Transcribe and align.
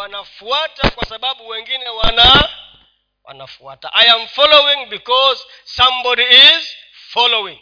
wanafuata 0.00 0.90
kwa 0.90 1.06
sababu 1.06 1.48
wengine 1.48 1.88
wana 1.88 2.48
wanafuata. 3.24 3.92
I 3.92 4.10
am 4.10 4.26
following 4.28 4.86
because 4.86 5.44
somebody 5.64 6.22
is 6.22 6.76
following. 6.92 7.60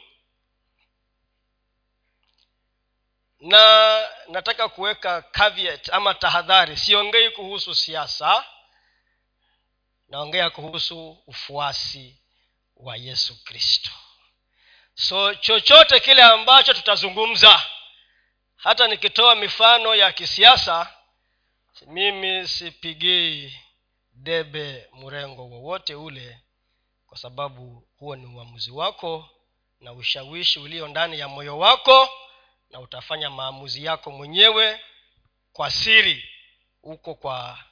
Na 3.40 4.08
nataka 4.28 4.68
kuweka 4.68 5.22
caveat 5.22 5.88
ama 5.92 6.14
tahadhari. 6.14 6.76
Siongei 6.76 7.30
kuhusu 7.30 7.74
siasa 7.74 8.44
naongea 10.08 10.50
kuhusu 10.50 11.22
ufuasi 11.26 12.18
wa 12.76 12.96
yesu 12.96 13.44
kristo. 13.44 13.90
So 14.94 15.34
chochote 15.34 16.00
kile 16.00 16.22
ambacho 16.22 16.74
tutazungumza 16.74 17.62
hata 18.56 18.86
nikitoa 18.88 19.34
mifano 19.34 19.94
ya 19.94 20.12
kisiasa 20.12 20.97
mimi 21.86 22.48
sipigii 22.48 23.58
debe 24.12 24.88
mrengo 24.92 25.48
wowote 25.48 25.94
ule 25.94 26.40
kwa 27.06 27.18
sababu 27.18 27.88
huo 27.98 28.16
ni 28.16 28.26
uamuzi 28.26 28.70
wako 28.70 29.30
na 29.80 29.92
ushawishi 29.92 30.58
ulio 30.58 30.88
ndani 30.88 31.18
ya 31.18 31.28
moyo 31.28 31.58
wako 31.58 32.08
na 32.70 32.80
utafanya 32.80 33.30
maamuzi 33.30 33.84
yako 33.84 34.10
mwenyewe 34.10 34.80
kwa 35.52 35.70
siri. 35.70 36.30
Huko 36.82 37.14
kwa 37.14 37.64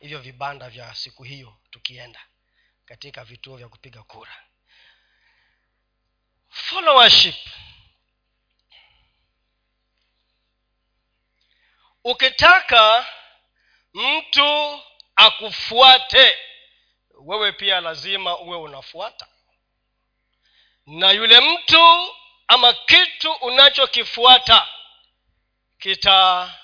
hivyo 0.00 0.18
vibanda 0.18 0.70
vya 0.70 0.94
siku 0.94 1.22
hiyo 1.22 1.56
tukienda 1.70 2.20
katika 2.84 3.24
vituo 3.24 3.56
vya 3.56 3.68
kupiga 3.68 4.02
kura. 4.02 4.36
Followership. 6.48 7.36
Ukitaka 12.04 13.06
mtu 13.94 14.80
akufuate 15.16 16.38
wewe 17.20 17.52
pia 17.52 17.80
lazima 17.80 18.38
uwe 18.38 18.56
unafuata. 18.56 19.26
Na 20.86 21.10
yule 21.10 21.40
mtu 21.40 22.14
ama 22.48 22.72
kitu 22.72 23.32
unachokifuata 23.32 24.68
kita 25.78 26.54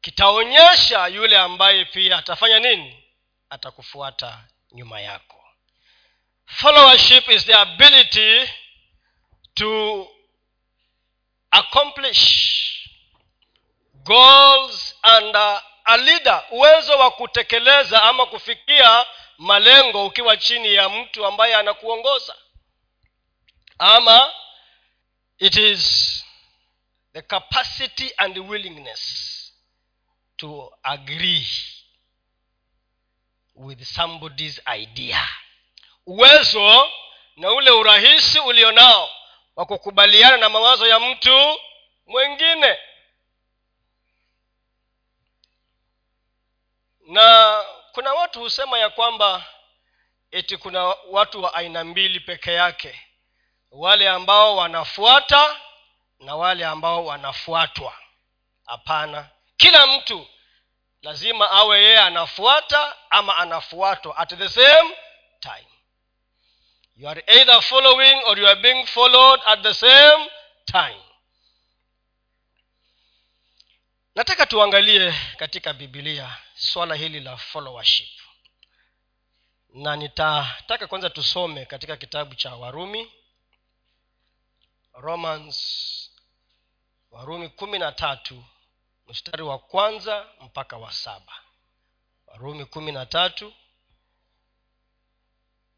kitaonyesha 0.00 1.06
yule 1.06 1.38
ambaye 1.38 1.84
pia 1.84 2.18
atafanya 2.18 2.58
nini? 2.58 3.04
Atakufuata 3.50 4.44
nyuma 4.72 5.00
yako. 5.00 5.44
Followership 6.46 7.28
is 7.28 7.44
the 7.46 7.54
ability 7.54 8.48
to 9.54 10.08
accomplish 11.50 12.22
goals 14.04 14.96
and 15.02 15.36
a 15.88 15.96
leader 15.96 16.44
uwezo 16.50 16.98
wa 16.98 17.10
kutekeleza 17.10 18.02
ama 18.02 18.26
kufikia 18.26 19.06
malengo 19.38 20.06
ukiwa 20.06 20.36
chini 20.36 20.74
ya 20.74 20.88
mtu 20.88 21.26
ambaye 21.26 21.54
anakuongoza. 21.54 22.34
Ama 23.78 24.34
it 25.38 25.56
is 25.56 26.24
the 27.12 27.22
capacity 27.22 28.12
and 28.16 28.34
the 28.34 28.40
willingness 28.40 29.34
to 30.36 30.72
agree 30.82 31.46
with 33.54 33.82
somebody's 33.82 34.60
idea. 34.76 35.28
Uwezo 36.06 36.90
na 37.36 37.52
ule 37.52 37.70
urahisi 37.70 38.38
ulionao 38.38 39.10
wa 39.56 39.66
kukubaliana 39.66 40.36
na 40.36 40.48
mawazo 40.48 40.86
ya 40.86 41.00
mtu 41.00 41.60
mwingine 42.06 42.78
na 47.08 47.64
kuna 47.92 48.14
watu 48.14 48.40
husema 48.40 48.78
ya 48.78 48.90
kwamba 48.90 49.44
eti 50.30 50.56
kuna 50.56 50.84
watu 51.10 51.42
wa 51.42 51.54
aina 51.54 51.84
mbili 51.84 52.20
peke 52.20 52.52
yake. 52.52 53.00
Wale 53.70 54.08
ambao 54.08 54.56
wanafuata 54.56 55.56
na 56.20 56.36
wale 56.36 56.66
ambao 56.66 57.04
wanafuatwa. 57.04 57.92
Hapana. 58.66 59.28
Kila 59.56 59.86
mtu 59.86 60.26
lazima 61.02 61.50
awe 61.50 61.82
yeye 61.82 61.98
anafuata 61.98 62.96
ama 63.10 63.36
anafuatwa 63.36 64.16
at 64.16 64.34
the 64.38 64.48
same 64.48 64.96
time. 65.40 65.68
You 66.96 67.08
are 67.08 67.24
either 67.26 67.62
following 67.62 68.22
or 68.26 68.38
you 68.38 68.46
are 68.48 68.60
being 68.60 68.86
followed 68.86 69.40
at 69.46 69.62
the 69.62 69.74
same 69.74 70.30
time 70.64 71.02
nataka 74.18 74.46
tuangalie 74.46 75.14
katika 75.36 75.72
bibilia 75.72 76.36
swala 76.54 76.94
hili 76.94 77.20
la 77.20 77.36
followership. 77.36 78.08
Na 79.74 79.96
nitataka 79.96 80.86
kwanza 80.86 81.10
tusome 81.10 81.64
katika 81.66 81.96
kitabu 81.96 82.34
cha 82.34 82.54
warumi 82.54 83.12
romans 84.92 85.58
warumi 87.10 87.48
kumi 87.48 87.78
na 87.78 87.92
tatu 87.92 88.44
mstari 89.06 89.42
wa 89.42 89.58
kwanza 89.58 90.26
mpaka 90.40 90.76
wa 90.76 90.92
saba. 90.92 91.32
Warumi 92.26 92.64
kumi 92.64 92.92
na 92.92 93.06
tatu 93.06 93.54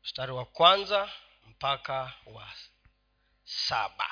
mstari 0.04 0.32
wa 0.32 0.44
kwanza 0.44 1.10
mpaka 1.46 2.12
wa 2.26 2.52
saba. 3.44 4.10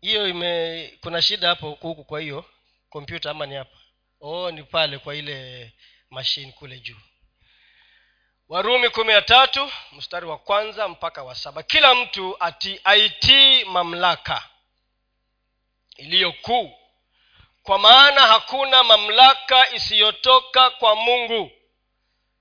Hiyo 0.00 0.28
ime 0.28 0.98
kuna 1.00 1.22
shida 1.22 1.48
hapo 1.48 1.70
huku 1.70 2.04
kwa 2.04 2.20
hiyo 2.20 2.44
kompyuta 2.94 3.30
ama 3.30 3.46
ni 3.46 3.54
hapa? 3.54 3.76
Oh 4.20 4.50
ni 4.50 4.62
pale 4.62 4.98
kwa 4.98 5.14
ile 5.14 5.72
mashine 6.10 6.52
kule 6.52 6.78
juu. 6.78 7.00
Warumi 8.48 8.88
kumi 8.90 9.12
na 9.12 9.22
tatu 9.22 9.72
mstari 9.92 10.26
wa 10.26 10.38
kwanza 10.38 10.88
mpaka 10.88 11.22
wa 11.24 11.34
saba. 11.34 11.62
Kila 11.62 11.94
mtu 11.94 12.36
ati 12.40 12.80
aitii 12.84 13.64
mamlaka 13.64 14.48
iliyo 15.96 16.32
kuu. 16.32 16.72
Kwa 17.62 17.78
maana 17.78 18.20
hakuna 18.26 18.82
mamlaka 18.82 19.70
isiyotoka 19.70 20.70
kwa 20.70 20.96
mungu. 20.96 21.50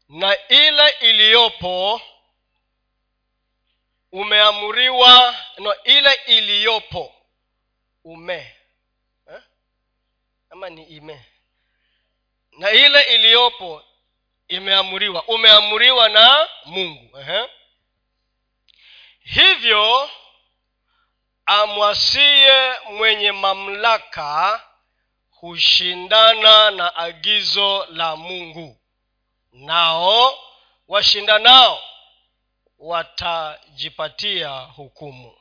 Na 0.09 0.47
ile 0.47 0.89
iliyopo 0.89 2.01
umeamuriwa 4.11 5.35
no 5.57 5.75
ile 5.83 6.13
iliyopo 6.27 7.15
ume? 8.03 8.55
Ama 10.53 10.69
ni 10.69 10.83
ime. 10.83 11.25
Na 12.51 12.71
ile 12.71 13.01
iliyopo 13.01 13.83
imeamuriwa. 14.47 15.23
Umeamuriwa 15.23 16.09
na 16.09 16.49
mungu. 16.65 17.17
Eh? 17.19 17.49
hivyo 19.23 20.09
amwasiye 21.45 22.79
mwenye 22.91 23.31
mamlaka 23.31 24.63
hushindana 25.29 26.71
na 26.71 26.95
agizo 26.95 27.85
la 27.85 28.15
mungu. 28.15 28.77
Nao 29.51 30.39
washindanao 30.87 31.83
watajipatia 32.79 34.49
hukumu. 34.49 35.37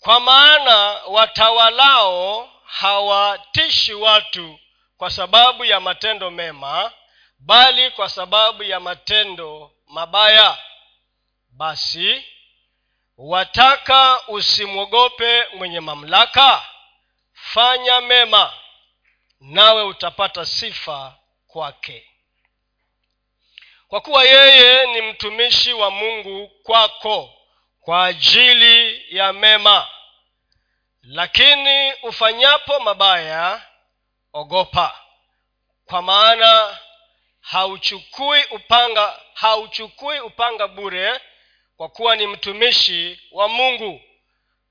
Kwa 0.00 0.20
maana 0.20 0.76
watawalao 1.06 2.49
hawatishi 2.70 3.94
watu 3.94 4.58
kwa 4.96 5.10
sababu 5.10 5.64
ya 5.64 5.80
matendo 5.80 6.30
mema 6.30 6.92
bali 7.38 7.90
kwa 7.90 8.08
sababu 8.08 8.62
ya 8.62 8.80
matendo 8.80 9.72
mabaya. 9.86 10.58
Basi 11.50 12.24
wataka 13.16 14.22
usimwogope 14.28 15.46
mwenye 15.54 15.80
mamlaka? 15.80 16.68
Fanya 17.32 18.00
mema 18.00 18.52
nawe 19.40 19.82
utapata 19.82 20.46
sifa 20.46 21.16
kwake. 21.46 22.06
Kwa 23.88 24.00
kuwa 24.00 24.24
yeye 24.24 24.86
ni 24.86 25.02
mtumishi 25.02 25.72
wa 25.72 25.90
mungu 25.90 26.48
kwako 26.62 27.34
kwa 27.80 28.04
ajili 28.04 29.04
ya 29.16 29.32
mema 29.32 29.88
lakini 31.02 31.92
ufanyapo 32.02 32.80
mabaya 32.80 33.66
ogopa. 34.32 35.00
Kwa 35.84 36.02
maana 36.02 36.78
hauchukui 37.40 38.44
upanga 38.44 39.20
hauchukui 39.34 40.20
upanga 40.20 40.68
bure 40.68 41.20
kwa 41.76 41.88
kuwa 41.88 42.16
ni 42.16 42.26
mtumishi 42.26 43.20
wa 43.32 43.48
mungu. 43.48 44.02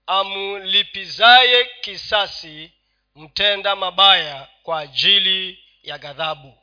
Amlipizaye 0.08 1.66
kisasi 1.82 2.72
mtenda 3.16 3.76
mabaya 3.76 4.48
kwa 4.64 4.80
ajili 4.80 5.64
ya 5.84 5.98
ghadhabu. 5.98 6.58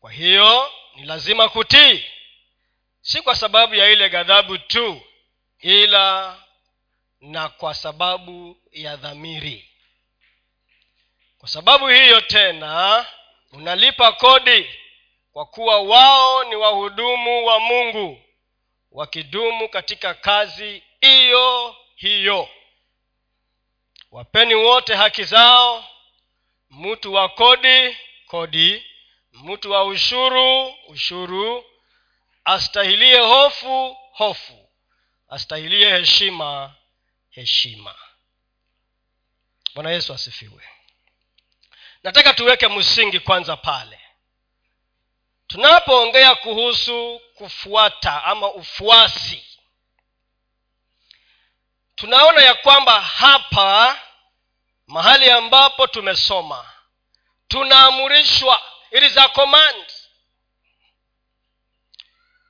Kwa 0.00 0.12
hiyo 0.12 0.72
ni 0.94 1.04
lazima 1.04 1.48
kutii. 1.48 2.04
Si 3.00 3.22
kwa 3.22 3.34
sababu 3.36 3.74
ya 3.74 3.90
ile 3.90 4.08
ghadhabu 4.08 4.58
tu 4.58 5.02
ila 5.60 6.36
na 7.20 7.48
kwa 7.48 7.74
sababu 7.74 8.56
ya 8.72 8.96
dhamiri. 8.96 9.68
Kwa 11.38 11.48
sababu 11.48 11.88
hiyo 11.88 12.20
tena 12.20 13.06
unalipa 13.52 14.12
kodi 14.12 14.66
kwa 15.32 15.46
kuwa 15.46 15.80
wao 15.80 16.44
ni 16.44 16.56
wahudumu 16.56 17.46
wa 17.46 17.60
mungu 17.60 18.22
wakidumu 18.92 19.68
katika 19.68 20.14
kazi 20.14 20.82
hiyo 21.00 21.76
hiyo. 21.96 22.48
Wapeni 24.10 24.54
wote 24.54 24.94
haki 24.94 25.24
zao 25.24 25.84
mtu 26.70 27.14
wa 27.14 27.28
kodi 27.28 27.96
kodi 28.26 28.84
mtu 29.32 29.70
wa 29.70 29.84
ushuru 29.84 30.74
ushuru. 30.88 31.64
Astahilie 32.44 33.18
hofu 33.20 33.96
hofu. 34.12 34.68
Astahilie 35.28 35.90
heshima 35.98 36.74
heshima. 37.38 37.94
Bwana 39.74 39.90
yesu 39.90 40.14
asifiwe. 40.14 40.68
Nataka 42.02 42.34
tuweke 42.34 42.68
msingi 42.68 43.20
kwanza 43.20 43.56
pale. 43.56 44.00
Tunapoongea 45.46 46.34
kuhusu 46.34 47.20
kufuata 47.34 48.24
ama 48.24 48.52
ufuasi 48.52 49.44
tunaona 51.94 52.42
ya 52.42 52.54
kwamba 52.54 53.00
hapa 53.00 54.00
mahali 54.86 55.30
ambapo 55.30 55.86
tumesoma 55.86 56.70
tunaamurishwa 57.48 58.62
it 58.90 59.02
is 59.02 59.16
a 59.16 59.28
command. 59.28 59.92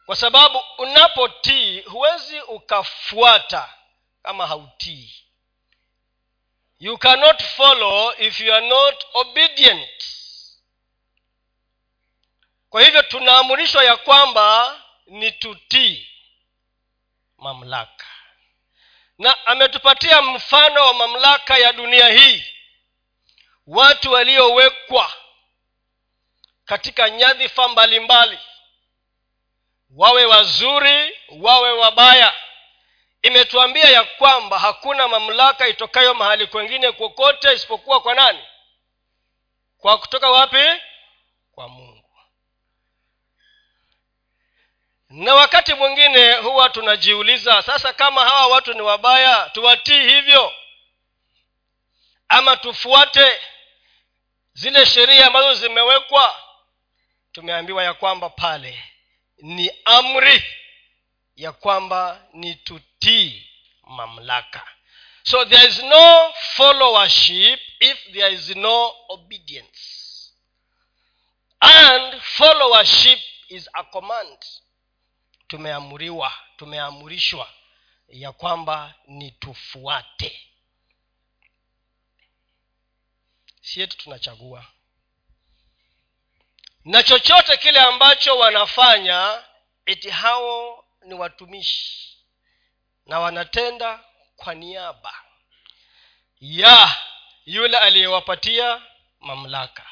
Kwa 0.07 0.17
sababu 0.17 0.63
unapotii 0.79 1.81
huwezi 1.81 2.41
ukafuata 2.41 3.75
kama 4.29 4.47
hautii. 4.47 5.11
You 6.79 6.99
cannot 6.99 7.43
follow 7.43 8.13
if 8.19 8.41
you 8.41 8.55
are 8.55 8.69
not 8.69 9.05
obedient. 9.15 10.05
Kwa 12.71 12.83
hivyo 12.83 13.03
tunaamrishwa 13.03 13.85
ya 13.85 13.97
kwamba 13.97 14.81
ni 15.07 15.33
tutii 15.33 16.09
mamlaka. 17.39 18.07
Na 19.19 19.47
ametupatia 19.47 20.23
mfano 20.23 20.87
wa 20.87 20.95
mamlaka 20.95 21.59
ya 21.59 21.73
dunia 21.73 22.09
hii. 22.09 22.45
Watu 23.67 24.13
waliowekwa 24.13 25.13
katika 26.65 27.11
nyadhifa 27.11 27.69
mbalimbali. 27.69 28.39
Wawe 29.91 30.25
wazuri 30.25 31.19
wawe 31.29 31.71
wabaya 31.73 32.48
imetuambia 33.29 33.85
ya 33.91 34.05
kwamba 34.05 34.59
hakuna 34.59 35.09
mamlaka 35.09 35.69
itokayo 35.69 36.15
mahali 36.15 36.47
kwengine 36.47 36.93
kokote 36.93 37.53
isipokuwa 37.53 38.01
kwa 38.01 38.15
nani? 38.15 38.45
Kwa 39.79 39.99
kutoka 39.99 40.31
wapi? 40.31 40.65
Kwa 41.53 41.69
mungu. 41.69 42.05
Na 45.11 45.35
wakati 45.35 45.75
mwingine 45.75 46.35
huwa 46.35 46.69
tunajiuliza 46.69 47.63
sasa 47.63 47.93
kama 47.93 48.25
hawa 48.25 48.47
watu 48.47 48.73
ni 48.75 48.81
wabaya 48.81 49.51
tuwatii 49.51 50.09
hivyo? 50.09 50.53
Ama 52.29 52.57
tufuate 52.57 53.41
zile 54.53 54.87
sheria 54.87 55.27
ambazo 55.27 55.55
zimewekwa? 55.55 56.37
Tumeambiwa 57.33 57.85
ya 57.85 57.95
kwamba 57.95 58.31
pale 58.31 58.85
ni 59.39 59.71
amri 59.85 60.43
ya 61.39 61.53
kwamba 61.53 62.27
ni 62.33 62.55
tutii 62.55 63.49
mamlaka. 63.83 64.69
So 65.23 65.45
there 65.45 65.69
is 65.69 65.79
no 65.83 66.33
followership 66.57 67.61
if 67.81 68.13
there 68.13 68.35
is 68.35 68.57
no 68.57 68.95
obedience. 69.09 70.33
And 71.61 72.21
followership 72.21 73.19
is 73.49 73.69
a 73.75 73.85
command. 73.85 74.39
Tumeamuriwa 75.49 76.33
tumeamurishwa 76.57 77.53
ya 78.09 78.33
kwamba 78.33 78.95
ni 79.07 79.31
tufuate. 79.31 80.49
Si 83.61 83.81
yetu 83.81 83.97
tunachagua. 83.97 84.67
Na 86.85 87.03
chochote 87.03 87.57
kile 87.57 87.81
ambacho 87.81 88.39
wanafanya 88.39 89.45
eti 89.87 90.11
hao 90.11 90.78
ni 91.09 91.15
watumishi 91.15 92.17
na 93.07 93.21
wanatenda 93.21 94.05
kwa 94.37 94.55
niaba 94.55 95.15
ya 96.41 96.97
yule 97.47 97.79
aliyewapatia 97.79 98.83
mamlaka. 99.21 99.87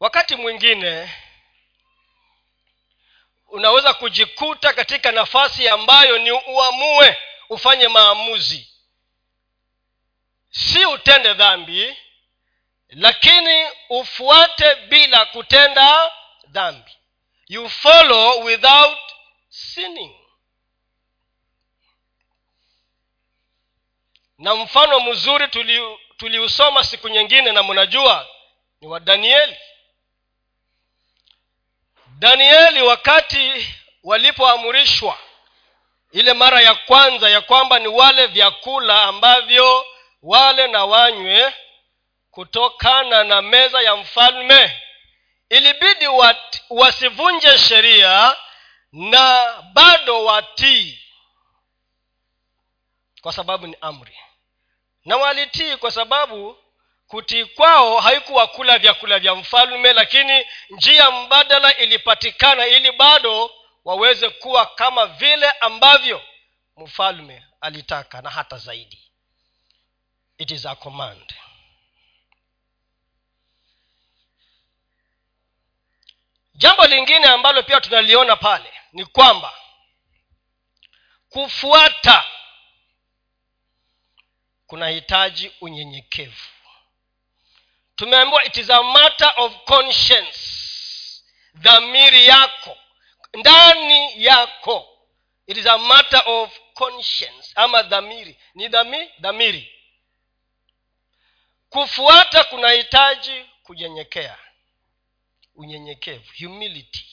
Wakati 0.00 0.36
mwingine 0.36 1.14
unaweza 3.48 3.94
kujikuta 3.94 4.72
katika 4.72 5.12
nafasi 5.12 5.68
ambayo 5.68 6.18
ni 6.18 6.30
uamue 6.32 7.18
ufanye 7.48 7.88
maamuzi. 7.88 8.68
Si 10.50 10.86
utende 10.86 11.34
dhambi 11.34 11.96
lakini 12.88 13.66
ufuate 13.88 14.74
bila 14.74 15.26
kutenda 15.26 16.12
dhambi 16.48 16.92
you 17.48 17.68
follow 17.68 18.44
without 18.44 18.98
sinning. 19.48 20.14
Na 24.38 24.54
mfano 24.54 25.00
mzuri 25.00 25.48
tuliusoma 26.16 26.80
tuli 26.80 26.90
siku 26.90 27.08
nyingine 27.08 27.52
na 27.52 27.62
mnajua 27.62 28.26
ni 28.80 28.88
wa 28.88 29.00
danieli. 29.00 29.56
Danieli 32.18 32.82
wakati 32.82 33.74
walipoamrishwa 34.04 35.18
ile 36.12 36.32
mara 36.34 36.60
ya 36.60 36.74
kwanza 36.74 37.30
ya 37.30 37.40
kwamba 37.40 37.78
ni 37.78 37.88
wale 37.88 38.26
vyakula 38.26 39.02
ambavyo 39.02 39.86
wale 40.22 40.66
na 40.66 40.84
wanywe 40.84 41.54
kutokana 42.30 43.24
na 43.24 43.42
meza 43.42 43.82
ya 43.82 43.96
mfalme 43.96 44.80
ilibidi 45.50 46.06
wat, 46.06 46.62
wasivunje 46.70 47.58
sheria 47.58 48.36
na 48.92 49.52
bado 49.72 50.24
watii. 50.24 51.00
Kwa 53.20 53.32
sababu 53.32 53.66
ni 53.66 53.76
amri. 53.80 54.18
Na 55.04 55.16
walitii 55.16 55.76
kwa 55.76 55.90
sababu 55.90 56.58
kutii 57.06 57.44
kwao 57.44 58.00
haikuwa 58.00 58.46
kula 58.46 58.78
vyakula 58.78 59.18
vya 59.18 59.34
mfalme 59.34 59.92
lakini 59.92 60.46
njia 60.70 61.10
mbadala 61.10 61.76
ilipatikana 61.76 62.66
ili 62.66 62.92
bado 62.92 63.50
waweze 63.84 64.28
kuwa 64.30 64.66
kama 64.66 65.06
vile 65.06 65.50
ambavyo 65.50 66.22
mfalme 66.76 67.44
alitaka 67.60 68.22
na 68.22 68.30
hata 68.30 68.56
zaidi. 68.58 69.10
It 70.38 70.50
is 70.50 70.66
a 70.66 70.74
command 70.74 71.34
jambo 76.58 76.84
lingine 76.86 77.26
ambalo 77.26 77.62
pia 77.62 77.80
tunaliona 77.80 78.36
pale 78.36 78.72
ni 78.92 79.04
kwamba 79.04 79.54
kufuata 81.28 82.24
kunahitaji 84.66 85.52
unyenyekevu. 85.60 86.46
Tumeambiwa 87.96 88.44
it 88.44 88.56
is 88.56 88.70
a 88.70 88.82
matter 88.82 89.32
of 89.36 89.52
conscience. 89.64 90.40
Dhamiri 91.54 92.26
yako 92.26 92.76
ndani 93.34 94.24
yako 94.24 94.98
it 95.46 95.56
is 95.56 95.66
a 95.66 95.78
matter 95.78 96.22
of 96.26 96.58
conscience 96.74 97.52
ama 97.54 97.82
dhamiri. 97.82 98.38
Ni 98.54 98.68
dhami 98.68 99.10
dhamiri. 99.20 99.74
Kufuata 101.70 102.44
kunahitaji 102.44 103.44
kunyenyekea 103.62 104.38
unyenyekevu 105.58 106.32
humility. 106.40 107.04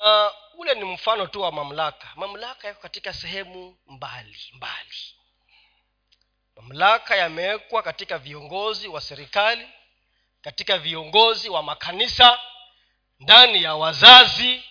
Uh, 0.00 0.30
ule 0.60 0.74
ni 0.74 0.84
mfano 0.84 1.26
tu 1.26 1.40
wa 1.40 1.52
mamlaka. 1.52 2.08
Mamlaka 2.16 2.68
yako 2.68 2.80
katika 2.80 3.12
sehemu 3.12 3.76
mbali 3.86 4.38
mbali. 4.52 5.14
Mamlaka 6.56 7.16
yamewekwa 7.16 7.82
katika 7.82 8.18
viongozi 8.18 8.88
wa 8.88 9.00
serikali 9.00 9.68
katika 10.42 10.78
viongozi 10.78 11.48
wa 11.48 11.62
makanisa 11.62 12.40
ndani 13.20 13.62
ya 13.62 13.74
wazazi 13.74 14.62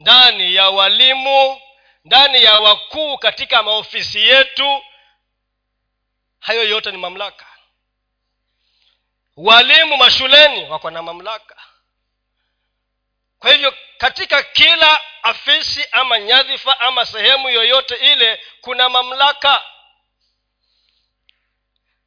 ndani 0.00 0.54
ya 0.54 0.68
walimu 0.70 1.60
ndani 2.04 2.42
ya 2.44 2.60
wakuu 2.60 3.18
katika 3.18 3.62
maofisi 3.62 4.18
yetu 4.20 4.82
hayo 6.46 6.64
yote 6.64 6.90
ni 6.90 6.98
mamlaka. 6.98 7.46
Walimu 9.36 9.96
mashuleni 9.96 10.64
wako 10.70 10.90
na 10.90 11.02
mamlaka. 11.02 11.56
Kwa 13.38 13.52
hivyo 13.52 13.74
katika 13.98 14.42
kila 14.42 15.00
afisi 15.22 15.84
ama 15.92 16.18
nyadhifa 16.18 16.80
ama 16.80 17.06
sehemu 17.06 17.48
yoyote 17.50 17.94
ile 18.12 18.40
kuna 18.60 18.88
mamlaka. 18.88 19.62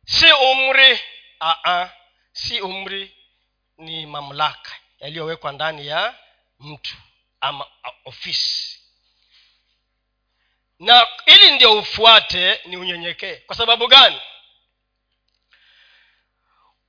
Si 0.05 0.31
umri 0.31 0.99
Aa, 1.41 1.89
si 2.33 2.61
umri 2.61 3.17
ni 3.77 4.05
mamlaka 4.05 4.71
yaliyowekwa 4.99 5.51
ndani 5.51 5.87
ya 5.87 6.15
mtu 6.59 6.95
ama 7.41 7.65
ofisi 8.05 8.78
na 10.79 11.07
ili 11.25 11.51
ndio 11.51 11.79
ufuate 11.79 12.61
ni 12.65 12.77
unyenyekee. 12.77 13.35
Kwa 13.35 13.55
sababu 13.55 13.87
gani? 13.87 14.21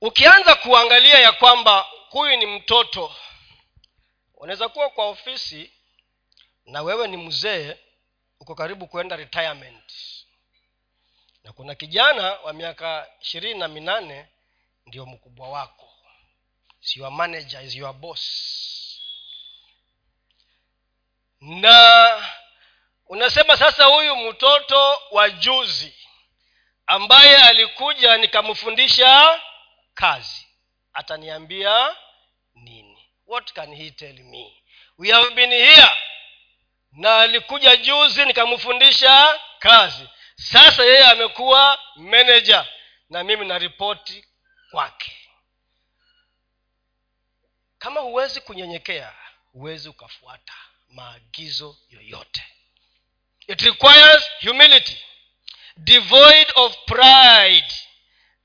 Ukianza 0.01 0.55
kuangalia 0.55 1.19
ya 1.19 1.31
kwamba 1.31 1.85
huyu 2.09 2.37
ni 2.37 2.45
mtoto 2.45 3.15
unaweza 4.35 4.69
kuwa 4.69 4.89
kwa 4.89 5.05
ofisi 5.07 5.71
na 6.65 6.81
wewe 6.81 7.07
ni 7.07 7.17
mzee 7.17 7.77
uko 8.39 8.55
karibu 8.55 8.87
kuenda 8.87 9.15
retirement. 9.15 9.93
Na 11.43 11.53
kuna 11.53 11.75
kijana 11.75 12.23
wa 12.31 12.53
miaka 12.53 13.07
ishirini 13.21 13.59
na 13.59 13.67
minane 13.67 14.27
ndio 14.85 15.05
mkubwa 15.05 15.49
wako. 15.49 15.87
Is 16.83 16.97
your 16.97 17.11
manager 17.11 17.63
is 17.63 17.75
your 17.75 17.93
boss. 17.93 18.21
Na 21.41 22.33
unasema 23.11 23.57
sasa 23.57 23.85
huyu 23.85 24.15
mtoto 24.15 25.01
wa 25.11 25.29
juzi 25.29 25.93
ambaye 26.87 27.37
alikuja 27.37 28.17
nikamfundisha 28.17 29.41
kazi. 29.93 30.47
Ataniambia 30.93 31.95
nini? 32.55 33.09
What 33.27 33.53
can 33.53 33.75
he 33.75 33.91
tell 33.91 34.19
me? 34.23 34.63
We 34.97 35.11
have 35.11 35.29
been 35.29 35.51
here. 35.51 35.91
Na 36.91 37.17
alikuja 37.17 37.75
juzi 37.75 38.25
nikamfundisha 38.25 39.39
kazi. 39.59 40.09
Sasa 40.35 40.83
yeye 40.83 41.05
amekuwa 41.07 41.79
meneja 41.95 42.67
na 43.09 43.23
mimi 43.23 43.45
naripoti 43.45 44.25
kwake. 44.71 45.17
Kama 47.77 47.99
huwezi 47.99 48.41
kunyenyekea 48.41 49.13
huwezi 49.53 49.89
ukafuata 49.89 50.53
maagizo 50.89 51.77
yoyote 51.89 52.43
it 53.51 53.61
requires 53.61 54.23
humility 54.41 54.97
devoid 55.77 56.47
of 56.55 56.77
pride 56.85 57.73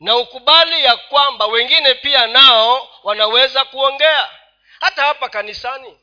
na 0.01 0.17
ukubali 0.17 0.85
ya 0.85 0.97
kwamba 0.97 1.47
wengine 1.47 1.95
pia 1.95 2.27
nao 2.27 2.91
wanaweza 3.03 3.65
kuongea 3.65 4.31
hata 4.81 5.03
hapa 5.03 5.29
kanisani 5.29 5.99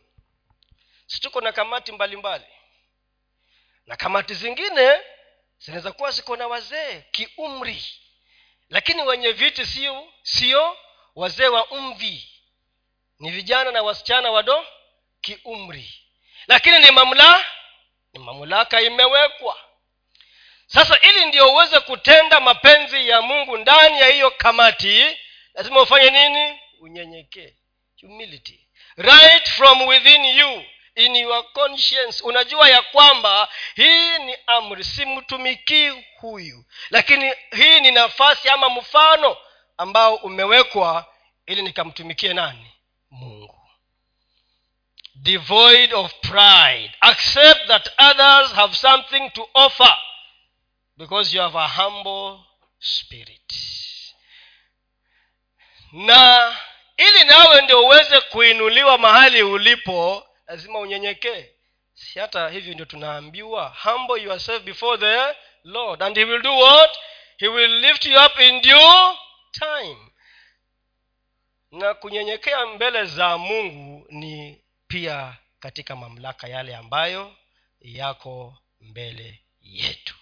situko 1.08 1.42
na 1.42 1.52
kamati 1.52 1.92
mbalimbali 1.92 2.46
mbali. 2.46 2.60
na 3.86 3.96
kamati 3.96 4.34
zingine 4.34 5.00
zinaweza 5.60 5.92
kuwa 5.92 6.12
ziko 6.12 6.36
na 6.36 6.48
wazee 6.48 7.02
kiumri 7.12 7.86
lakini 8.70 9.02
wenye 9.02 9.32
viti 9.32 9.66
sio 9.66 10.08
sio 10.22 10.78
wazee 11.16 11.48
wa 11.48 11.68
umvi 11.68 12.30
ni 13.20 13.32
vijana 13.32 13.72
na 13.72 13.82
wasichana 13.84 14.32
wado 14.32 14.68
kiumri 15.22 15.94
lakini 16.48 16.80
ni 16.80 16.92
mamla 16.92 17.38
ni 17.38 17.44
mamlaka 18.20 18.82
imewekwa. 18.82 19.58
Sasa 20.68 21.00
ili 21.00 21.26
ndio 21.26 21.52
uweze 21.54 21.80
kutenda 21.80 22.40
mapenzi 22.40 23.10
ya 23.10 23.22
mungu 23.22 23.58
ndani 23.58 24.00
ya 24.00 24.08
hiyo 24.08 24.32
kamati 24.32 25.18
lazima 25.54 25.82
ufanye 25.82 26.10
nini? 26.10 26.60
Unyenyekee. 26.80 27.54
Humility. 28.02 28.68
Right 28.98 29.50
from 29.50 29.82
within 29.88 30.26
you 30.26 30.64
in 30.96 31.16
your 31.16 31.52
conscience. 31.54 32.24
Unajua 32.24 32.70
ya 32.70 32.82
kwamba 32.82 33.50
hii 33.76 34.18
ni 34.18 34.36
amri 34.48 34.84
simtumikii 34.84 35.90
huyu. 36.20 36.66
Lakini 36.90 37.34
hii 37.56 37.80
ni 37.80 37.92
nafasi 37.92 38.50
ama 38.50 38.70
mfano 38.70 39.38
ambao 39.78 40.16
umewekwa 40.16 41.06
ili 41.46 41.62
nikamtumikie 41.62 42.34
nani? 42.34 42.72
Mungu 43.12 43.53
devoid 45.16 45.94
of 45.94 46.14
pride. 46.22 46.92
Accept 47.02 47.68
that 47.68 47.90
others 47.98 48.52
have 48.54 48.76
something 48.76 49.30
to 49.32 49.46
offer 49.56 49.94
because 50.98 51.34
you 51.34 51.42
have 51.42 51.56
a 51.56 51.68
humble 51.68 52.40
spirit. 52.80 53.54
Na 55.92 56.56
ili 56.98 57.24
nawe 57.24 57.62
ndio 57.62 57.84
uweze 57.84 58.22
kuinuliwa 58.22 58.98
mahali 58.98 59.44
ulipo 59.44 60.28
lazima 60.48 60.80
unyenyekee. 60.80 61.50
Si 61.94 62.20
hata 62.20 62.50
hivyo 62.50 62.74
ndio 62.74 62.86
tunaambiwa 62.86 63.78
humble 63.84 64.22
yourself 64.24 64.64
before 64.64 64.98
the 64.98 65.36
lord. 65.64 66.04
And 66.04 66.18
he 66.18 66.24
will 66.26 66.42
do 66.42 66.58
what? 66.58 66.92
He 67.38 67.48
will 67.48 67.80
lift 67.80 68.06
you 68.06 68.26
up 68.26 68.40
in 68.40 68.62
due 68.62 69.18
time. 69.52 69.98
Na 71.72 71.94
kunyenyekea 71.94 72.66
mbele 72.66 73.06
za 73.06 73.38
mungu 73.38 74.06
ni 74.10 74.63
pia 74.94 75.38
katika 75.60 75.96
mamlaka 75.96 76.48
yale 76.48 76.76
ambayo 76.76 77.38
yako 77.82 78.58
mbele 78.82 79.44
yetu. 79.62 80.16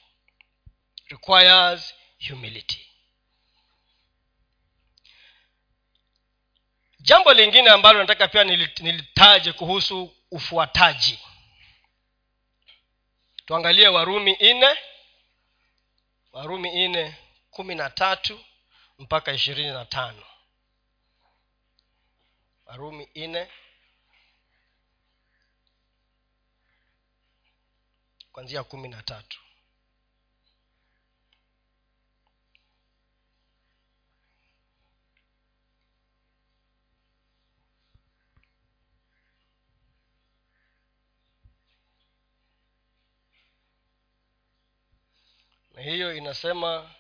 Requires 1.08 1.94
humility. 2.30 2.88
Jambo 7.00 7.34
lingine 7.34 7.70
ambalo 7.70 8.00
nataka 8.00 8.28
pia 8.28 8.44
nilitaje 8.44 9.54
kuhusu 9.54 10.16
ufuataji. 10.32 11.20
Tuangalie 13.46 13.88
warumi 13.88 14.38
nne 14.42 14.78
warumi 16.32 16.88
nne 16.88 17.16
kumi 17.50 17.76
na 17.76 17.90
tatu 17.90 18.46
mpaka 19.00 19.34
ishirini 19.34 19.72
na 19.72 19.86
tano. 19.86 20.26
Warumi 22.66 23.10
nne 23.16 23.48
kwanzia 28.32 28.64
kumi 28.64 28.88
na 28.88 29.04
tatu. 29.04 29.40
Na 45.74 45.82
hiyo 45.82 46.16
inasema 46.18 46.96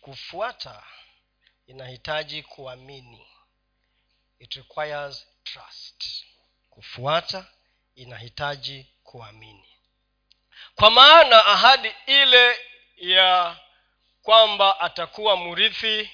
kufuata 0.00 0.84
inahitaji 1.66 2.42
kuamini. 2.42 3.26
It 4.38 4.54
requires 4.54 5.26
trust. 5.44 6.24
Kufuata 6.70 7.46
inahitaji 7.94 8.86
kuamini 9.02 9.67
kwa 10.74 10.90
maana 10.90 11.46
ahadi 11.46 11.94
ile 12.06 12.58
ya 12.96 13.56
kwamba 14.22 14.80
atakuwa 14.80 15.36
mrithi 15.36 16.10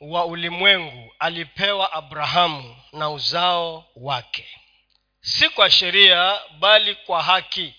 wa 0.00 0.24
ulimwengu 0.26 1.14
alipewa 1.18 1.92
abrahamu 1.92 2.76
na 2.92 3.10
uzao 3.10 3.84
wake. 3.96 4.48
Si 5.20 5.48
kwa 5.48 5.70
sheria 5.70 6.40
bali 6.58 6.94
kwa 6.94 7.22
haki 7.22 7.74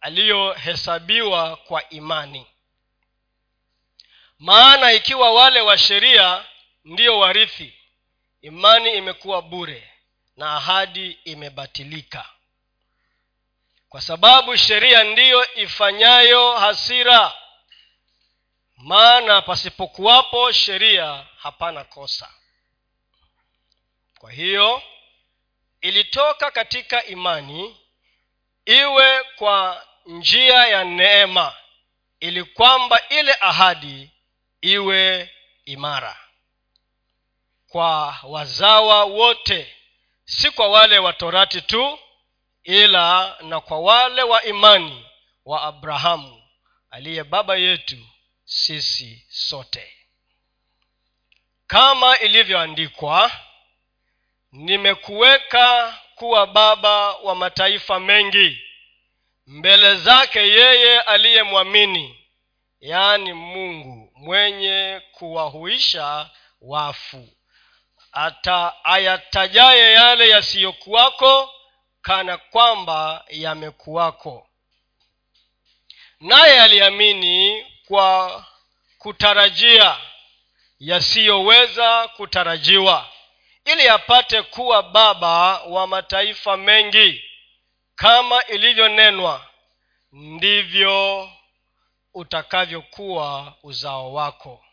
aliyohesabiwa 0.00 1.56
kwa 1.56 1.88
imani. 1.88 2.46
Maana 4.38 4.92
ikiwa 4.92 5.32
wale 5.32 5.60
wa 5.60 5.78
sheria 5.78 6.44
ndiyo 6.84 7.18
warithi 7.18 7.74
imani 8.42 8.94
imekuwa 8.94 9.42
bure 9.42 9.90
na 10.36 10.56
ahadi 10.56 11.10
imebatilika 11.24 12.28
kwa 13.90 14.00
sababu 14.00 14.56
sheria 14.56 15.04
ndiyo 15.04 15.54
ifanyayo 15.54 16.56
hasira. 16.56 17.34
Maana 18.76 19.42
pasipokuwapo 19.42 20.52
sheria 20.52 21.26
hapana 21.36 21.84
kosa. 21.84 22.30
Kwa 24.18 24.32
hiyo 24.32 24.82
ilitoka 25.80 26.50
katika 26.50 27.04
imani 27.04 27.76
iwe 28.64 29.22
kwa 29.36 29.86
njia 30.06 30.66
ya 30.66 30.84
neema 30.84 31.54
ili 32.20 32.44
kwamba 32.44 33.08
ile 33.08 33.36
ahadi 33.40 34.10
iwe 34.60 35.30
imara. 35.64 36.16
Kwa 37.68 38.16
wazawa 38.22 39.04
wote 39.04 39.76
si 40.24 40.50
kwa 40.50 40.68
wale 40.68 40.98
watorati 40.98 41.60
tu 41.62 41.98
ila 42.64 43.36
na 43.42 43.60
kwa 43.60 43.80
wale 43.80 44.22
wa 44.22 44.44
imani 44.44 45.06
wa 45.44 45.62
abrahamu 45.62 46.42
aliye 46.90 47.24
baba 47.24 47.56
yetu 47.56 47.96
sisi 48.44 49.26
sote. 49.30 49.96
Kama 51.66 52.18
ilivyoandikwa 52.18 53.30
nimekuweka 54.52 55.98
kuwa 56.14 56.46
baba 56.46 57.12
wa 57.16 57.34
mataifa 57.34 58.00
mengi 58.00 58.60
mbele 59.46 59.94
zake 59.96 60.38
yeye 60.40 61.00
aliyemwamini 61.00 62.26
yaani 62.80 63.32
mungu 63.32 64.12
mwenye 64.14 65.02
kuwahuisha 65.12 66.30
wafu. 66.60 67.28
Ata 68.12 68.84
ayatajaye 68.84 69.92
yale 69.92 70.28
yasiyokuwako 70.28 71.50
kana 72.02 72.36
kwamba 72.38 73.24
yamekuwako. 73.28 74.46
Naye 76.20 76.60
aliamini 76.62 77.66
kwa 77.88 78.44
kutarajia 78.98 79.96
yasiyoweza 80.80 82.08
kutarajiwa 82.08 83.08
ili 83.64 83.88
apate 83.88 84.42
kuwa 84.42 84.82
baba 84.82 85.62
wa 85.62 85.86
mataifa 85.86 86.56
mengi. 86.56 87.24
Kama 87.96 88.44
ilivyonenwa 88.44 89.46
ndivyo 90.12 91.30
utakavyokuwa 92.14 93.54
uzao 93.62 94.12
wako. 94.12 94.64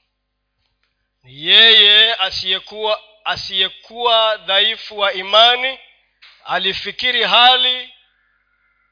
Yeye 1.24 2.16
asiyekuwa 2.16 3.02
asiyekuwa 3.26 4.38
dhaifu 4.38 5.00
wa 5.00 5.14
imani 5.14 5.80
alifikiri 6.48 7.24
hali 7.24 7.94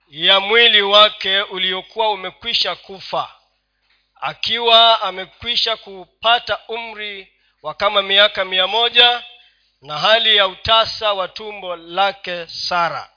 ya 0.07 0.39
mwili 0.39 0.81
wake 0.81 1.41
uliokuwa 1.41 2.11
umekwisha 2.11 2.75
kufa. 2.75 3.35
Akiwa 4.15 5.01
amekwisha 5.01 5.77
kupata 5.77 6.59
umri 6.67 7.33
wa 7.61 7.73
kama 7.73 8.01
miaka 8.01 8.45
mia 8.45 8.67
moja 8.67 9.23
na 9.81 9.97
hali 9.99 10.35
ya 10.35 10.47
utasa 10.47 11.13
wa 11.13 11.27
tumbo 11.27 11.75
lake 11.75 12.47
sara. 12.47 13.09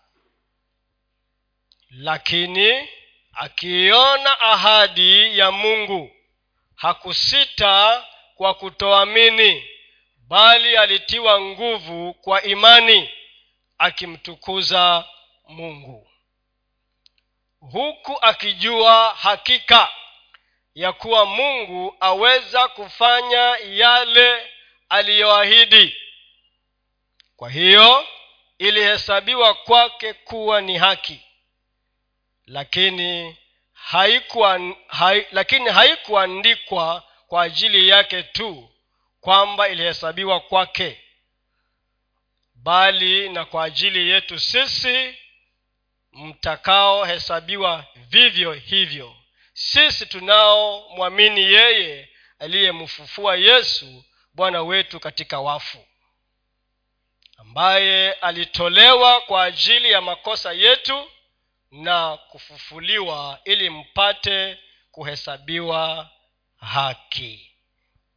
Lakini 1.90 2.88
akiiona 3.32 4.40
ahadi 4.40 5.38
ya 5.38 5.50
mungu 5.50 6.10
hakusita 6.76 8.04
kwa 8.34 8.54
kutoamini 8.54 9.68
bali 10.28 10.76
alitiwa 10.76 11.40
nguvu 11.40 12.14
kwa 12.14 12.42
imani 12.42 13.10
akimtukuza 13.78 15.04
mungu. 15.48 16.10
Huku 17.60 18.18
akijua 18.20 19.14
hakika 19.20 19.88
ya 20.74 20.92
kuwa 20.92 21.26
mungu 21.26 21.96
aweza 22.00 22.68
kufanya 22.68 23.56
yale 23.56 24.46
aliyoahidi. 24.88 25.96
Kwa 27.36 27.50
hiyo 27.50 28.06
ilihesabiwa 28.58 29.54
kwake 29.54 30.12
kuwa 30.12 30.60
ni 30.60 30.78
haki. 30.78 31.20
Lakini 32.46 33.36
haikuwa 33.72 34.60
hai, 34.86 35.26
lakini 35.32 35.70
haikuandikwa 35.70 37.02
kwa 37.26 37.42
ajili 37.42 37.88
yake 37.88 38.22
tu 38.22 38.70
kwamba 39.20 39.68
ilihesabiwa 39.68 40.40
kwake 40.40 41.00
bali 42.62 43.28
na 43.28 43.44
kwa 43.44 43.64
ajili 43.64 44.08
yetu 44.10 44.38
sisi 44.38 45.14
mtakaohesabiwa 46.12 47.84
vivyo 47.96 48.52
hivyo. 48.52 49.16
Sisi 49.52 50.06
tunaomwamini 50.06 51.40
yeye 51.40 52.08
aliyemfufua 52.38 53.36
yesu 53.36 54.04
bwana 54.34 54.62
wetu 54.62 55.00
katika 55.00 55.40
wafu 55.40 55.86
ambaye 57.36 58.12
alitolewa 58.12 59.20
kwa 59.20 59.44
ajili 59.44 59.90
ya 59.90 60.00
makosa 60.00 60.52
yetu 60.52 61.10
na 61.70 62.16
kufufuliwa 62.16 63.40
ili 63.44 63.70
mpate 63.70 64.58
kuhesabiwa 64.90 66.10
haki. 66.60 67.52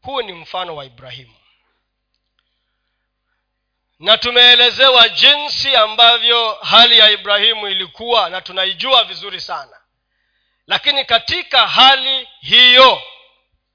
Huu 0.02 0.22
ni 0.22 0.34
mfano 0.34 0.76
wa 0.76 0.86
ibrahimu 0.86 1.36
na 4.02 4.18
tumeelezewa 4.18 5.10
jinsi 5.10 5.76
ambavyo 5.76 6.54
hali 6.54 7.00
ya 7.00 7.10
ibrahimu 7.12 7.68
ilikuwa 7.68 8.30
na 8.30 8.42
tunaijua 8.42 9.04
vizuri 9.04 9.42
sana. 9.42 9.82
Lakini 10.68 11.06
katika 11.06 11.68
hali 11.68 12.28
hiyo 12.40 13.02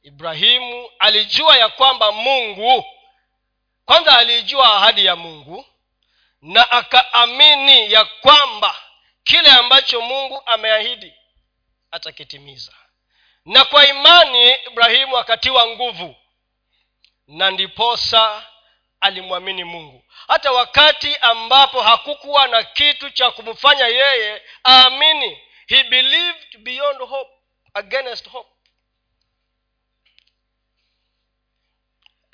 ibrahimu 0.02 0.90
alijua 0.98 1.56
ya 1.56 1.68
kwamba 1.68 2.12
mungu 2.12 2.84
kwanza 3.84 4.18
aliijua 4.18 4.76
ahadi 4.76 5.04
ya 5.04 5.16
mungu 5.16 5.66
na 6.42 6.70
akaamini 6.70 7.92
ya 7.92 8.04
kwamba 8.04 8.76
kile 9.24 9.50
ambacho 9.50 10.00
mungu 10.00 10.42
ameahidi 10.46 11.14
atakitimiza. 11.90 12.72
Na 13.44 13.64
kwa 13.64 13.86
imani 13.86 14.54
ibrahimu 14.54 15.18
akatiwa 15.18 15.66
nguvu 15.66 16.16
na 17.26 17.50
ndiposa 17.50 18.46
alimwamini 19.06 19.64
mungu. 19.64 20.04
Hata 20.28 20.52
wakati 20.52 21.16
ambapo 21.16 21.82
hakukuwa 21.82 22.46
na 22.48 22.62
kitu 22.62 23.10
cha 23.10 23.30
kumfanya 23.30 23.86
yeye 23.86 24.42
aamini 24.68 25.40
he 25.66 25.84
believed 25.84 26.58
beyond 26.58 26.98
hope 26.98 27.30
against 27.74 28.28
hope. 28.28 28.50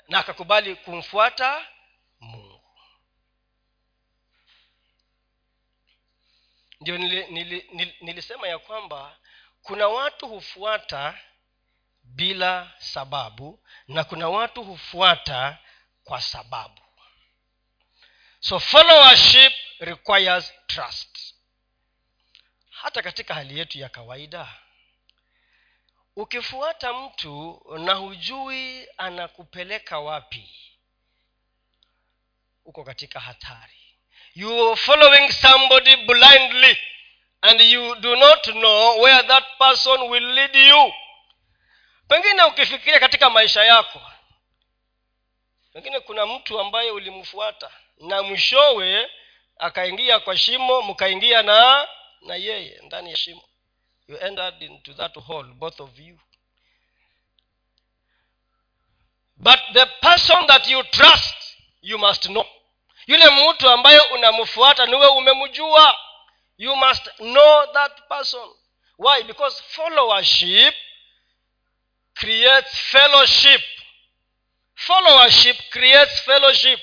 Na 0.07 0.19
akakubali 0.19 0.75
kumfuata 0.75 1.65
mungu. 2.19 2.61
Ndio 6.81 6.97
nili, 6.97 7.25
nili, 7.27 7.69
nili, 7.73 7.95
nilisema 8.01 8.47
ya 8.47 8.59
kwamba 8.59 9.17
kuna 9.61 9.87
watu 9.87 10.27
hufuata 10.27 11.17
bila 12.03 12.71
sababu 12.77 13.63
na 13.87 14.03
kuna 14.03 14.29
watu 14.29 14.63
hufuata 14.63 15.57
kwa 16.03 16.21
sababu. 16.21 16.81
So 18.39 18.59
followership 18.59 19.53
requires 19.79 20.53
trust. 20.67 21.33
Hata 22.69 23.01
katika 23.01 23.33
hali 23.33 23.59
yetu 23.59 23.79
ya 23.79 23.89
kawaida 23.89 24.47
ukifuata 26.15 26.93
mtu 26.93 27.63
na 27.79 27.93
hujui 27.93 28.87
anakupeleka 28.97 29.99
wapi 29.99 30.49
uko 32.65 32.83
katika 32.83 33.19
hatari. 33.19 33.79
You 34.35 34.67
are 34.67 34.75
following 34.75 35.31
somebody 35.31 35.95
blindly 35.95 36.77
and 37.41 37.61
you 37.61 37.95
do 37.95 38.15
not 38.15 38.43
know 38.43 39.01
where 39.01 39.23
that 39.27 39.43
person 39.57 40.01
will 40.01 40.33
lead 40.33 40.55
you. 40.55 40.93
Pengine 42.07 42.43
ukifikiria 42.43 42.99
katika 42.99 43.29
maisha 43.29 43.63
yako 43.63 44.01
pengine 45.73 45.99
kuna 45.99 46.25
mtu 46.25 46.59
ambaye 46.59 46.91
ulimfuata 46.91 47.71
na 47.97 48.23
mwishowe 48.23 49.11
akaingia 49.57 50.19
kwa 50.19 50.37
shimo 50.37 50.81
mkaingia 50.81 51.41
na 51.43 51.87
na 52.21 52.35
yeye 52.35 52.79
ndani 52.83 53.09
ya 53.09 53.15
shimo. 53.15 53.43
You 54.07 54.17
entered 54.19 54.61
into 54.61 54.93
that 54.93 55.15
hole 55.15 55.53
both 55.53 55.79
of 55.79 55.99
you. 55.99 56.19
But 59.37 59.59
the 59.73 59.85
person 59.85 60.47
that 60.47 60.67
you 60.67 60.83
trust 60.83 61.57
you 61.81 61.97
must 61.97 62.25
know. 62.27 62.45
Yule 63.07 63.29
mtu 63.29 63.69
ambaye 63.69 63.99
unamfuata 63.99 64.85
niwe 64.85 65.07
umemjua. 65.07 65.99
You 66.57 66.75
must 66.75 67.09
know 67.17 67.65
that 67.73 68.07
person. 68.09 68.49
Why? 68.97 69.23
Because 69.23 69.63
followership 69.63 70.75
creates 72.13 72.77
fellowship 72.77 73.61
followership 74.75 75.57
creates 75.69 76.19
fellowship. 76.21 76.79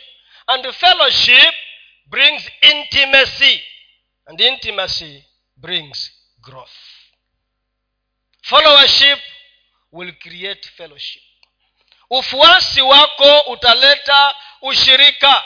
And 0.49 0.73
fellowship 0.75 1.55
brings 2.07 2.43
intimacy. 2.63 3.63
And 4.27 4.41
intimacy 4.41 5.25
brings 5.57 6.11
growth. 6.41 6.77
Followership 8.43 9.19
will 9.93 10.13
create 10.23 10.69
fellowship. 10.77 11.23
Ufuasi 12.11 12.81
wako 12.83 13.41
utaleta 13.41 14.35
ushirika. 14.63 15.45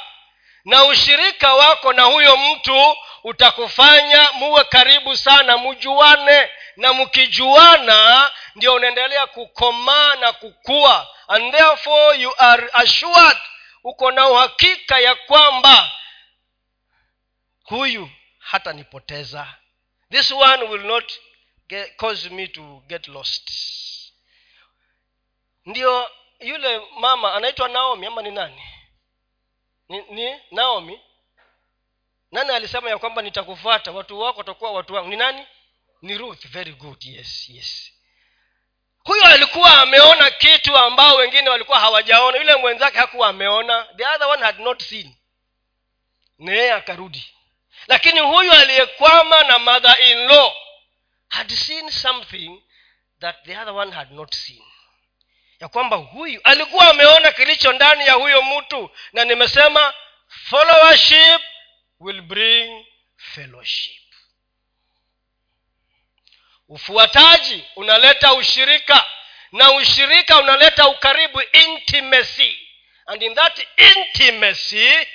Na 0.65 0.85
ushirika 0.85 1.55
wako 1.55 1.93
na 1.93 2.03
huyo 2.03 2.37
mtu 2.37 2.97
utakufanya 3.25 4.33
muwe 4.33 4.65
karibu 4.65 5.17
sana 5.17 5.59
mjuane 5.59 6.51
na 6.77 6.93
mkijuana 6.93 8.33
ndio 8.55 8.75
unaendelea 8.75 9.27
kukomaa 9.27 10.15
na 10.17 10.33
kukua. 10.33 11.09
And 11.29 11.53
therefore 11.55 12.19
you 12.23 12.35
are 12.39 12.71
assured 12.73 13.39
uko 13.85 14.11
na 14.11 14.29
uhakika 14.29 14.99
ya 15.01 15.15
kwamba 15.15 15.91
huyu 17.65 18.11
hatanipoteza. 18.39 19.55
This 20.11 20.31
one 20.31 20.63
will 20.65 20.85
not 20.87 21.13
get, 21.69 21.97
cause 21.97 22.29
me 22.31 22.47
to 22.49 22.83
get 22.87 23.09
lost. 23.09 23.51
Ndio 25.67 26.11
yule 26.41 26.81
mama 26.99 27.35
anaitwa 27.35 27.69
naomi 27.69 28.07
ama 28.07 28.23
ni 28.23 28.31
nani? 28.31 28.63
Ni, 29.89 30.03
ni 30.03 30.41
naomi? 30.51 31.01
Nani 32.33 32.51
alisema 32.51 32.91
ya 32.91 32.99
kwamba 32.99 33.23
nitakufuata? 33.23 33.93
Watu 33.93 34.21
wako 34.21 34.39
watakuwa 34.39 34.73
watu 34.73 34.95
wangu. 34.95 35.09
Ni 35.09 35.17
nani 35.17 35.47
ni 36.03 36.19
ruth 36.19 36.47
very 36.49 36.73
good 36.73 37.05
yes 37.05 37.49
yes. 37.49 37.91
Huyo 39.05 39.25
alikuwa 39.27 39.83
ameona 39.83 40.31
kitu 40.31 40.77
ambao 40.77 41.17
wengine 41.17 41.51
walikuwa 41.51 41.81
hawajaona. 41.81 42.39
Yule 42.39 42.55
mwenzake 42.57 42.99
hakuwa 42.99 43.29
ameona. 43.29 43.89
The 43.97 44.07
other 44.07 44.27
one 44.29 44.43
had 44.45 44.63
not 44.63 44.83
seen. 44.83 45.15
Na 46.39 46.53
yeye 46.53 46.73
akarudi. 46.73 47.31
Lakini 47.87 48.21
huyu 48.21 48.53
aliyekwama 48.53 49.43
na 49.45 49.59
mother 49.59 49.97
in 50.11 50.19
law 50.27 50.53
had 51.29 51.55
seen 51.55 51.91
something 51.91 52.63
that 53.21 53.45
the 53.45 53.59
other 53.59 53.75
one 53.75 53.93
had 53.93 54.11
not 54.15 54.35
seen. 54.35 54.63
Ya 55.61 55.69
kwamba 55.69 55.97
huyu 55.97 56.41
alikuwa 56.45 56.89
ameona 56.91 57.33
kilicho 57.33 57.73
ndani 57.73 58.07
ya 58.07 58.13
huyo 58.13 58.43
mtu. 58.43 58.91
Na 59.13 59.25
nimesema 59.25 59.95
followership 60.29 61.41
will 62.01 62.23
bring 62.23 62.87
fellowship 63.17 64.04
ufuataji 66.69 67.65
unaleta 67.77 68.35
ushirika 68.35 69.11
na 69.53 69.73
ushirika 69.73 70.39
unaleta 70.41 70.89
ukaribu 70.89 71.41
intimacy. 71.43 72.57
And 73.07 73.23
in 73.23 73.35
that 73.35 73.67
intimacy 73.77 75.07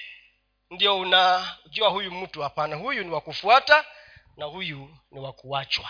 ndio 0.72 1.00
unajua 1.00 1.90
huyu 1.90 2.12
mtu 2.12 2.42
hapana 2.42 2.76
huyu 2.76 3.04
ni 3.04 3.10
wa 3.10 3.22
kufuata 3.22 3.86
na 4.38 4.46
huyu 4.46 4.98
ni 5.12 5.20
wa 5.20 5.34
kuachwa. 5.34 5.90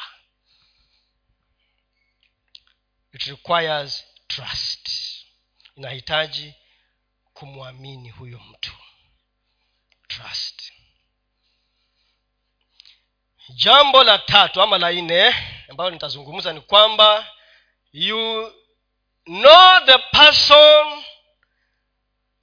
It 3.13 3.23
requires 3.23 4.05
trust. 4.27 4.89
Inahitaji 5.75 6.53
kumwamini 7.33 8.09
huyo 8.09 8.39
mtu. 8.39 8.71
Trust 10.07 10.71
jambo 13.55 14.03
la 14.03 14.17
tatu 14.17 14.61
ama 14.61 14.77
la 14.77 14.91
nne 14.91 15.35
ambayo 15.69 15.89
nitazungumza 15.89 16.53
ni 16.53 16.61
kwamba 16.61 17.25
you 17.93 18.53
know 19.25 19.79
the 19.85 19.97
person 19.97 21.03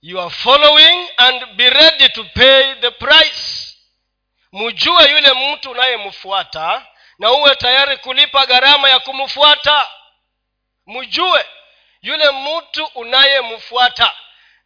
you 0.03 0.21
are 0.21 0.31
following 0.31 1.09
and 1.17 1.47
be 1.57 1.71
ready 1.71 2.09
to 2.09 2.25
pay 2.25 2.75
the 2.75 2.91
price. 2.91 3.77
Mjue 4.53 5.11
yule 5.11 5.33
mtu 5.33 5.71
unayemfuata 5.71 6.87
na 7.19 7.33
uwe 7.33 7.55
tayari 7.57 7.97
kulipa 7.97 8.47
gharama 8.47 8.91
ya 8.91 8.99
kumfuata. 8.99 9.89
Mjue 10.87 11.45
yule 12.03 12.31
mtu 12.31 12.85
unayemfuata 12.95 14.13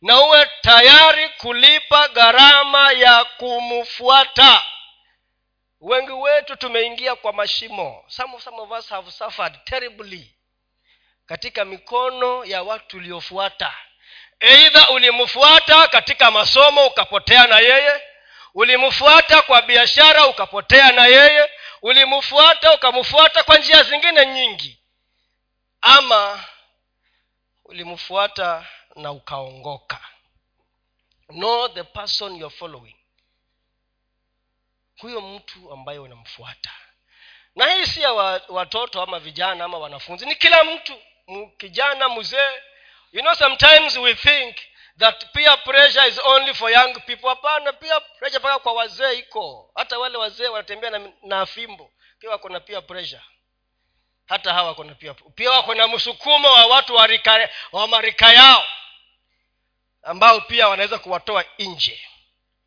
na 0.03 0.21
uwe 0.21 0.51
tayari 0.61 1.29
kulipa 1.29 2.09
gharama 2.09 2.93
ya 2.93 3.25
kumfuata 3.25 4.63
wengi 5.81 6.13
wetu 6.13 6.57
tumeingia 6.57 7.15
kwa 7.17 7.33
mashimo. 7.33 8.05
Some, 8.09 8.41
some 8.41 8.57
of 8.61 8.71
us 8.71 8.89
have 8.89 9.11
suffered 9.11 9.65
terribly 9.65 10.35
katika 11.27 11.65
mikono 11.65 12.45
ya 12.45 12.63
watu 12.63 12.97
uliofuata 12.97 13.75
eidha 14.41 14.91
ulimfuata 14.91 15.89
katika 15.89 16.31
masomo 16.31 16.87
ukapotea 16.87 17.47
na 17.47 17.59
yeye 17.59 18.03
ulimfuata 18.55 19.43
kwa 19.43 19.63
biashara 19.63 20.27
ukapotea 20.27 20.93
na 20.93 21.07
yeye 21.07 21.51
ulimfuata 21.83 22.75
ukamfuata 22.75 23.43
kwa 23.43 23.59
njia 23.59 23.83
zingine 23.83 24.27
nyingi 24.27 24.79
ama 25.81 26.45
ulimfuata 27.65 28.67
na 28.97 29.13
ukaongoka. 29.13 30.01
Know 31.29 31.69
the 31.69 31.85
person 31.85 32.37
you're 32.37 32.57
following 32.57 32.97
huyo 35.01 35.21
mtu 35.21 35.73
ambaye 35.73 35.99
unamfuata. 35.99 36.71
Na 37.57 37.67
hii 37.73 37.87
si 37.87 38.03
ya 38.03 38.13
watoto 38.49 39.03
ama 39.03 39.19
vijana 39.19 39.65
ama 39.65 39.79
wanafunzi 39.79 40.27
ni 40.27 40.35
kila 40.35 40.65
mtu 40.65 40.99
kijana 41.59 42.09
mzee. 42.09 42.63
You 43.13 43.21
know 43.23 43.35
sometimes 43.35 43.97
we 43.97 44.15
think 44.15 44.57
that 44.99 45.27
peer 45.33 45.65
pressure 45.65 46.09
is 46.09 46.19
only 46.25 46.55
for 46.55 46.71
young 46.71 46.95
people. 46.95 47.29
Hapana 47.29 47.73
peer 47.73 48.03
pressure 48.19 48.39
mpaka 48.39 48.59
kwa 48.59 48.73
wazee 48.73 49.13
iko. 49.19 49.73
Hata 49.75 49.99
wale 49.99 50.19
wazee 50.19 50.49
wanatembea 50.49 50.91
na, 50.91 51.13
na 51.23 51.47
fimbo 51.47 51.93
pia 52.19 52.31
wako 52.31 52.49
na 52.49 52.61
peer 52.61 52.87
pressure. 52.87 53.23
Hata 54.27 54.53
hawa 54.53 54.69
wako 54.69 54.85
na 54.85 54.95
pia 54.95 55.15
pia 55.15 55.51
wako 55.51 55.75
na 55.75 55.89
msukumo 55.89 56.53
wa 56.53 56.67
watu 56.67 56.95
wa, 56.95 57.07
rika, 57.07 57.49
wa 57.73 57.89
marika 57.89 58.33
yao 58.33 58.65
ambao 60.03 60.41
pia 60.41 60.69
wanaweza 60.69 60.99
kuwatoa 60.99 61.45
nje 61.59 62.01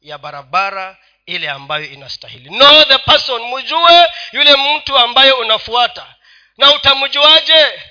ya 0.01 0.17
barabara 0.17 0.97
ile 1.25 1.49
ambayo 1.49 1.85
inastahili. 1.85 2.49
Know 2.49 2.83
the 2.83 2.97
person 2.97 3.41
mjue 3.41 4.07
yule 4.31 4.55
mtu 4.77 4.97
ambaye 4.97 5.31
unafuata. 5.31 6.15
Na 6.57 6.75
utamjuaje? 6.75 7.81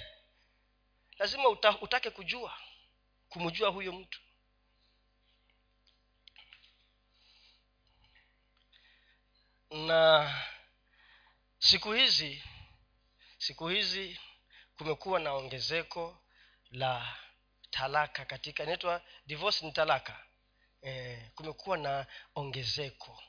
Lazima 1.19 1.49
uta, 1.49 1.79
utake 1.81 2.11
kujua 2.11 2.57
kumjua 3.29 3.69
huyo 3.71 3.93
mtu. 3.93 4.21
Na 9.71 10.31
siku 11.59 11.93
hizi 11.93 12.45
siku 13.39 13.69
hizi 13.69 14.21
kumekuwa 14.77 15.21
na 15.21 15.33
ongezeko 15.33 16.23
la 16.71 17.17
talaka 17.71 18.25
katika 18.25 18.63
inaitwa 18.63 19.03
divorce 19.27 19.67
ni 19.67 19.73
talaka 19.73 20.25
eh, 20.83 21.19
kumekuwa 21.35 21.77
na 21.77 22.07
ongezeko 22.35 23.23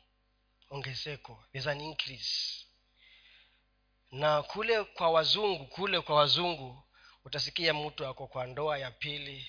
ongezeko 0.70 1.44
There's 1.52 1.68
an 1.68 1.82
increase. 1.82 2.66
Na 4.12 4.42
kule 4.44 4.84
kwa 4.84 5.10
wazungu 5.10 5.66
kule 5.66 6.02
kwa 6.02 6.16
wazungu 6.16 6.84
utasikia 7.26 7.74
mtu 7.74 8.08
ako 8.08 8.28
kwa 8.28 8.46
ndoa 8.48 8.78
ya 8.78 8.92
pili 8.92 9.48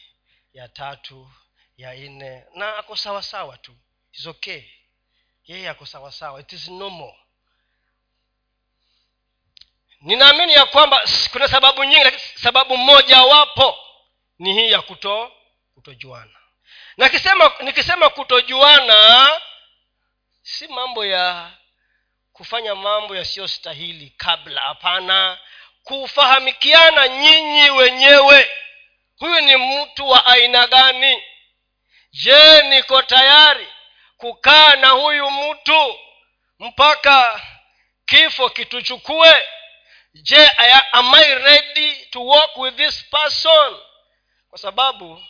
ya 0.52 0.68
tatu 0.68 1.30
ya 1.76 1.94
nne 1.94 2.44
na 2.54 2.76
ako 2.76 2.96
sawasawa 2.96 3.58
tu. 3.58 3.76
Is 4.12 4.26
okay. 4.26 4.62
Yeye 5.46 5.68
ako 5.68 5.86
sawasawa 5.86 6.40
it 6.40 6.52
is 6.52 6.68
normal. 6.68 7.14
Ninaamini 10.00 10.52
ya 10.52 10.66
kwamba 10.66 11.08
kuna 11.32 11.48
sababu 11.48 11.84
nyingi 11.84 12.18
sababu 12.34 12.76
moja 12.76 13.22
wapo 13.22 13.78
ni 14.38 14.52
hii 14.52 14.70
ya 14.70 14.82
kuto 14.82 15.32
kutojuana 15.74 16.43
na 16.96 17.08
kisema 17.08 17.52
nikisema 17.60 18.10
kutojuana 18.10 19.30
si 20.42 20.68
mambo 20.68 21.06
ya 21.06 21.50
kufanya 22.32 22.74
mambo 22.74 23.16
yasiyostahili 23.16 24.10
kabla 24.16 24.60
hapana. 24.60 25.38
Kufahamikiana 25.82 27.08
nyinyi 27.08 27.70
wenyewe. 27.70 28.50
Huyu 29.18 29.40
ni 29.40 29.56
mtu 29.56 30.08
wa 30.08 30.26
aina 30.26 30.66
gani? 30.66 31.22
Je 32.12 32.62
niko 32.62 33.02
tayari 33.02 33.68
kukaa 34.16 34.74
na 34.76 34.88
huyu 34.88 35.30
mtu 35.30 35.98
mpaka 36.58 37.42
kifo 38.06 38.50
kituchukue? 38.50 39.48
Je 40.14 40.50
am 40.92 41.14
i 41.14 41.34
ready 41.34 42.06
to 42.06 42.26
walk 42.26 42.56
with 42.56 42.76
this 42.76 43.04
person? 43.10 43.76
Kwa 44.50 44.58
sababu 44.58 45.22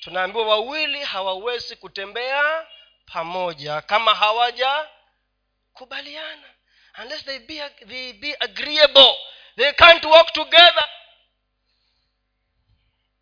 tunaambiwa 0.00 0.46
wawili 0.48 1.04
hawawezi 1.04 1.76
kutembea 1.76 2.66
pamoja 3.06 3.82
kama 3.82 4.14
hawajakubaliana. 4.14 6.54
Unless 6.98 7.24
they 7.24 7.38
be, 7.38 7.70
they 7.70 8.12
be 8.12 8.36
agreeable. 8.40 9.14
They 9.56 9.72
can't 9.72 10.04
walk 10.04 10.32
together. 10.32 10.88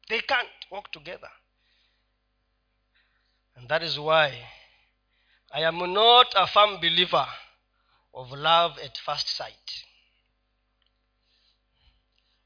They 0.08 0.20
can't 0.20 0.70
walk 0.70 0.90
together. 0.90 1.30
And 3.56 3.68
that 3.68 3.82
is 3.82 3.98
why 3.98 4.46
i 5.50 5.66
am 5.66 5.92
not 5.92 6.36
a 6.36 6.46
firm 6.46 6.78
believer 6.80 7.28
of 8.12 8.32
love 8.32 8.84
at 8.84 8.98
first 8.98 9.28
sight. 9.28 9.84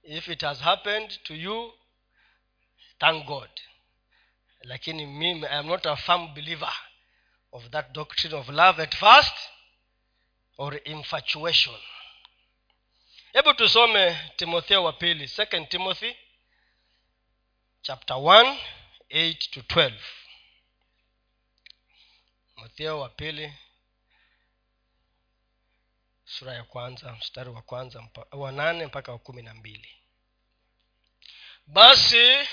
If 0.03 0.29
it 0.29 0.42
has 0.42 0.61
happened 0.61 1.11
to 1.25 1.35
you 1.35 1.73
thank 2.99 3.27
god 3.27 3.51
lakini 4.62 5.07
mimi 5.07 5.46
i 5.46 5.57
am 5.59 5.66
not 5.66 5.87
a 5.87 5.96
firm 5.96 6.35
believer 6.35 6.72
of 7.53 7.68
that 7.70 7.92
doctrine 7.92 8.37
of 8.37 8.48
love 8.48 8.83
at 8.83 8.96
first 8.96 9.35
or 10.59 10.81
infatuation. 10.85 11.77
Hebu 13.33 13.55
tusome 13.55 14.31
timotheo 14.37 14.85
wa 14.85 14.92
pili 14.92 15.29
second 15.29 15.68
timothy 15.68 16.16
chapter 17.83 18.16
1 18.16 18.57
8 19.11 19.51
to 19.51 19.61
12 19.61 19.92
timotheo 22.55 23.01
wa 23.01 23.09
pili 23.09 23.53
sura 26.25 26.55
ya 26.55 26.64
kwanza 26.64 27.12
mstari 27.12 27.51
wa 27.51 27.62
kwanza 27.62 28.09
wa 28.33 28.53
nane 28.53 28.87
mpaka 28.87 29.12
wa 29.12 29.18
kumi 29.18 29.42
na 29.42 29.55
mbili. 29.55 29.88
Basi 31.66 32.48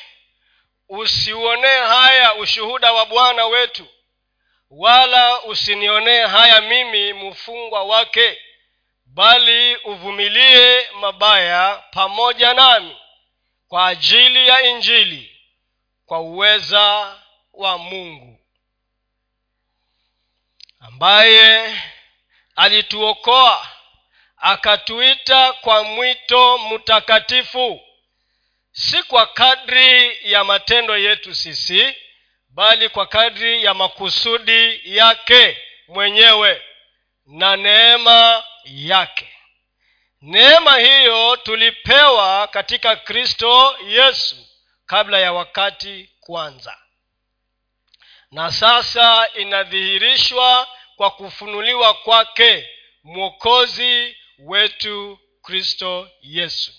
usiuonee 0.89 1.79
haya 1.79 2.33
ushuhuda 2.35 2.93
wa 2.93 3.05
bwana 3.05 3.45
wetu 3.45 3.87
wala 4.69 5.41
usinionee 5.43 6.25
haya 6.25 6.61
mimi 6.61 7.13
mfungwa 7.13 7.83
wake 7.83 8.41
bali 9.05 9.75
uvumilie 9.75 10.89
mabaya 10.93 11.83
pamoja 11.91 12.53
nami 12.53 12.97
kwa 13.67 13.87
ajili 13.87 14.47
ya 14.47 14.61
injili 14.63 15.35
kwa 16.05 16.19
uweza 16.19 17.15
wa 17.53 17.77
mungu 17.77 18.39
ambaye 20.79 21.75
alituokoa 22.55 23.67
akatuita 24.37 25.53
kwa 25.53 25.83
mwito 25.83 26.57
mtakatifu 26.57 27.81
si 28.79 29.03
kwa 29.03 29.27
kadri 29.27 30.17
ya 30.31 30.43
matendo 30.43 30.97
yetu 30.97 31.35
sisi 31.35 31.95
bali 32.49 32.89
kwa 32.89 33.05
kadri 33.07 33.63
ya 33.63 33.73
makusudi 33.73 34.81
yake 34.97 35.57
mwenyewe 35.87 36.61
na 37.25 37.57
neema 37.57 38.43
yake. 38.65 39.33
Neema 40.21 40.77
hiyo 40.77 41.35
tulipewa 41.35 42.47
katika 42.47 42.95
kristo 42.95 43.77
yesu 43.87 44.35
kabla 44.85 45.19
ya 45.19 45.33
wakati 45.33 46.09
kwanza 46.19 46.77
na 48.31 48.51
sasa 48.51 49.27
inadhihirishwa 49.33 50.67
kwa 50.95 51.11
kufunuliwa 51.11 51.93
kwake 51.93 52.69
mwokozi 53.03 54.17
wetu 54.39 55.19
kristo 55.41 56.09
yesu 56.21 56.73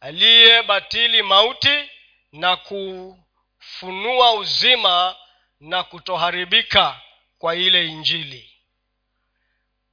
aliyebatili 0.00 1.22
mauti 1.22 1.90
na 2.32 2.56
kufunua 2.56 4.32
uzima 4.32 5.16
na 5.60 5.82
kutoharibika 5.82 7.00
kwa 7.38 7.54
ile 7.56 7.86
injili. 7.86 8.50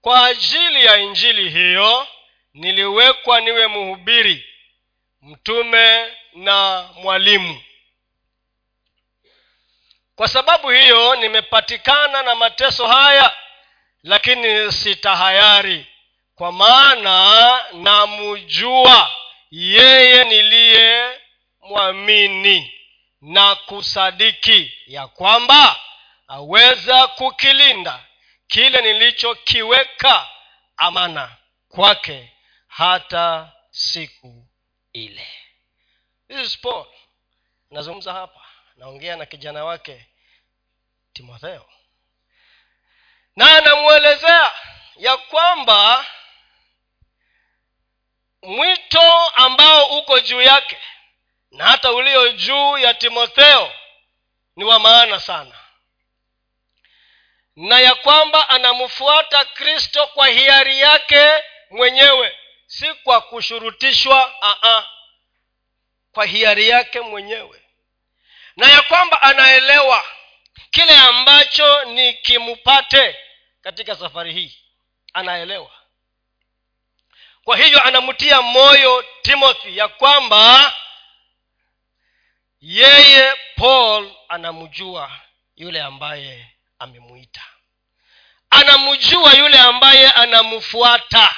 Kwa 0.01 0.25
ajili 0.25 0.85
ya 0.85 0.97
injili 0.97 1.49
hiyo 1.49 2.07
niliwekwa 2.53 3.41
niwe 3.41 3.67
mhubiri 3.67 4.45
mtume 5.21 6.13
na 6.33 6.89
mwalimu. 6.95 7.61
Kwa 10.15 10.27
sababu 10.27 10.69
hiyo 10.69 11.15
nimepatikana 11.15 12.23
na 12.23 12.35
mateso 12.35 12.87
haya 12.87 13.33
lakini 14.03 14.71
sitahayari 14.71 15.87
kwa 16.35 16.51
maana 16.51 17.63
namjua 17.73 19.11
yeye 19.51 20.23
niliye 20.23 21.19
mwamini 21.61 22.73
na 23.21 23.55
kusadiki 23.55 24.73
ya 24.87 25.07
kwamba 25.07 25.79
aweza 26.27 27.07
kukilinda 27.07 28.05
kile 28.47 28.81
nilichokiweka 28.81 30.29
amana 30.77 31.35
kwake 31.69 32.31
hata 32.67 33.51
siku 33.71 34.47
ile. 34.93 35.27
This 36.27 36.39
is 36.47 36.57
paul. 36.59 36.85
Nazungumza 37.71 38.13
hapa. 38.13 38.41
Naongea 38.75 39.15
na 39.15 39.25
kijana 39.25 39.65
wake 39.65 40.05
timotheo. 41.13 41.69
Na 43.35 43.57
anamwelezea 43.57 44.51
ya 44.95 45.17
kwamba 45.17 46.05
mwito 48.43 49.11
ambao 49.35 49.85
uko 49.97 50.19
juu 50.19 50.41
yake 50.41 50.77
na 51.51 51.65
hata 51.65 51.91
ulio 51.91 52.29
juu 52.31 52.77
ya 52.77 52.93
timotheo 52.93 53.73
ni 54.55 54.63
wa 54.63 54.79
maana 54.79 55.19
sana. 55.19 55.55
Na 57.55 57.79
ya 57.79 57.95
kwamba 57.95 58.49
anamfuata 58.49 59.45
kristo 59.45 60.07
kwa 60.07 60.27
hiari 60.27 60.79
yake 60.79 61.43
mwenyewe 61.69 62.37
si 62.67 62.93
kwa 62.93 63.21
kushurutishwa 63.21 64.33
aa, 64.41 64.85
kwa 66.11 66.25
hiari 66.25 66.69
yake 66.69 66.99
mwenyewe. 67.01 67.63
Na 68.55 68.67
ya 68.69 68.81
kwamba 68.81 69.21
anaelewa 69.21 70.05
kile 70.71 70.95
ambacho 70.97 71.83
ni 71.83 72.13
kimupate 72.13 73.17
katika 73.61 73.95
safari 73.95 74.33
hii 74.33 74.57
anaelewa 75.13 75.71
kwa 77.47 77.57
hivyo 77.57 77.83
anamtia 77.83 78.41
moyo 78.41 79.05
timothy 79.21 79.77
ya 79.77 79.87
kwamba 79.87 80.73
yeye 82.61 83.35
paul 83.55 84.11
anamjua 84.29 85.11
yule 85.55 85.81
ambaye 85.81 86.55
amemwita 86.79 87.43
anamjua 88.49 89.33
yule 89.33 89.59
ambaye 89.59 90.11
anamfuata. 90.11 91.35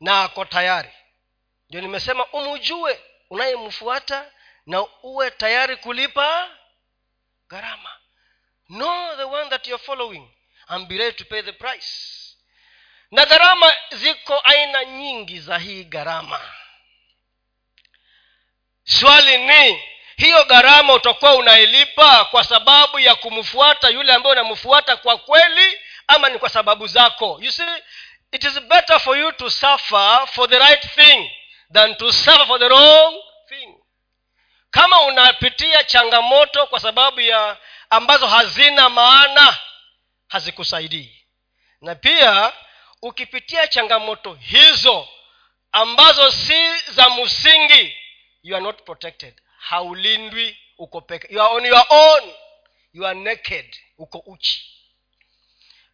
Na 0.00 0.22
ako 0.22 0.44
tayari. 0.44 0.92
Ndio 1.68 1.80
nimesema 1.80 2.26
umjue 2.26 3.00
unayemfuata 3.30 4.32
na 4.66 4.86
uwe 5.02 5.30
tayari 5.30 5.76
kulipa 5.76 6.50
gharama. 7.48 7.90
Know 8.66 9.16
the 9.16 9.24
one 9.24 9.50
that 9.50 9.66
you're 9.66 9.84
following 9.84 10.28
and 10.68 10.88
be 10.88 10.98
ready 10.98 11.16
to 11.16 11.24
pay 11.24 11.42
the 11.42 11.52
price 11.52 12.23
na 13.14 13.26
gharama 13.26 13.72
ziko 13.90 14.40
aina 14.44 14.84
nyingi 14.84 15.40
za 15.40 15.58
hii 15.58 15.84
gharama. 15.84 16.40
Swali 18.84 19.38
ni 19.38 19.82
hiyo 20.16 20.44
gharama 20.44 20.92
utakuwa 20.94 21.34
unailipa 21.34 22.24
kwa 22.24 22.44
sababu 22.44 22.98
ya 22.98 23.14
kumfuata 23.14 23.88
yule 23.88 24.14
ambaye 24.14 24.32
unamfuata 24.40 24.96
kwa 24.96 25.18
kweli 25.18 25.80
ama 26.06 26.28
ni 26.28 26.38
kwa 26.38 26.48
sababu 26.48 26.86
zako? 26.86 27.38
You 27.42 27.52
see 27.52 27.82
it 28.32 28.44
is 28.44 28.60
better 28.60 29.00
for 29.00 29.18
you 29.18 29.32
to 29.32 29.50
suffer 29.50 30.26
for 30.26 30.48
the 30.50 30.58
right 30.58 30.86
thing 30.94 31.30
than 31.72 31.94
to 31.94 32.12
suffer 32.12 32.46
for 32.46 32.58
the 32.60 32.68
wrong 32.68 33.14
thing. 33.48 33.74
Kama 34.70 35.00
unapitia 35.02 35.84
changamoto 35.84 36.66
kwa 36.66 36.80
sababu 36.80 37.20
ya 37.20 37.56
ambazo 37.90 38.26
hazina 38.26 38.88
maana 38.88 39.58
hazikusaidii. 40.28 41.24
Na 41.80 41.94
pia 41.94 42.52
ukipitia 43.08 43.66
changamoto 43.66 44.34
hizo 44.34 45.08
ambazo 45.72 46.30
si 46.32 46.78
za 46.88 47.10
msingi 47.10 47.96
you 48.42 48.56
are 48.56 48.64
not 48.64 48.82
protected. 48.84 49.34
Haulindwi 49.58 50.58
uko 50.78 51.00
peke 51.00 51.28
you 51.34 51.42
are 51.42 51.54
on 51.54 51.66
your 51.66 51.86
own 51.88 52.32
you 52.92 53.06
are 53.06 53.20
naked 53.20 53.76
uko 53.98 54.18
uchi. 54.26 54.70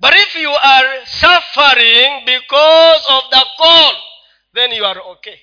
But 0.00 0.14
if 0.14 0.36
you 0.36 0.56
are 0.58 1.06
suffering 1.06 2.24
because 2.24 3.04
of 3.08 3.30
the 3.30 3.44
call 3.58 3.96
then 4.54 4.72
you 4.72 4.86
are 4.86 5.00
okay. 5.00 5.38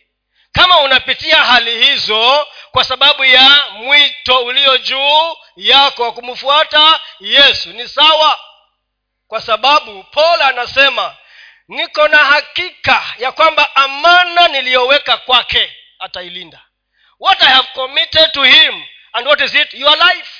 Kama 0.51 0.79
unapitia 0.79 1.35
hali 1.35 1.83
hizo 1.83 2.47
kwa 2.71 2.83
sababu 2.83 3.25
ya 3.25 3.63
mwito 3.71 4.43
ulio 4.45 4.77
juu 4.77 5.35
yako 5.55 6.03
wa 6.03 6.11
kumfuata 6.11 6.99
yesu 7.19 7.69
ni 7.69 7.87
sawa. 7.87 8.39
Kwa 9.27 9.41
sababu 9.41 10.03
paul 10.03 10.41
anasema 10.41 11.15
niko 11.67 12.07
na 12.07 12.17
hakika 12.17 13.15
ya 13.17 13.31
kwamba 13.31 13.75
amana 13.75 14.47
niliyoweka 14.47 15.17
kwake 15.17 15.73
atailinda. 15.99 16.65
What 17.19 17.43
i 17.43 17.49
have 17.49 17.67
committed 17.73 18.31
to 18.31 18.43
him 18.43 18.83
and 19.13 19.27
what 19.27 19.41
is 19.41 19.55
it? 19.55 19.73
Your 19.73 19.97
life. 19.97 20.31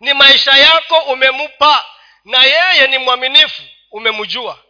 Ni 0.00 0.14
maisha 0.14 0.52
yako 0.52 0.98
umemupa 0.98 1.86
na 2.24 2.42
yeye 2.44 2.86
ni 2.86 2.98
mwaminifu 2.98 3.62
umemjua. 3.90 4.64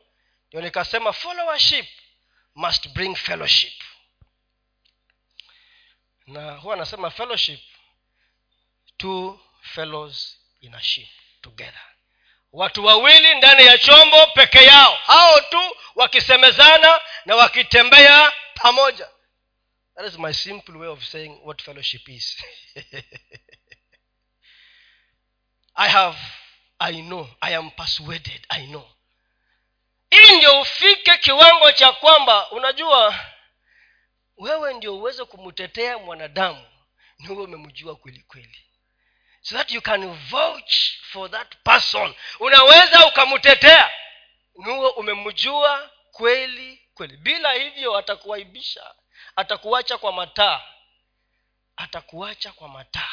Ndio 0.48 0.60
nikasema 0.60 1.12
followership 1.12 1.86
must 2.54 2.88
bring 2.88 3.16
fellowship. 3.16 3.82
Na 6.26 6.52
huwa 6.56 6.74
anasema 6.74 7.10
fellowship 7.10 7.60
two 8.96 9.40
fellows 9.62 10.38
in 10.60 10.74
a 10.74 10.80
ship 10.82 11.08
together 11.42 11.91
watu 12.52 12.84
wawili 12.84 13.34
ndani 13.34 13.66
ya 13.66 13.78
chombo 13.78 14.26
peke 14.26 14.64
yao. 14.64 14.94
Hao 15.06 15.40
tu 15.40 15.76
wakisemezana 15.94 17.00
na 17.24 17.36
wakitembea 17.36 18.32
pamoja. 18.54 19.08
That 19.96 20.06
is 20.06 20.18
my 20.18 20.32
simple 20.32 20.78
way 20.78 20.88
of 20.88 21.04
saying 21.04 21.40
what 21.44 21.62
fellowship 21.62 22.08
is. 22.08 22.44
I 25.74 25.88
have 25.88 26.18
i 26.78 27.02
know 27.02 27.28
i 27.40 27.56
am 27.56 27.70
persuaded 27.70 28.46
i 28.48 28.66
know. 28.66 28.90
Ili 30.10 30.36
ndio 30.36 30.60
ufike 30.60 31.18
kiwango 31.18 31.72
cha 31.72 31.92
kwamba 31.92 32.50
unajua 32.50 33.20
wewe 34.36 34.74
ndio 34.74 34.96
uweze 34.96 35.24
kumtetea 35.24 35.98
mwanadamu 35.98 36.66
ni 37.18 37.26
huwe 37.26 37.44
umemjua 37.44 37.96
kweli 37.96 38.20
kweli 38.22 38.58
so 39.42 39.56
that 39.56 39.70
you 39.72 39.80
can 39.80 40.14
vouch 40.30 40.98
for 41.10 41.30
that 41.30 41.56
person. 41.64 42.14
Unaweza 42.40 43.06
ukamtetea. 43.06 43.90
Nuo 44.56 44.90
umemjua 44.90 45.90
kweli 46.12 46.88
kweli. 46.94 47.16
Bila 47.16 47.52
hivyo 47.52 47.96
atakuaibisha 47.96 48.94
atakuacha 49.36 49.98
kwa 49.98 50.12
mataa. 50.12 50.62
Atakuacha 51.76 52.52
kwa 52.52 52.68
mataa. 52.68 53.08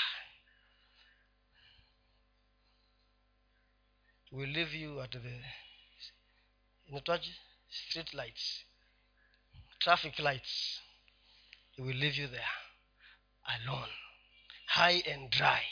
Will 4.31 4.49
leave 4.49 4.77
you 4.77 5.01
at 5.01 5.11
the 5.11 5.43
street 7.69 8.13
lights. 8.13 8.65
Traffic 9.79 10.19
lights. 10.19 10.81
He 11.77 11.83
leave 11.83 12.21
you 12.21 12.27
there 12.27 12.51
alone. 13.43 13.93
High 14.65 15.01
and 15.13 15.29
dry 15.29 15.65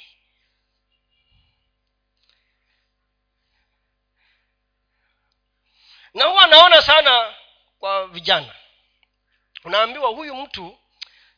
na 6.17 6.25
huwa 6.25 6.47
naona 6.47 6.81
sana 6.81 7.35
kwa 7.79 8.07
vijana. 8.07 8.55
Unaambiwa 9.63 10.09
huyu 10.09 10.35
mtu 10.35 10.77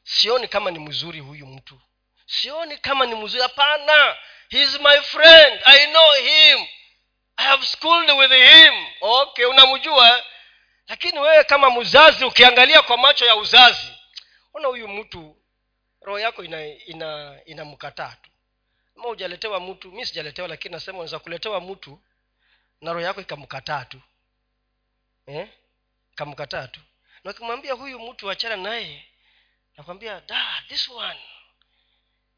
sioni 0.03 0.47
kama 0.47 0.71
ni 0.71 0.79
mzuri 0.79 1.19
huyu 1.19 1.45
mtu. 1.45 1.81
Sioni 2.25 2.77
kama 2.77 3.05
ni 3.05 3.15
mzuri. 3.15 3.41
Hapana. 3.43 4.17
He 4.49 4.61
is 4.61 4.79
my 4.79 5.01
friend. 5.01 5.61
I 5.65 5.85
know 5.87 6.11
him. 6.13 6.67
I 7.37 7.45
have 7.45 7.65
schooled 7.65 8.11
with 8.11 8.31
him. 8.31 8.87
Okay 9.01 9.45
unamjua? 9.45 10.23
Lakini 10.87 11.19
wewe 11.19 11.43
kama 11.43 11.69
mzazi 11.69 12.25
ukiangalia 12.25 12.81
kwa 12.81 12.97
macho 12.97 13.25
ya 13.25 13.35
uzazi 13.35 13.93
ona 14.53 14.67
huyu 14.67 14.87
mtu 14.87 15.35
roho 16.01 16.19
yako 16.19 16.43
ina 16.43 16.65
ina 16.65 17.39
inamkataa 17.45 18.15
tu. 18.21 18.29
Ama 18.95 19.07
hujaletewa 19.07 19.59
mtu 19.59 19.91
mi 19.91 20.05
sijaletewa 20.05 20.47
lakini 20.47 20.71
nasema 20.71 20.97
unaweza 20.97 21.19
kuletewa 21.19 21.61
mtu 21.61 21.99
na 22.81 22.93
roho 22.93 23.05
yako 23.05 23.21
ikamkataa 23.21 23.85
tu 23.85 24.01
eh? 25.29 25.47
kamkataa 26.15 26.67
tu. 26.67 26.79
Na 27.23 27.31
ukimwambia 27.31 27.73
huyu 27.73 27.99
mtu 27.99 28.31
achana 28.31 28.55
naye 28.55 29.05
nakwambia 29.77 30.21
da 30.21 30.63
this 30.67 30.89
one 30.89 31.19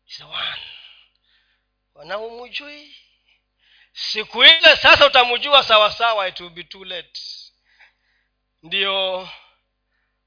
is 0.08 0.18
the 0.18 0.24
one. 0.24 0.62
Na 2.06 2.18
umujui 2.18 2.96
siku 3.94 4.44
ile 4.44 4.76
sasa 4.78 5.06
utamjua 5.06 5.64
sawasawa 5.64 6.28
it 6.28 6.40
will 6.40 6.50
be 6.50 6.64
too 6.64 6.86
late. 6.86 7.22
Ndiyo 8.64 9.30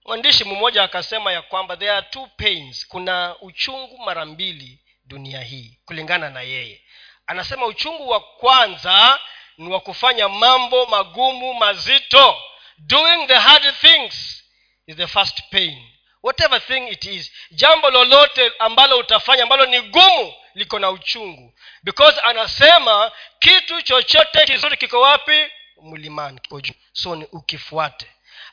mwandishi 0.04 0.44
mmoja 0.44 0.82
akasema 0.82 1.32
ya 1.32 1.42
kwamba 1.42 1.76
there 1.76 1.90
are 1.92 2.06
two 2.10 2.26
pains. 2.26 2.86
Kuna 2.88 3.36
uchungu 3.40 3.98
mara 3.98 4.24
mbili 4.24 4.78
dunia 5.04 5.40
hii 5.40 5.78
kulingana 5.84 6.30
na 6.30 6.40
yeye. 6.42 6.82
Anasema 7.26 7.66
uchungu 7.66 8.08
wa 8.08 8.20
kwanza 8.20 9.20
ni 9.58 9.68
wa 9.68 9.80
kufanya 9.80 10.28
mambo 10.28 10.86
magumu 10.86 11.54
mazito 11.54 12.42
doing 12.78 13.26
the 13.26 13.38
hard 13.38 13.74
things 13.80 14.42
is 14.86 14.96
the 14.96 15.06
first 15.06 15.42
pain. 15.50 15.90
Whatever 16.22 16.60
thing 16.60 16.88
it 16.88 17.04
is 17.04 17.32
jambo 17.50 17.90
lolote 17.90 18.52
ambalo 18.58 18.98
utafanya 18.98 19.42
ambalo 19.42 19.66
ni 19.66 19.80
gumu 19.80 20.34
liko 20.54 20.78
na 20.78 20.90
uchungu. 20.90 21.54
Because 21.82 22.20
anasema 22.20 23.12
kitu 23.38 23.82
chochote 23.82 24.44
kizuri 24.46 24.76
kiko 24.76 25.00
wapi? 25.00 25.46
Mlimani 25.82 26.40
kiko 26.40 26.60
juu. 26.60 26.74
So 26.92 27.16
ni 27.16 27.24
ukifuate. 27.32 28.06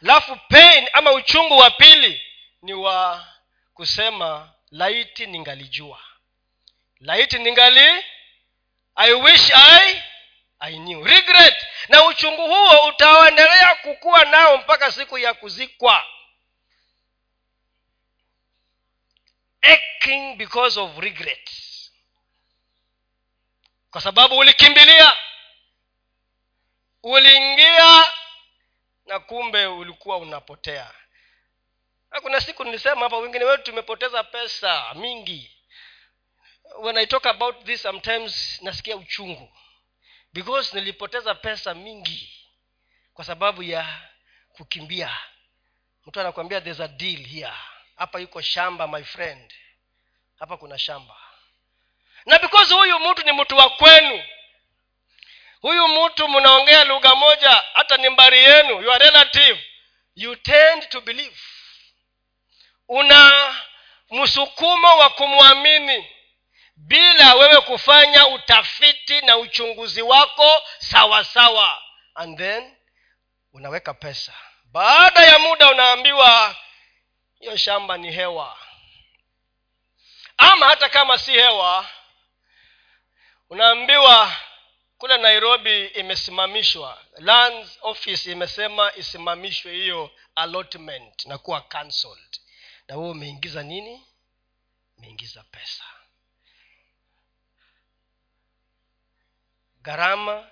Alafu 0.04 0.36
pain 0.50 0.88
ama 0.94 1.12
uchungu 1.12 1.58
wa 1.58 1.72
pili 1.72 2.22
ni 2.62 2.74
wa 2.74 3.28
kusema 3.74 4.52
laiti 4.72 5.26
ningalijua. 5.26 6.00
Laiti 7.00 7.40
ningali 7.40 8.04
i 8.96 9.14
wish 9.14 9.52
i 9.54 10.04
i 10.62 10.78
knew. 10.80 11.04
Regret! 11.04 11.68
Na 11.90 12.06
uchungu 12.06 12.42
huo 12.48 12.88
utaendelea 12.88 13.76
kukuwa 13.76 14.26
nao 14.26 14.58
mpaka 14.58 14.92
siku 14.92 15.18
ya 15.18 15.34
kuzikwa. 15.34 16.06
Aching 19.62 20.36
because 20.36 20.80
of 20.80 20.98
regret. 20.98 21.50
Kwa 23.92 24.02
sababu 24.02 24.38
ulikimbilia. 24.38 25.14
Uliingia 27.04 28.06
na 29.06 29.20
kumbe 29.20 29.66
ulikuwa 29.66 30.18
unapotea. 30.18 30.92
Na 32.12 32.22
kuna 32.22 32.42
siku 32.42 32.64
nilisema 32.64 33.02
hapa 33.02 33.18
wengine 33.18 33.46
wetu 33.46 33.64
tumepoteza 33.64 34.24
pesa 34.24 34.94
mingi. 34.94 35.58
When 36.80 36.98
i 36.98 37.08
talk 37.08 37.26
about 37.26 37.66
this 37.66 37.82
sometimes 37.82 38.62
nasikia 38.62 38.96
uchungu 38.96 39.54
because 40.34 40.76
nilipoteza 40.76 41.36
pesa 41.36 41.74
mingi 41.74 42.38
kwa 43.14 43.26
sababu 43.26 43.64
ya 43.64 44.00
kukimbia. 44.54 45.18
Mtu 46.06 46.20
anakuambia 46.20 46.62
there's 46.62 46.80
a 46.80 46.88
deal 46.88 47.24
here. 47.28 47.54
Hapa 47.96 48.20
yuko 48.20 48.42
shamba 48.42 48.88
my 48.88 49.04
friend. 49.04 49.54
Hapa 50.40 50.58
kuna 50.58 50.80
shamba. 50.80 51.16
Na 52.26 52.40
because 52.40 52.74
huyu 52.74 53.00
mtu 53.00 53.26
ni 53.26 53.32
mtu 53.32 53.58
wa 53.58 53.70
kwenu 53.70 54.24
huyu 55.62 55.88
mtu 55.88 56.28
mnaongea 56.28 56.84
lugha 56.84 57.16
moja 57.16 57.64
hata 57.74 57.98
ni 57.98 58.10
mbari 58.10 58.44
yenu 58.44 58.82
your 58.82 59.00
relative. 59.00 59.66
You 60.16 60.36
tend 60.36 60.90
to 60.90 61.02
believe. 61.02 61.38
Una 62.88 63.32
msukumo 64.12 64.98
wa 64.98 65.10
kumwamini 65.10 66.10
bila 66.88 67.36
wewe 67.36 67.62
kufanya 67.62 68.28
utafiti 68.28 69.22
na 69.22 69.38
uchunguzi 69.38 70.02
wako 70.02 70.62
sawa 70.80 71.24
sawa. 71.24 71.82
And 72.16 72.38
then 72.38 72.76
unaweka 73.54 73.94
pesa. 73.94 74.34
Baada 74.66 75.24
ya 75.26 75.40
muda 75.40 75.72
unaambiwa 75.72 76.56
hiyo 77.40 77.58
shamba 77.58 77.98
ni 77.98 78.12
hewa. 78.12 78.58
Ama 80.38 80.66
hata 80.66 80.90
kama 80.90 81.18
si 81.18 81.32
hewa 81.32 81.90
unaambiwa 83.50 84.36
kule 84.98 85.18
nairobi 85.18 85.86
imesimamishwa. 85.86 87.04
Lands 87.18 87.78
office 87.82 88.32
imesema 88.32 88.96
isimamishwe 88.96 89.74
hiyo 89.74 90.12
allotment 90.36 91.26
na 91.26 91.38
kuwa 91.38 91.62
cancelled. 91.62 92.40
Na 92.88 92.96
huo 92.96 93.12
umeingiza 93.12 93.64
nini? 93.64 94.06
Umeingiza 94.98 95.44
pesa 95.44 95.84
gharama 99.82 100.50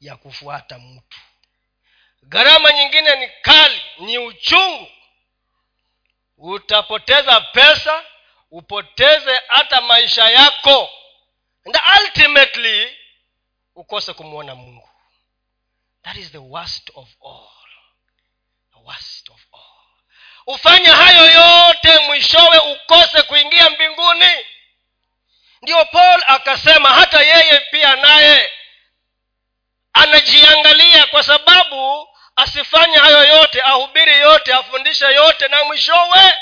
ya 0.00 0.16
kufuata 0.16 0.78
mtu. 0.78 1.18
Gharama 2.22 2.72
nyingine 2.72 3.16
ni 3.16 3.28
kali 3.42 3.82
ni 3.98 4.18
uchungu. 4.18 4.88
Utapoteza 6.38 7.40
pesa 7.40 8.04
upoteze 8.50 9.40
hata 9.48 9.80
maisha 9.80 10.30
yako. 10.30 10.90
And 11.66 11.78
ultimately 12.00 12.96
ukose 13.74 14.12
kumwona 14.12 14.54
mungu. 14.54 14.88
That 16.02 16.16
is 16.16 16.32
the 16.32 16.38
worst 16.38 16.90
of 16.94 17.08
all. 17.24 17.48
The 18.72 18.78
worst 18.84 19.30
of 19.30 19.40
all. 19.52 19.60
Ufanye 20.46 20.86
hayo 20.88 21.26
yote 21.30 21.98
mwishowe 22.06 22.58
ukose 22.58 23.22
kuingia 23.22 23.70
mbinguni 23.70 24.30
ndio 25.62 25.84
paul 25.84 26.22
akasema 26.26 26.88
hata 26.88 27.20
yeye 27.22 27.60
pia 27.70 27.96
naye 27.96 28.50
anajiangalia 29.92 31.06
kwa 31.06 31.22
sababu 31.22 32.08
asifanye 32.36 32.96
hayo 32.96 33.24
yote 33.24 33.62
ahubiri 33.62 34.12
yote 34.18 34.54
afundishe 34.54 35.04
yote 35.04 35.48
na 35.48 35.64
mwishowe 35.64 36.34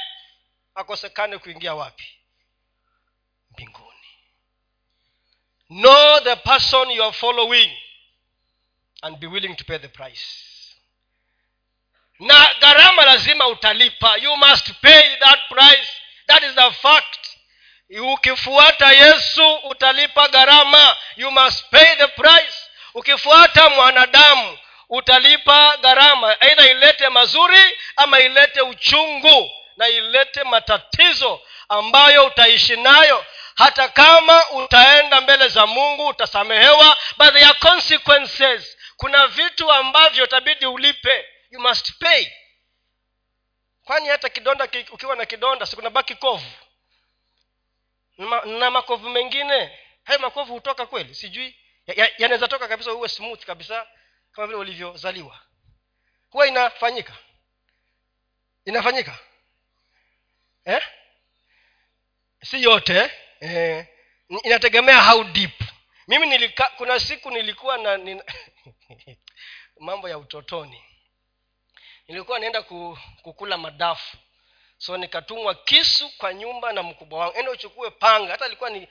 akosekane 0.74 1.38
kuingia 1.38 1.74
wapi? 1.74 2.04
Mbinguni. 3.50 4.09
Know 5.68 6.20
the 6.20 6.37
person 6.37 6.90
you 6.90 7.02
are 7.04 7.12
following 7.12 7.70
and 9.02 9.16
be 9.18 9.26
willing 9.26 9.54
to 9.56 9.64
pay 9.64 9.78
the 9.78 9.88
price. 9.88 10.26
Na 12.18 12.54
gharama 12.61 13.02
lazima 13.04 13.46
utalipa. 13.48 14.16
You 14.16 14.37
must 14.37 14.72
pay 14.80 15.16
that 15.16 15.48
price. 15.48 15.90
That 16.26 16.42
is 16.42 16.54
the 16.54 16.70
fact 16.70 17.30
ukifuata 17.98 18.92
yesu 18.92 19.55
utalipa 19.55 20.29
gharama. 20.29 20.96
You 21.17 21.31
must 21.31 21.65
pay 21.71 21.96
the 21.96 22.06
price. 22.06 22.54
Ukifuata 22.94 23.69
mwanadamu 23.69 24.58
utalipa 24.88 25.77
gharama. 25.77 26.40
Aidha 26.40 26.71
ilete 26.71 27.08
mazuri 27.08 27.79
ama 27.96 28.21
ilete 28.21 28.60
uchungu 28.60 29.50
na 29.77 29.88
ilete 29.88 30.44
matatizo 30.44 31.40
ambayo 31.69 32.27
utaishi 32.27 32.77
nayo. 32.77 33.25
Hata 33.54 33.88
kama 33.88 34.50
utaenda 34.50 35.21
mbele 35.21 35.48
za 35.48 35.67
mungu 35.67 36.06
utasamehewa 36.06 36.96
but 37.19 37.33
there 37.33 37.52
consequences. 37.54 38.77
Kuna 38.96 39.27
vitu 39.27 39.73
ambavyo 39.73 40.25
utabidi 40.25 40.67
ulipe. 40.67 41.25
You 41.50 41.60
must 41.60 41.92
pay. 41.98 42.27
Kwani 43.85 44.08
hata 44.08 44.29
kidonda 44.29 44.69
ukiwa 44.92 45.17
na 45.17 45.27
kidonda 45.27 45.67
sikuna 45.67 45.90
baki 45.90 46.15
kovu 46.15 46.46
na 48.58 48.71
makovu 48.71 49.08
mengine. 49.10 49.79
Hayo 50.04 50.18
makovu 50.18 50.52
hutoka 50.54 50.87
kweli? 50.87 51.14
Sijui. 51.14 51.56
Yanaweza 52.18 52.44
ya, 52.44 52.48
toka 52.48 52.68
kabisa 52.68 52.92
uwe 52.94 53.08
smooth 53.08 53.44
kabisa 53.44 53.87
kama 54.33 54.46
vile 54.46 54.58
ulivyozaliwa. 54.58 55.40
Huwa 56.31 56.46
inafanyika. 56.46 57.12
Inafanyika. 58.64 59.18
Eh? 60.64 60.83
si 62.44 62.62
yote 62.62 63.10
eh, 63.40 63.87
inategemea 64.44 65.02
how 65.04 65.25
deep. 65.25 65.60
Mimi 66.08 66.27
nilika, 66.27 66.73
kuna 66.77 67.00
siku 67.00 67.31
nilikuwa 67.31 67.79
na 67.79 67.96
nina, 67.96 68.25
mambo 69.81 70.08
ya 70.08 70.18
utotoni. 70.18 70.85
Nilikuwa 72.08 72.38
naenda 72.38 72.62
kukula 73.23 73.58
madafu 73.58 74.16
so 74.81 74.96
nikatumwa 74.96 75.54
kisu 75.54 76.10
kwa 76.18 76.35
nyumba 76.35 76.72
na 76.72 76.83
mkubwa 76.83 77.18
wangu. 77.20 77.38
Ende 77.38 77.50
uchukue 77.50 77.90
panga. 77.90 78.33
Hata 78.33 78.46
ilikuwa 78.46 78.70
ni 78.70 78.88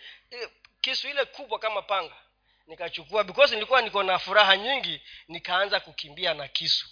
kisu 0.82 1.08
ile 1.10 1.26
kubwa 1.26 1.60
kama 1.60 1.82
panga. 1.82 2.16
Nikachukua. 2.68 3.24
Because 3.24 3.54
nilikuwa 3.56 3.82
niko 3.82 4.04
na 4.04 4.20
furaha 4.20 4.58
nyingi 4.58 5.02
nikaanza 5.28 5.80
kukimbia 5.80 6.34
na 6.34 6.48
kisu. 6.48 6.88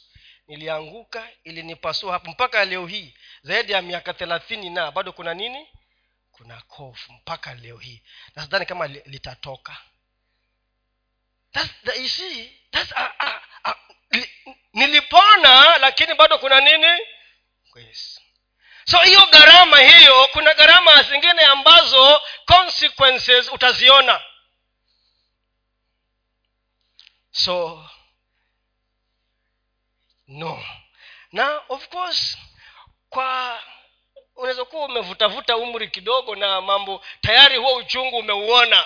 Nilianguka 0.47 1.29
ilinipasua 1.43 2.13
hapo. 2.13 2.31
Mpaka 2.31 2.65
leo 2.65 2.87
hii 2.87 3.13
zaidi 3.41 3.71
ya 3.71 3.81
miaka 3.81 4.13
thelathini 4.13 4.69
na 4.69 4.91
bado 4.91 5.11
kuna 5.13 5.33
nini? 5.33 5.67
Kuna 6.31 6.61
kofu 6.61 7.13
mpaka 7.13 7.53
leo 7.53 7.77
hii. 7.77 8.01
Na 8.35 8.43
sidhani 8.43 8.65
kama 8.65 8.87
litatoka. 8.87 9.77
That's 11.51 11.73
the, 11.83 12.01
you 12.01 12.09
see, 12.09 12.51
that's, 12.71 12.91
a, 12.95 13.13
a, 13.19 13.41
a, 13.63 13.75
li, 14.11 14.29
nilipona 14.73 15.77
lakini 15.77 16.13
bado 16.13 16.37
kuna 16.37 16.61
nini? 16.61 17.01
Yes. 17.75 18.16
So 18.89 18.99
hiyo 19.03 19.25
gharama 19.25 19.79
hiyo 19.79 20.27
kuna 20.27 20.53
gharama 20.53 21.03
zingine 21.03 21.41
ambazo 21.41 22.21
consequences 22.45 23.51
utaziona. 23.51 24.21
So 27.31 27.85
no. 30.27 30.65
Na 31.31 31.61
of 31.69 31.87
course 31.87 32.37
kwa 33.09 33.59
unaweza 34.35 34.65
kuwa 34.65 34.85
umevutavuta 34.85 35.57
umri 35.57 35.87
kidogo 35.89 36.35
na 36.35 36.61
mambo 36.61 37.05
tayari 37.21 37.57
huo 37.57 37.75
uchungu 37.75 38.17
umeuona. 38.17 38.85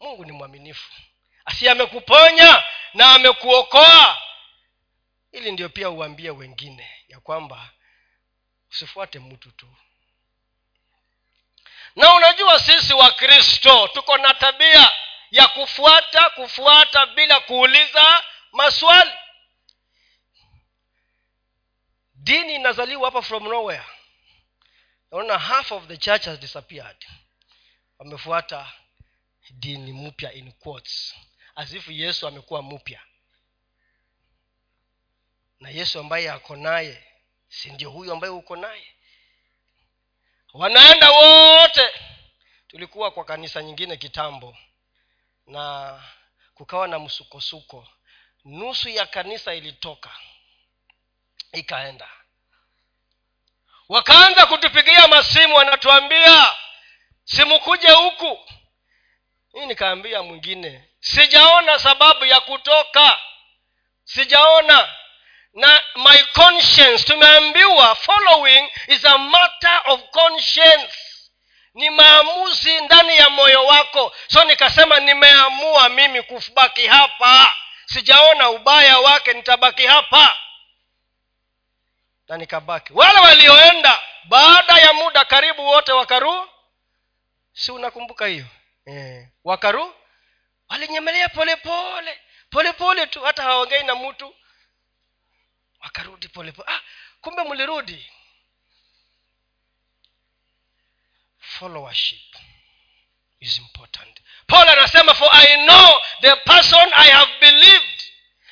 Mungu 0.00 0.24
ni 0.24 0.32
mwaminifu. 0.32 0.92
Asi 1.44 1.68
amekuponya 1.68 2.64
na 2.94 3.14
amekuokoa. 3.14 4.18
Ili 5.32 5.52
ndio 5.52 5.68
pia 5.68 5.90
uambie 5.90 6.30
wengine 6.30 6.90
ya 7.08 7.20
kwamba 7.20 7.70
usifuate 8.72 9.18
mtu 9.18 9.50
tu. 9.50 9.68
Na 11.96 12.14
unajua 12.14 12.60
sisi 12.60 12.92
wakristo 12.94 13.88
tuko 13.88 14.18
na 14.18 14.34
tabia 14.34 14.92
ya 15.30 15.48
kufuata 15.48 16.30
kufuata 16.30 17.06
bila 17.06 17.40
kuuliza 17.40 18.22
maswali. 18.52 19.10
Dini 22.14 22.54
inazaliwa 22.54 23.04
hapa 23.04 23.22
from 23.22 23.42
nowhere. 23.48 23.84
Naona 25.10 25.38
half 25.38 25.72
of 25.72 25.86
the 25.86 25.96
church 25.96 26.24
has 26.24 26.38
disappeared. 26.40 27.06
Wamefuata 27.98 28.72
dini 29.50 29.92
mpya 29.92 30.32
in 30.32 30.52
quotes 30.52 31.14
asifu 31.54 31.92
yesu 31.92 32.26
amekuwa 32.28 32.62
mpya. 32.62 33.00
Na 35.60 35.70
yesu 35.70 35.98
ambaye 36.00 36.30
ako 36.30 36.56
naye 36.56 37.11
si 37.52 37.70
ndio 37.70 37.90
huyu 37.90 38.12
ambaye 38.12 38.32
uko 38.32 38.56
naye? 38.56 38.94
Wanaenda 40.52 41.10
wote. 41.10 41.90
Tulikuwa 42.68 43.10
kwa 43.10 43.24
kanisa 43.24 43.62
nyingine 43.62 43.96
kitambo 43.96 44.56
na 45.46 46.02
kukawa 46.54 46.88
na 46.88 46.98
msukosuko. 46.98 47.88
Nusu 48.44 48.88
ya 48.88 49.06
kanisa 49.06 49.54
ilitoka 49.54 50.10
ikaenda. 51.52 52.08
Wakaanza 53.88 54.46
kutupigia 54.46 55.08
masimu 55.08 55.54
wanatuambia 55.56 56.54
simukuje 57.24 57.90
huku. 57.90 58.38
Hii 59.52 59.66
nikaambia 59.66 60.22
mwingine 60.22 60.88
sijaona 61.00 61.78
sababu 61.78 62.24
ya 62.24 62.40
kutoka. 62.40 63.20
Sijaona 64.04 65.01
na 65.54 65.80
my 65.96 66.22
conscience 66.34 67.04
tumeambiwa 67.04 67.94
following 67.94 68.70
is 68.86 69.04
a 69.04 69.18
matter 69.18 69.80
of 69.84 70.00
conscience. 70.10 70.92
Ni 71.74 71.90
maamuzi 71.90 72.80
ndani 72.80 73.16
ya 73.16 73.30
moyo 73.30 73.66
wako. 73.66 74.12
So 74.28 74.44
nikasema 74.44 75.00
nimeamua 75.00 75.88
mimi 75.88 76.22
kubaki 76.22 76.86
hapa. 76.86 77.54
Sijaona 77.86 78.50
ubaya 78.50 78.98
wake 78.98 79.32
nitabaki 79.32 79.86
hapa. 79.86 80.36
Na 82.28 82.36
nikabaki. 82.36 82.92
Wale 82.92 83.18
walioenda 83.18 84.02
baada 84.24 84.78
ya 84.78 84.92
muda 84.92 85.24
karibu 85.24 85.66
wote 85.66 85.92
wakaru. 85.92 86.48
Si 87.52 87.72
unakumbuka 87.72 88.26
hiyo? 88.26 88.44
Eh, 88.86 89.28
wakaru. 89.44 89.94
Walinyemelea 90.68 91.28
polepole 91.28 92.18
polepole 92.50 93.06
tu 93.06 93.20
hata 93.22 93.42
hawaongei 93.42 93.82
na 93.82 93.94
mtu 93.94 94.34
wakarudi 95.82 96.28
polepole 96.28 96.68
ah, 96.70 96.80
kumbe 97.20 97.42
mlirudi. 97.44 98.10
Followership 101.38 102.36
is 103.40 103.58
important. 103.58 104.20
Paul 104.46 104.68
anasema 104.68 105.14
for 105.14 105.28
i 105.32 105.56
know 105.66 106.00
the 106.20 106.36
person 106.36 106.90
i 106.94 107.10
have 107.10 107.32
believed. 107.40 108.02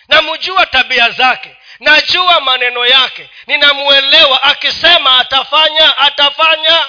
Namjua 0.09 0.66
tabia 0.66 1.11
zake. 1.11 1.57
Najua 1.81 2.41
maneno 2.41 2.87
yake. 2.87 3.31
Ninamwelewa. 3.47 4.43
Akisema 4.43 5.18
atafanya 5.18 5.99
atafanya. 5.99 6.87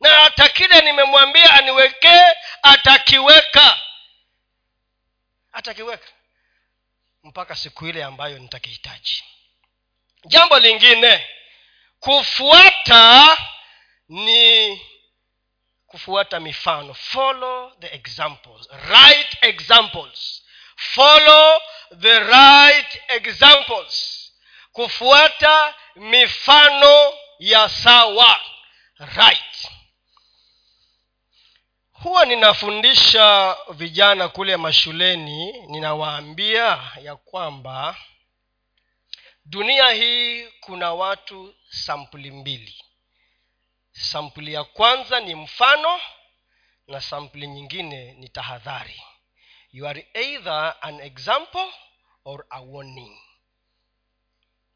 Na 0.00 0.08
hata 0.10 0.48
kile 0.48 0.80
nimemwambia 0.80 1.52
aniwekee 1.54 2.24
atakiweka. 2.62 3.78
Atakiweka. 5.52 6.08
Mpaka 7.24 7.56
siku 7.56 7.86
ile 7.86 8.04
ambayo 8.04 8.38
nitakihitaji 8.38 9.24
jambo 10.24 10.58
lingine 10.58 11.26
kufuata 12.00 13.38
ni 14.08 14.80
kufuata 15.86 16.40
mifano. 16.40 16.94
Follow 16.94 17.72
the 17.80 17.94
examples. 17.94 18.68
Right 18.88 19.36
examples. 19.40 20.42
Follow 20.76 21.60
the 22.00 22.20
right 22.20 23.00
examples. 23.08 24.18
Kufuata 24.72 25.74
mifano 25.96 27.14
ya 27.38 27.68
sawa. 27.68 28.40
Right 29.16 29.68
huwa 31.92 32.24
ninafundisha 32.24 33.56
vijana 33.70 34.28
kule 34.28 34.56
mashuleni 34.56 35.52
ninawaambia 35.52 36.78
ya 37.02 37.16
kwamba 37.16 37.96
dunia 39.44 39.90
hii 39.90 40.46
kuna 40.60 40.92
watu 40.94 41.54
sampuli 41.70 42.30
mbili. 42.30 42.84
Sampuli 43.92 44.52
ya 44.52 44.64
kwanza 44.64 45.20
ni 45.20 45.34
mfano 45.34 46.00
na 46.86 47.00
sampuli 47.00 47.46
nyingine 47.46 48.12
ni 48.12 48.28
tahadhari. 48.28 49.02
You 49.72 49.88
are 49.88 50.06
either 50.14 50.74
an 50.80 51.00
example 51.00 51.72
or 52.24 52.46
a 52.50 52.60
warning. 52.60 53.18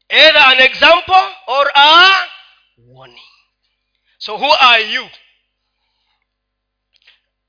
Either 0.09 0.41
an 0.47 0.59
example 0.59 1.35
or 1.47 1.71
a 1.75 2.27
warning. 2.77 3.23
So 4.17 4.37
who 4.37 4.51
are 4.59 4.83
you? 4.93 5.09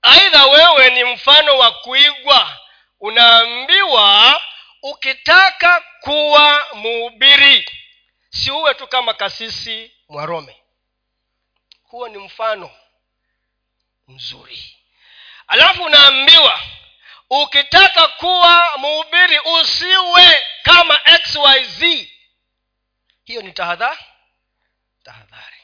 Aidha 0.02 0.46
wewe 0.46 0.90
ni 0.90 1.04
mfano 1.04 1.58
wa 1.58 1.70
kuigwa. 1.72 2.58
Unaambiwa 3.00 4.40
ukitaka 4.82 5.84
kuwa 6.00 6.66
muubiri 6.74 7.70
si 8.30 8.50
uwe 8.50 8.74
tu 8.74 8.86
kama 8.86 9.14
kasisi 9.14 9.92
mwarome 10.08 10.62
huo 11.82 12.08
ni 12.08 12.18
mfano 12.18 12.70
mzuri. 14.08 14.76
Alafu 15.46 15.82
unaambiwa 15.84 16.60
ukitaka 17.30 18.08
kuwa 18.08 18.78
muubiri 18.78 19.38
usiwe 19.38 20.46
kama 20.62 20.98
xyz 20.98 21.82
hiyo 23.24 23.42
ni 23.42 23.52
tahadhari. 23.52 23.98
Tahadhari. 25.04 25.56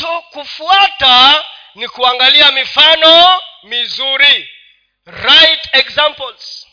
So 0.00 0.22
kufuata 0.22 1.44
ni 1.74 1.88
kuangalia 1.88 2.52
mifano 2.52 3.42
mizuri. 3.62 4.50
Right 5.06 5.68
examples 5.72 6.67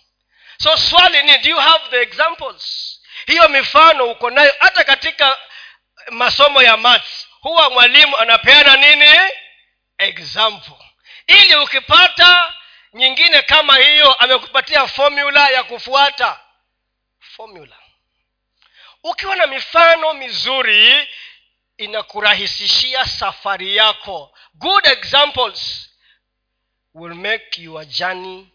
so 0.66 0.78
swali 0.78 1.24
ni 1.24 1.38
do 1.38 1.50
you 1.50 1.58
have 1.60 1.90
the 1.90 2.02
examples? 2.02 3.00
Hiyo 3.26 3.50
mifano 3.50 4.06
uko 4.12 4.30
nayo. 4.30 4.54
Hata 4.60 4.84
katika 4.84 5.38
masomo 6.12 6.62
ya 6.64 6.78
maths 6.78 7.28
huwa 7.42 7.70
mwalimu 7.70 8.18
anapeana 8.18 8.76
nini? 8.78 9.32
Example. 9.98 10.86
Ili 11.28 11.56
ukipata 11.56 12.54
nyingine 12.94 13.42
kama 13.42 13.78
hiyo 13.78 14.14
amekupatia 14.14 14.88
formula 14.88 15.50
ya 15.50 15.64
kufuata. 15.64 16.40
Formula. 17.20 17.76
Ukiwa 19.04 19.36
na 19.36 19.48
mifano 19.48 20.14
mizuri 20.14 21.08
inakurahisishia 21.78 23.06
safari 23.06 23.76
yako. 23.76 24.38
Good 24.54 24.88
examples 24.88 25.90
will 26.94 27.14
make 27.16 27.62
your 27.62 27.86
journey 27.86 28.55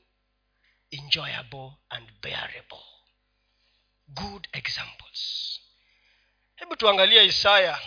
enjoyable 0.93 1.79
and 1.91 2.07
bearable. 2.23 2.85
Good 4.15 4.49
examples. 4.53 5.61
Hebu 6.57 6.77
tuangalie 6.77 7.25
isaya. 7.25 7.79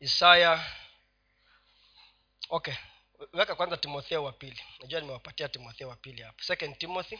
Isaya. 0.00 0.64
Okay 2.48 2.74
weka 3.32 3.54
kwanza 3.54 3.76
timotheo 3.76 4.24
wa 4.24 4.32
pili. 4.32 4.60
Najua 4.80 5.00
nimewapatia 5.00 5.48
timotheo 5.48 5.88
wa 5.88 5.96
pili 5.96 6.22
hapa. 6.22 6.42
Second 6.42 6.78
timothy. 6.78 7.18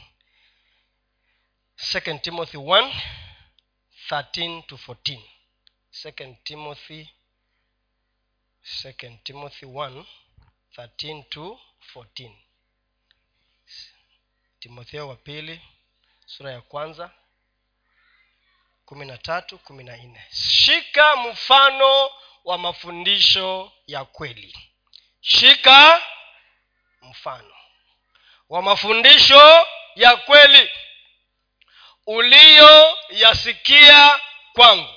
Second 1.76 2.22
timothy 2.22 2.56
1 2.56 3.02
13 4.10 4.62
to 4.66 4.76
14 4.76 5.22
second 5.90 6.36
timothy. 6.44 7.08
Second 8.62 9.22
timothy 9.24 9.66
1 9.66 10.04
13 10.76 11.24
to 11.28 11.60
14 11.94 12.36
timotheo 14.60 15.08
wa 15.08 15.16
pili 15.16 15.60
sura 16.26 16.52
ya 16.52 16.60
kwanza 16.60 17.10
kumi 18.84 19.06
na 19.06 19.18
tatu 19.18 19.58
kumi 19.58 19.84
na 19.84 19.96
nne 19.96 20.24
shika 20.30 21.16
mfano 21.16 22.10
wa 22.44 22.58
mafundisho 22.58 23.72
ya 23.86 24.04
kweli. 24.04 24.58
Shika 25.20 26.02
mfano 27.02 27.54
wa 28.48 28.62
mafundisho 28.62 29.66
ya 29.96 30.16
kweli 30.16 30.70
uliyoyasikia 32.06 34.20
kwangu 34.52 34.94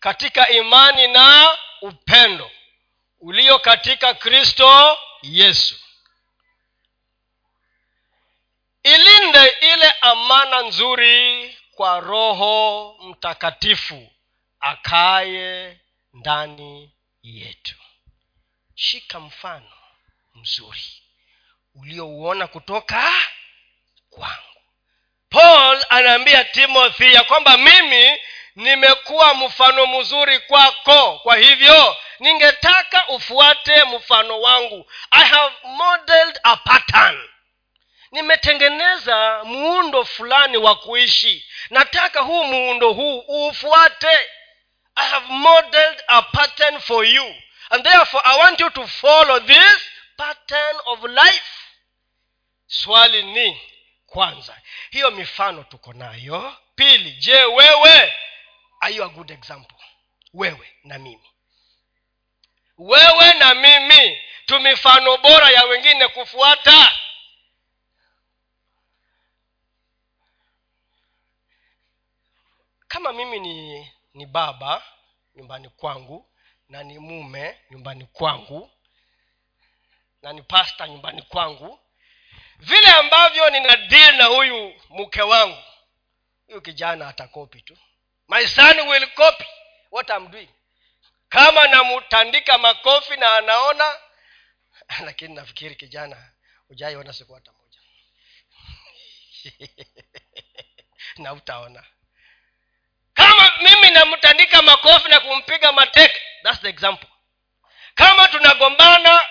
katika 0.00 0.48
imani 0.48 1.08
na 1.08 1.58
upendo 1.80 2.50
ulio 3.20 3.58
katika 3.58 4.14
kristo 4.14 4.98
yesu 5.22 5.83
ilinde 8.84 9.44
ile 9.60 9.90
amana 10.00 10.62
nzuri 10.62 11.58
kwa 11.74 12.00
roho 12.00 12.96
mtakatifu 13.02 14.10
akaye 14.60 15.78
ndani 16.12 16.90
yetu. 17.22 17.74
Shika 18.74 19.20
mfano 19.20 19.72
mzuri 20.34 21.02
uliouona 21.74 22.46
kutoka 22.46 23.12
kwangu. 24.10 24.60
Paul 25.30 25.84
anaambia 25.88 26.44
timothy 26.44 27.12
ya 27.12 27.24
kwamba 27.24 27.56
mimi 27.56 28.20
nimekuwa 28.56 29.34
mfano 29.34 29.86
mzuri 29.86 30.38
kwako. 30.40 31.18
Kwa 31.18 31.36
hivyo 31.36 31.96
ningetaka 32.18 33.08
ufuate 33.08 33.84
mfano 33.84 34.40
wangu. 34.40 34.90
I 35.10 35.24
have 35.24 35.54
modeled 35.64 36.40
a 36.42 36.56
pattern 36.56 37.28
nimetengeneza 38.14 39.44
muundo 39.44 40.04
fulani 40.04 40.56
wa 40.56 40.76
kuishi. 40.76 41.46
Nataka 41.70 42.20
huu 42.20 42.44
muundo 42.44 42.92
huu 42.92 43.24
uufuate. 43.28 44.18
I 44.96 45.08
have 45.08 45.26
modeled 45.32 46.02
a 46.06 46.22
pattern 46.22 46.80
for 46.80 47.04
you. 47.06 47.34
And 47.70 47.84
therefore 47.84 48.22
i 48.24 48.38
want 48.38 48.60
you 48.60 48.70
to 48.70 48.86
follow 48.86 49.40
this 49.40 49.90
pattern 50.16 50.76
of 50.86 51.04
life. 51.04 51.46
Swali 52.66 53.22
ni 53.22 53.60
kwanza. 54.06 54.60
Hiyo 54.90 55.10
mifano 55.10 55.62
tuko 55.64 55.92
nayo. 55.92 56.56
Pili 56.74 57.10
je 57.10 57.44
wewe 57.44 58.14
are 58.80 58.94
you 58.94 59.04
a 59.04 59.08
good 59.08 59.30
example? 59.30 59.76
Wewe 60.34 60.72
na 60.84 60.98
mimi. 60.98 61.30
Wewe 62.78 63.34
na 63.34 63.54
mimi. 63.54 64.20
Tu 64.46 64.60
mifano 64.60 65.16
bora 65.16 65.50
ya 65.50 65.64
wengine 65.64 66.08
kufuata 66.08 66.92
kama 72.94 73.12
mimi 73.12 73.40
ni 73.40 73.90
ni 74.14 74.26
baba 74.26 74.82
nyumbani 75.34 75.68
kwangu 75.68 76.28
na 76.68 76.82
ni 76.82 76.98
mume 76.98 77.60
nyumbani 77.70 78.06
kwangu 78.06 78.70
na 80.22 80.32
ni 80.32 80.42
pasta 80.42 80.88
nyumbani 80.88 81.22
kwangu 81.22 81.80
vile 82.58 82.88
ambavyo 82.88 83.50
nina 83.50 83.76
deal 83.76 84.16
na 84.16 84.24
huyu 84.24 84.74
mke 84.90 85.22
wangu 85.22 85.62
huyu 86.46 86.62
kijana 86.62 87.08
atakopi 87.08 87.60
tu. 87.62 87.78
My 88.28 88.46
son 88.46 88.88
will 88.88 89.06
copy 89.14 89.44
what 89.90 90.10
I'm 90.10 90.30
doing. 90.30 90.48
Kama 91.28 91.66
namtandika 91.68 92.58
makofi 92.58 93.16
na 93.16 93.36
anaona 93.36 93.84
lakini 95.06 95.34
nafikiri 95.34 95.74
kijana 95.74 96.32
hujaiona 96.68 97.12
siku 97.12 97.34
hata 97.34 97.52
moja. 97.52 97.78
Na 101.22 101.32
utaona 101.32 101.84
mimi 103.60 103.90
namtandika 103.90 104.62
makofi 104.62 105.08
na 105.08 105.20
kumpiga 105.20 105.72
mateke. 105.72 106.20
Thats 106.42 106.60
the 106.60 106.68
example. 106.68 107.08
Kama 107.94 108.28
tunagombana 108.28 109.24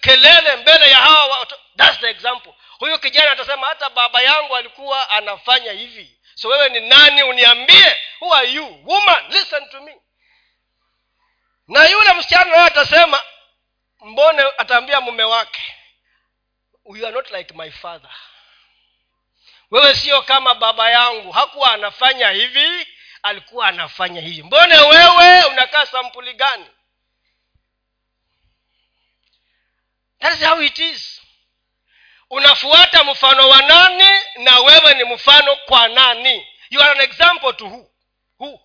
kelele 0.00 0.56
mbele 0.56 0.90
ya 0.90 0.96
hawa 0.96 1.26
watu 1.38 1.54
thats 1.76 1.98
the 2.00 2.10
example. 2.10 2.52
Huyu 2.78 2.98
kijana 2.98 3.30
atasema 3.30 3.66
hata 3.66 3.90
baba 3.90 4.22
yangu 4.22 4.56
alikuwa 4.56 5.10
anafanya 5.10 5.72
hivi. 5.72 6.18
So 6.34 6.48
wewe 6.48 6.68
ni 6.68 6.80
nani? 6.80 7.22
Uniambie 7.22 7.96
who 8.20 8.34
are 8.34 8.48
you? 8.52 8.80
Woman 8.84 9.24
listen 9.28 9.68
to 9.70 9.80
me. 9.80 9.96
Na 11.68 11.84
yule 11.88 12.12
msichana 12.12 12.50
naye 12.50 12.66
atasema 12.66 13.22
mbone 14.00 14.42
ataambia 14.58 15.00
mume 15.00 15.24
wake 15.24 15.62
you 16.84 17.06
are 17.06 17.12
not 17.12 17.30
like 17.30 17.54
my 17.54 17.70
father. 17.70 18.10
Wewe 19.70 19.94
sio 19.94 20.22
kama 20.22 20.54
baba 20.54 20.90
yangu. 20.90 21.32
Hakuwa 21.32 21.72
anafanya 21.72 22.30
hivi 22.30 22.86
alikuwa 23.24 23.66
anafanya 23.68 24.20
hivi 24.20 24.42
mbone 24.42 24.76
wewe 24.78 25.44
unakaa 25.44 25.86
sampuli 25.86 26.34
gani? 26.34 26.66
Thats 30.20 30.44
how 30.44 30.62
it 30.62 30.78
is. 30.78 31.20
Unafuata 32.30 33.04
mfano 33.04 33.48
wa 33.48 33.62
nani 33.62 34.08
na 34.36 34.58
wewe 34.60 34.94
ni 34.94 35.04
mfano 35.14 35.56
kwa 35.56 35.88
nani? 35.88 36.46
You 36.70 36.80
are 36.82 36.90
an 36.90 37.00
example 37.00 37.52
to 37.52 37.64
who? 37.66 37.90
Who? 38.38 38.60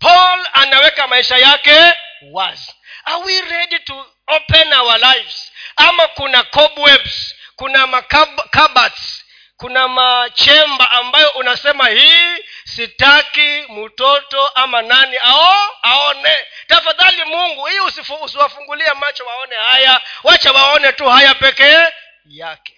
Paul 0.00 0.46
anaweka 0.52 1.06
maisha 1.06 1.36
yake 1.36 1.92
wazi. 2.32 2.74
Are 3.04 3.24
we 3.24 3.40
ready 3.40 3.78
to 3.78 4.06
open 4.26 4.72
our 4.72 4.98
lives? 4.98 5.52
Ama 5.76 6.08
kuna 6.08 6.42
cobwebs 6.42 7.34
kuna 7.56 7.86
makabats 7.86 9.23
kuna 9.56 9.88
machemba 9.88 10.90
ambayo 10.90 11.30
unasema 11.30 11.88
hii 11.88 12.36
sitaki 12.64 13.62
mtoto 13.68 14.48
ama 14.48 14.82
nani 14.82 15.16
ao 15.16 15.76
aone. 15.82 16.36
Tafadhali 16.66 17.24
mungu 17.24 17.66
hii 17.66 17.80
usiwafungulie 18.24 18.92
macho 18.92 19.26
waone 19.26 19.56
haya. 19.56 20.02
Wacha 20.22 20.52
waone 20.52 20.92
tu 20.92 21.08
haya 21.08 21.34
pekee 21.34 21.84
yake. 22.24 22.74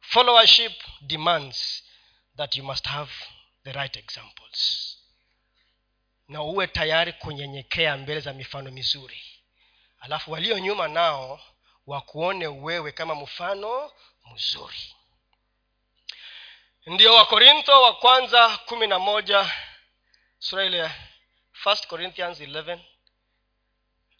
Followership 0.00 0.72
demands 1.00 1.84
that 2.36 2.56
you 2.56 2.64
must 2.64 2.86
have 2.86 3.12
the 3.64 3.72
right 3.72 3.96
examples. 3.96 4.94
Na 6.28 6.42
uwe 6.42 6.66
tayari 6.66 7.12
kunyenyekea 7.12 7.96
mbele 7.96 8.20
za 8.20 8.32
mifano 8.32 8.70
mizuri. 8.70 9.22
Alafu 10.00 10.32
walio 10.32 10.58
nyuma 10.58 10.88
nao 10.88 11.40
wakuone 11.86 12.46
wewe 12.46 12.92
kama 12.92 13.14
mfano 13.14 13.92
mzuri 14.34 14.94
ndio 16.88 17.14
wakorintho 17.14 17.82
wa 17.82 17.94
kwanza 17.96 18.58
kumi 18.58 18.86
na 18.86 18.98
moja 18.98 19.50
sura 20.38 20.64
ile 20.64 20.90
first 21.52 21.86
corinthians 21.86 22.40
11 22.40 22.78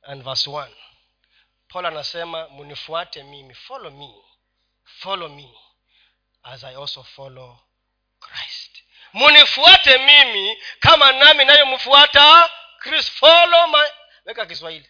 and 0.03 0.23
verse 0.25 0.51
1 0.51 0.69
paul 1.69 1.87
anasema 1.87 2.49
munifuate 2.49 3.23
mimi 3.23 3.55
follow 3.55 3.91
me 3.91 4.15
follow 4.85 5.29
me 5.29 5.49
as 6.43 6.65
i 6.65 6.75
also 6.75 7.03
follow 7.03 7.59
christ. 8.21 8.83
Munifuate 9.13 9.99
mimi 9.99 10.57
kama 10.81 11.13
nami 11.13 11.45
nayomfuata 11.45 12.51
kristo 12.79 13.13
follow 13.13 13.67
my 13.69 13.89
weka 14.25 14.47
kiswahili. 14.47 14.89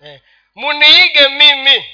Eh. 0.00 0.20
muniige 0.54 1.28
mimi 1.28 1.84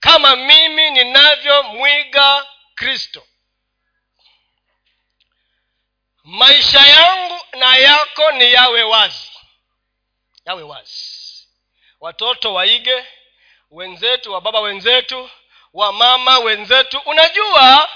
kama 0.00 0.36
mimi 0.36 0.90
ninavyomwiga 0.90 2.46
kristo 2.74 3.26
maisha 6.26 6.80
yangu 6.86 7.40
na 7.52 7.76
yako 7.76 8.32
ni 8.32 8.52
yawe 8.52 8.82
wazi. 8.82 9.30
Yawe 10.44 10.62
wazi. 10.62 11.48
Watoto 12.00 12.54
waige 12.54 13.04
wenzetu 13.70 14.32
wa 14.32 14.40
baba 14.40 14.60
wenzetu 14.60 15.30
wa 15.74 15.92
mama 15.92 16.38
wenzetu. 16.38 16.98
Unajua 17.04 17.88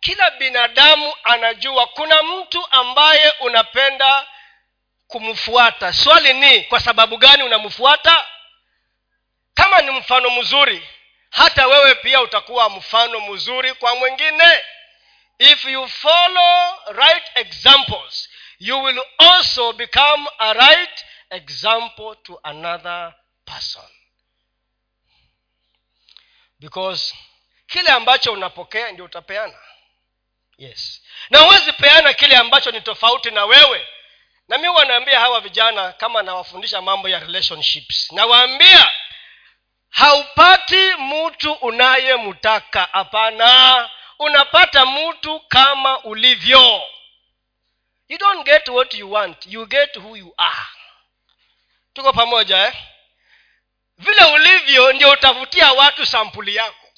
kila 0.00 0.30
binadamu 0.30 1.14
anajua 1.24 1.86
kuna 1.86 2.22
mtu 2.22 2.66
ambaye 2.70 3.30
unapenda 3.40 4.26
kumfuata. 5.06 5.92
Swali 5.92 6.32
ni 6.32 6.60
kwa 6.64 6.80
sababu 6.80 7.16
gani 7.16 7.42
unamfuata? 7.42 8.26
Kama 9.54 9.80
ni 9.80 9.90
mfano 9.90 10.30
mzuri 10.30 10.88
hata 11.30 11.66
wewe 11.66 11.94
pia 11.94 12.20
utakuwa 12.20 12.70
mfano 12.70 13.20
mzuri 13.20 13.74
kwa 13.74 13.94
mwingine 13.96 14.64
if 15.38 15.64
you 15.64 15.88
follow 15.88 16.78
right 16.94 17.22
examples 17.34 18.28
you 18.58 18.82
will 18.82 19.00
also 19.18 19.72
become 19.72 20.26
a 20.38 20.52
right 20.54 21.04
example 21.30 22.16
to 22.24 22.38
another 22.42 23.14
person. 23.44 23.82
Because 26.60 27.14
kile 27.66 27.88
ambacho 27.92 28.32
unapokea 28.32 28.92
ndio 28.92 29.04
utapeana. 29.04 29.58
Yes. 30.58 31.02
Na 31.30 31.38
huwezi 31.40 31.72
peana 31.72 32.12
kile 32.12 32.36
ambacho 32.36 32.70
ni 32.70 32.80
tofauti 32.80 33.30
na 33.30 33.44
wewe. 33.44 33.88
Na 34.48 34.58
mi 34.58 34.68
wanaambia 34.68 35.20
hawa 35.20 35.40
vijana 35.40 35.92
kama 35.92 36.22
nawafundisha 36.22 36.82
mambo 36.82 37.08
ya 37.08 37.18
relationships. 37.18 38.12
Nawaambia 38.12 38.90
haupati 39.90 40.94
mtu 40.98 41.52
unayemtaka. 41.52 42.88
Hapana 42.92 43.90
unapata 44.18 44.86
mtu 44.86 45.40
kama 45.40 45.98
ulivyo. 46.04 46.82
You 48.08 48.18
don't 48.18 48.46
get 48.46 48.68
what 48.68 48.94
you 48.94 49.12
want 49.12 49.46
you 49.46 49.66
get 49.66 49.96
who 49.96 50.16
you 50.16 50.34
are. 50.36 50.66
Tuko 51.92 52.12
pamoja 52.12 52.66
eh? 52.66 52.74
vile 53.98 54.24
ulivyo 54.24 54.92
ndio 54.92 55.10
utavutia 55.10 55.72
watu 55.72 56.06
sampuli 56.06 56.56
yako. 56.56 56.88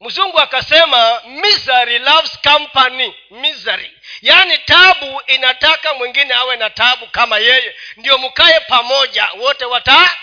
Mzungu 0.00 0.40
akasema 0.40 1.20
misery 1.24 1.98
loves 1.98 2.38
company. 2.42 3.14
Misery. 3.30 4.00
Yaani 4.22 4.58
tabu 4.58 5.22
inataka 5.26 5.94
mwingine 5.94 6.34
awe 6.34 6.56
na 6.56 6.70
tabu 6.70 7.06
kama 7.06 7.38
yeye. 7.38 7.76
Ndio 7.96 8.18
mkaye 8.18 8.60
pamoja 8.60 9.30
wote 9.32 9.64
wata 9.64 10.16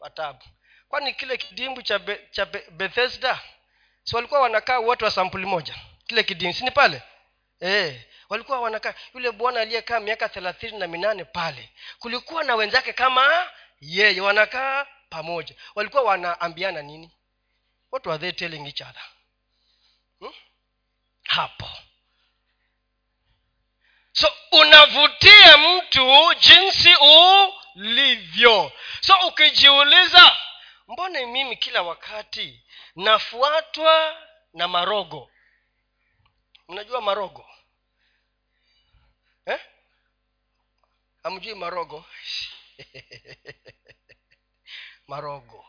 watabu. 0.00 0.44
Kwani 0.88 1.14
kile 1.14 1.36
kidimbu 1.36 1.82
cha, 1.82 1.98
be, 1.98 2.20
cha 2.30 2.46
be, 2.46 2.64
bethesda 2.70 3.40
si 4.04 4.16
walikuwa 4.16 4.40
wanakaa 4.40 4.78
wote 4.78 5.04
wa 5.04 5.10
sampuli 5.10 5.46
moja 5.46 5.74
kile 6.06 6.22
kidimbu 6.22 6.56
sini 6.58 6.70
pale? 6.70 7.02
E, 7.62 8.06
walikuwa 8.28 8.60
wanakaa 8.60 8.94
yule 9.14 9.30
bwana 9.30 9.60
aliyekaa 9.60 10.00
miaka 10.00 10.28
thelathini 10.28 10.78
na 10.78 10.86
minane 10.86 11.24
pale 11.24 11.70
kulikuwa 11.98 12.44
na 12.44 12.54
wenzake 12.54 12.92
kama 12.92 13.50
yeye 13.80 14.20
wanakaa 14.20 14.86
pamoja. 15.10 15.54
Walikuwa 15.74 16.02
wanaambiana 16.02 16.82
nini? 16.82 17.10
What 17.92 18.06
were 18.06 18.18
they 18.18 18.32
telling 18.32 18.66
each 18.66 18.80
other? 18.80 19.02
Hmm? 20.20 20.32
hapo. 21.24 21.68
So 24.12 24.32
unavutia 24.52 25.58
mtu 25.58 26.34
jinsi 26.40 26.94
ulivyo. 27.74 28.72
So 29.00 29.14
ukijiuliza 29.28 30.36
mbone 30.88 31.26
mimi 31.26 31.56
kila 31.56 31.82
wakati 31.82 32.61
nafuatwa 32.96 34.16
na 34.52 34.68
marogo. 34.68 35.30
Mnajua 36.68 37.00
marogo? 37.00 37.46
Eh? 39.46 39.60
hamjui 41.22 41.54
marogo? 41.54 42.04
Marogo. 45.06 45.66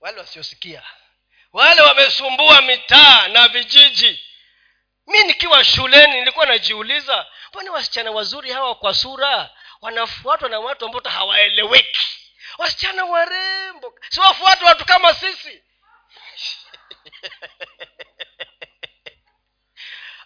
Wale 0.00 0.20
wasiosikia. 0.20 0.82
Wale 1.52 1.82
wamesumbua 1.82 2.62
mitaa 2.62 3.28
na 3.28 3.48
vijiji. 3.48 4.22
Mi 5.06 5.18
nikiwa 5.24 5.64
shuleni 5.64 6.12
nilikuwa 6.14 6.46
najiuliza 6.46 7.26
mbona 7.50 7.72
wasichana 7.72 8.10
wazuri 8.10 8.52
hawa 8.52 8.74
kwa 8.74 8.94
sura? 8.94 9.50
Wanafuatwa 9.80 10.48
na 10.48 10.60
watu 10.60 10.84
ambao 10.86 11.02
hawaeleweki. 11.12 12.06
Wasichana 12.58 13.04
warembo. 13.04 13.94
Siwafuatwa 14.08 14.68
watu 14.68 14.84
kama 14.84 15.14
sisi 15.14 15.62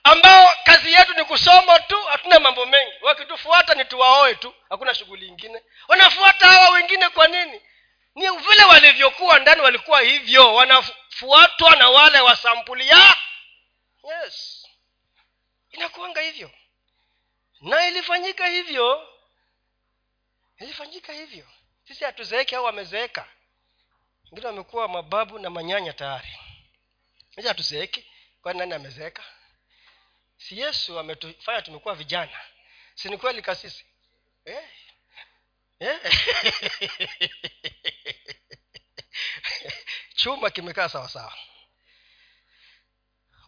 ambao 0.05 0.51
kazi 0.65 0.93
yetu 0.93 1.15
ni 1.15 1.25
kusoma 1.25 1.79
tu 1.79 2.03
hatuna 2.03 2.41
mambo 2.41 2.67
mengi. 2.67 2.93
Wakitufuata 3.01 3.75
ni 3.75 3.85
tuwaoe 3.85 4.35
tu 4.35 4.55
hakuna 4.71 4.95
shughuli 4.95 5.27
ingine. 5.29 5.63
Wanafuata 5.89 6.47
hawa 6.47 6.71
wengine 6.71 7.09
kwa 7.09 7.29
nini? 7.29 7.61
Ni 8.15 8.29
vile 8.31 8.65
walivyokuwa 8.65 9.39
ndani 9.39 9.61
walikuwa 9.61 10.01
hivyo. 10.01 10.55
Wanafuatwa 10.55 11.77
na 11.77 11.89
wale 11.91 12.21
wa 12.21 12.37
sampuli 12.37 12.89
ya 12.89 13.17
yes 14.05 14.67
inakuanga 15.71 16.21
hivyo. 16.21 16.51
Na 17.61 17.87
ilifanyika 17.89 18.47
hivyo. 18.47 19.09
Ilifanyika 20.59 21.13
hivyo. 21.13 21.47
Sisi 21.89 22.05
hatuzeeki 22.05 22.55
au 22.55 22.65
wamezeeka 22.65 23.29
wengine 24.31 24.47
wamekuwa 24.47 24.89
mababu 24.89 25.39
na 25.39 25.51
manyanya 25.51 25.93
tayari. 25.93 26.39
Ija 27.37 27.49
hatuzeeki 27.49 28.07
kwani 28.43 28.59
nani 28.59 28.75
amezeeka? 28.75 29.25
Si 30.37 30.61
yesu 30.61 30.99
ametufanya 30.99 31.63
tumekuwa 31.63 31.95
vijana. 31.95 32.41
Si 32.95 33.09
ni 33.09 33.19
kweli 33.19 33.43
kasisi 33.43 33.85
eh? 34.45 34.69
Eh? 35.81 36.01
chuma 40.15 40.51
kimekaa 40.51 40.89
sawasawa 40.89 41.29
sawa. 41.31 41.39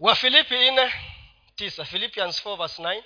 Wafilipi 0.01 0.70
nne 0.70 0.93
tisa. 1.57 1.85
Philippians 1.85 2.47
4 2.47 2.57
verse 2.57 2.83
9 2.83 3.03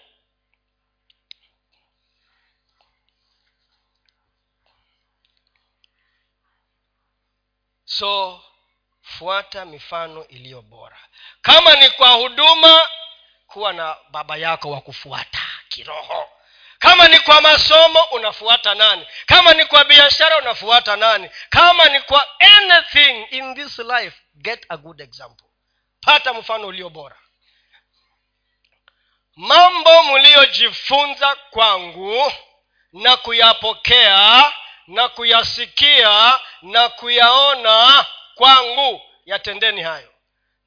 so 7.98 8.40
fuata 9.02 9.64
mifano 9.64 10.26
iliyo 10.28 10.62
bora. 10.62 10.98
Kama 11.42 11.76
ni 11.76 11.90
kwa 11.90 12.08
huduma 12.08 12.88
kuwa 13.46 13.72
na 13.72 13.96
baba 14.10 14.36
yako 14.36 14.70
wa 14.70 14.80
kufuata 14.80 15.38
kiroho. 15.68 16.28
Kama 16.78 17.08
ni 17.08 17.18
kwa 17.20 17.40
masomo 17.40 18.02
unafuata 18.02 18.74
nani? 18.74 19.06
Kama 19.26 19.54
ni 19.54 19.64
kwa 19.64 19.84
biashara 19.84 20.38
unafuata 20.38 20.96
nani? 20.96 21.30
Kama 21.50 21.84
ni 21.84 22.00
kwa 22.00 22.26
anything 22.40 23.26
in 23.30 23.54
this 23.54 23.78
life 23.78 24.16
get 24.34 24.66
a 24.68 24.76
good 24.76 25.00
example. 25.00 25.46
Pata 26.00 26.32
mfano 26.34 26.66
ulio 26.66 26.88
bora. 26.90 27.16
Mambo 29.36 30.02
mliyojifunza 30.02 31.34
kwangu 31.50 32.32
na 32.92 33.16
kuyapokea 33.16 34.52
na 34.86 35.08
kuyasikia 35.08 36.40
na 36.62 36.88
kuyaona 36.88 38.06
kwangu. 38.34 39.00
Yatendeni 39.26 39.82
hayo 39.82 40.12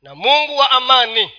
na 0.01 0.15
mungu 0.15 0.57
wa 0.57 0.71
amani 0.71 1.31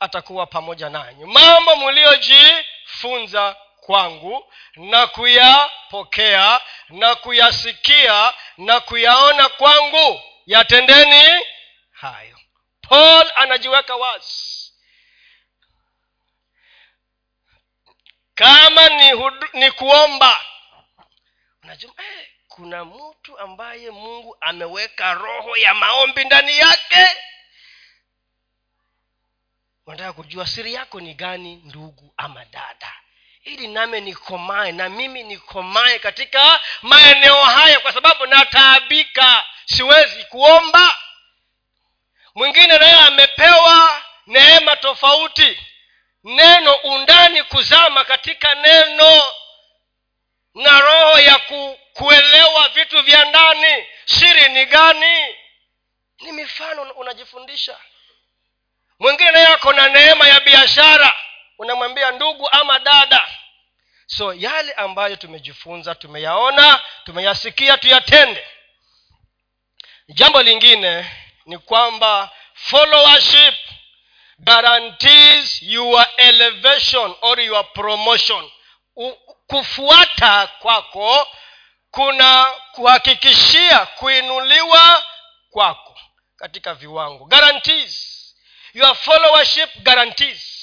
atakuwa 0.00 0.46
pamoja 0.46 0.88
nanyi. 0.90 1.24
Mambo 1.24 1.76
mliojifunza 1.76 3.56
kwangu 3.80 4.52
na 4.76 5.06
kuyapokea 5.06 6.60
na 6.88 7.14
kuyasikia 7.14 8.34
na 8.58 8.80
kuyaona 8.80 9.48
kwangu 9.48 10.22
yatendeni 10.46 11.44
hayo. 11.92 12.38
Paul 12.88 13.32
anajiweka 13.34 13.96
wazi. 13.96 14.72
Kama 18.34 18.88
ni, 18.88 19.12
hudu, 19.12 19.46
ni 19.52 19.70
kuomba 19.70 20.40
unajua 21.64 21.92
eh, 21.98 22.28
kuna 22.48 22.84
mtu 22.84 23.38
ambaye 23.38 23.90
mungu 23.90 24.36
ameweka 24.40 25.14
roho 25.14 25.56
ya 25.56 25.74
maombi 25.74 26.24
ndani 26.24 26.58
yake. 26.58 27.08
Unataka 29.86 30.12
kujua 30.12 30.46
siri 30.46 30.74
yako 30.74 31.00
ni 31.00 31.14
gani 31.14 31.56
ndugu 31.56 32.14
ama 32.16 32.44
dada? 32.44 32.92
Ili 33.42 33.68
name 33.68 34.00
nikomae 34.00 34.72
na 34.72 34.88
mimi 34.88 35.22
nikomae 35.22 35.98
katika 35.98 36.60
maeneo 36.82 37.44
haya 37.44 37.80
kwa 37.80 37.92
sababu 37.92 38.26
nataabika 38.26 39.44
siwezi 39.64 40.24
kuomba. 40.24 40.98
Mwingine 42.34 42.78
naye 42.78 42.92
amepewa 43.00 44.02
neema 44.26 44.76
tofauti. 44.76 45.60
Neno 46.24 46.74
undani 46.74 47.42
kuzama 47.42 48.04
katika 48.04 48.54
neno 48.54 49.22
na 50.54 50.80
roho 50.80 51.18
ya 51.18 51.38
ku, 51.38 51.78
kuelewa 51.92 52.68
vitu 52.68 53.02
vya 53.02 53.24
ndani 53.24 53.86
siri 54.04 54.48
ni 54.48 54.66
gani? 54.66 55.34
Ni 56.20 56.32
mifano 56.32 56.82
unajifundisha. 56.82 57.76
Mwingine 58.98 59.30
naye 59.30 59.46
ako 59.46 59.72
na 59.72 59.88
neema 59.88 60.28
ya 60.28 60.40
biashara 60.40 61.14
unamwambia 61.58 62.10
ndugu 62.10 62.48
ama 62.50 62.78
dada. 62.78 63.28
So 64.06 64.34
yale 64.34 64.72
ambayo 64.72 65.16
tumejifunza 65.16 65.94
tumeyaona 65.94 66.80
tumeyasikia 67.04 67.76
tuyatende. 67.78 68.46
Jambo 70.08 70.42
lingine 70.42 71.10
ni 71.46 71.58
kwamba 71.58 72.30
followership 72.54 73.54
guarantees 74.38 75.62
your 75.62 76.06
elevation 76.16 77.14
or 77.20 77.40
your 77.40 77.72
promotion 77.72 78.50
kufuata 79.46 80.46
kwako 80.46 81.28
kuna 81.90 82.52
kuhakikishia 82.72 83.86
kuinuliwa 83.86 85.04
kwako 85.50 85.98
katika 86.36 86.74
viwango. 86.74 87.24
Guarantees. 87.24 88.10
Your 88.74 88.96
followership 88.96 89.70
guarantees. 89.82 90.60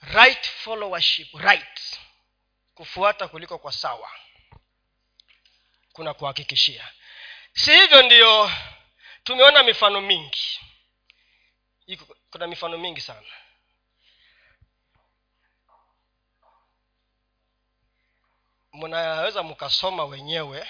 Right 0.00 0.48
followership 0.48 1.34
right. 1.34 2.00
Kufuata 2.74 3.28
kuliko 3.28 3.58
kwa 3.58 3.72
sawa. 3.72 4.10
Kuna 5.92 6.14
kuhakikishia. 6.14 6.88
Si 7.52 7.72
hivyo 7.72 8.02
ndiyo 8.02 8.50
tumeona 9.24 9.62
mifano 9.62 10.00
mingi. 10.00 10.60
Kuna 12.30 12.46
mifano 12.46 12.78
mingi 12.78 13.00
sana 13.00 13.26
mnaweza 18.72 19.42
mkasoma 19.42 20.04
wenyewe 20.04 20.68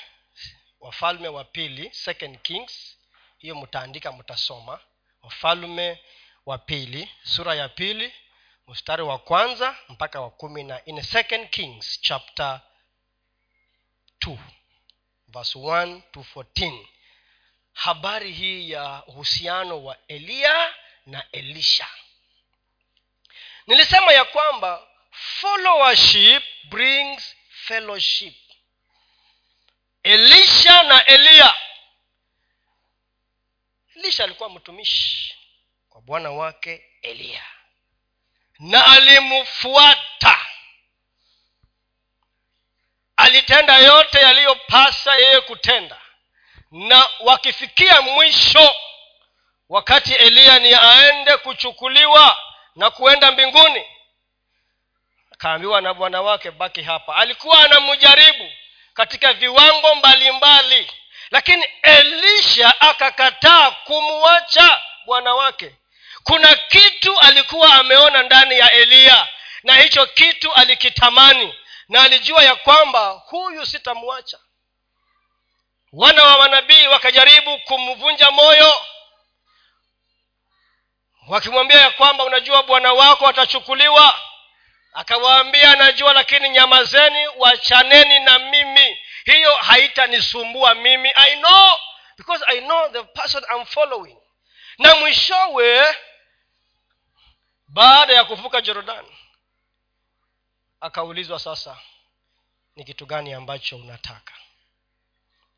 wafalme 0.80 1.28
wa 1.28 1.44
pili 1.44 1.94
second 1.94 2.38
kings. 2.42 2.96
Hiyo 3.38 3.54
mtaandika 3.54 4.12
mtasoma. 4.12 4.80
Wafalme 5.22 5.98
wa 6.46 6.58
pili 6.58 7.10
sura 7.22 7.54
ya 7.54 7.68
pili 7.68 8.14
mstari 8.68 9.02
wa 9.02 9.18
kwanza 9.18 9.76
mpaka 9.88 10.20
wa 10.20 10.30
kumi 10.30 10.62
na 10.64 10.84
in 10.84 11.02
second 11.02 11.50
kings 11.50 12.00
chapter 12.00 12.60
2 14.20 14.36
verse 15.28 15.58
1 15.58 16.00
to 16.12 16.20
14 16.34 16.86
habari 17.72 18.32
hii 18.32 18.70
ya 18.70 19.02
uhusiano 19.06 19.84
wa 19.84 19.96
eliya 20.08 20.74
na 21.06 21.24
elisha. 21.32 21.88
Nilisema 23.66 24.12
ya 24.12 24.24
kwamba 24.24 24.86
followership 25.10 26.42
brings 26.64 27.36
fellowship. 27.66 28.34
Elisha 30.02 30.82
na 30.82 31.06
eliya. 31.06 31.56
Elisha 33.96 34.24
alikuwa 34.24 34.50
mtumishi 34.50 35.34
kwa 35.88 36.00
bwana 36.00 36.30
wake 36.30 36.84
eliya. 37.02 37.44
Na 38.58 38.86
alimfuata. 38.86 40.46
Alitenda 43.16 43.78
yote 43.78 44.18
yaliyopasa 44.18 45.16
yeye 45.16 45.40
kutenda. 45.40 46.00
Na 46.70 47.08
wakifikia 47.20 48.00
mwisho 48.02 48.74
wakati 49.68 50.14
eliya 50.14 50.58
ni 50.58 50.74
aende 50.74 51.36
kuchukuliwa 51.36 52.38
na 52.76 52.90
kuenda 52.90 53.32
mbinguni 53.32 53.84
akaambiwa 55.40 55.80
na 55.80 55.94
bwana 55.94 56.22
wake 56.22 56.50
baki 56.50 56.82
hapa. 56.82 57.16
Alikuwa 57.16 57.60
anamjaribu 57.60 58.52
katika 58.94 59.32
viwango 59.32 59.94
mbalimbali 59.94 60.32
mbali. 60.32 60.90
lakini 61.30 61.64
elisha 61.82 62.80
akakataa 62.80 63.70
kumwacha 63.70 64.82
bwana 65.06 65.34
wake. 65.34 65.74
Kuna 66.24 66.54
kitu 66.54 67.18
alikuwa 67.20 67.74
ameona 67.74 68.22
ndani 68.22 68.58
ya 68.58 68.72
eliya 68.72 69.28
na 69.62 69.74
hicho 69.74 70.06
kitu 70.06 70.52
alikitamani 70.52 71.54
na 71.88 72.02
alijua 72.02 72.42
ya 72.44 72.54
kwamba 72.56 73.08
huyu 73.10 73.66
sitamwacha. 73.66 74.38
Wana 75.92 76.24
wa 76.24 76.38
manabii 76.38 76.86
wakajaribu 76.86 77.58
kumvunja 77.58 78.30
moyo 78.30 78.74
wakimwambia 81.28 81.80
ya 81.80 81.90
kwamba 81.90 82.24
unajua 82.24 82.62
bwana 82.62 82.92
wako 82.92 83.28
atachukuliwa 83.28 84.14
akawaambia 84.92 85.76
najua 85.76 86.12
lakini 86.12 86.48
nyamazeni 86.48 87.28
wachaneni 87.36 88.18
na 88.20 88.38
mimi. 88.38 88.98
Hiyo 89.24 89.54
haitanisumbua 89.54 90.74
mimi. 90.74 91.12
I 91.14 91.36
know 91.36 91.70
because 92.16 92.44
i 92.48 92.60
know 92.60 92.88
the 92.88 93.02
person 93.02 93.44
I'm 93.54 93.64
following. 93.66 94.16
Na 94.78 94.94
mwishowe 94.94 95.96
baada 97.68 98.14
ya 98.14 98.24
kuvuka 98.24 98.60
jorodani 98.60 99.16
akaulizwa 100.80 101.38
sasa 101.38 101.78
ni 102.76 102.84
kitu 102.84 103.06
gani 103.06 103.32
ambacho 103.32 103.76
unataka? 103.76 104.32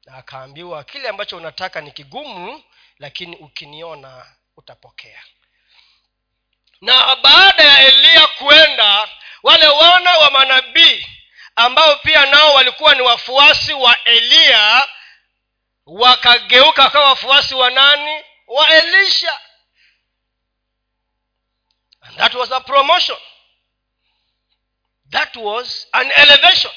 Na 0.06 0.14
akaambiwa 0.16 0.84
kile 0.84 1.08
ambacho 1.08 1.36
unataka 1.36 1.80
ni 1.80 1.90
kigumu 1.92 2.64
lakini 2.98 3.36
ukiniona 3.36 4.26
utapokea. 4.56 5.22
Na 6.80 7.16
baada 7.16 7.64
ya 7.64 7.78
eliya 7.86 8.26
kuenda 8.26 9.08
wale 9.42 9.66
wana 9.66 10.18
wa 10.18 10.30
manabii 10.30 11.06
ambao 11.56 11.96
pia 11.96 12.26
nao 12.26 12.54
walikuwa 12.54 12.94
ni 12.94 13.02
wafuasi 13.02 13.72
wa 13.72 14.04
eliya 14.04 14.88
wakageuka 15.86 16.82
wakawa 16.82 17.08
wafuasi 17.08 17.54
wa 17.54 17.70
nani? 17.70 18.24
Wa 18.46 18.68
elisha. 18.68 19.40
And 22.00 22.16
that 22.16 22.34
was 22.34 22.52
a 22.52 22.60
promotion. 22.60 23.18
That 25.10 25.36
was 25.36 25.88
an 25.92 26.10
elevation. 26.10 26.72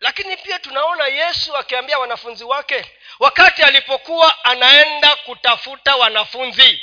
Lakini 0.00 0.36
pia 0.36 0.58
tunaona 0.58 1.06
yesu 1.06 1.56
akiambia 1.56 1.98
wanafunzi 1.98 2.44
wake 2.44 2.84
wakati 3.18 3.62
alipokuwa 3.62 4.44
anaenda 4.44 5.16
kutafuta 5.16 5.96
wanafunzi 5.96 6.82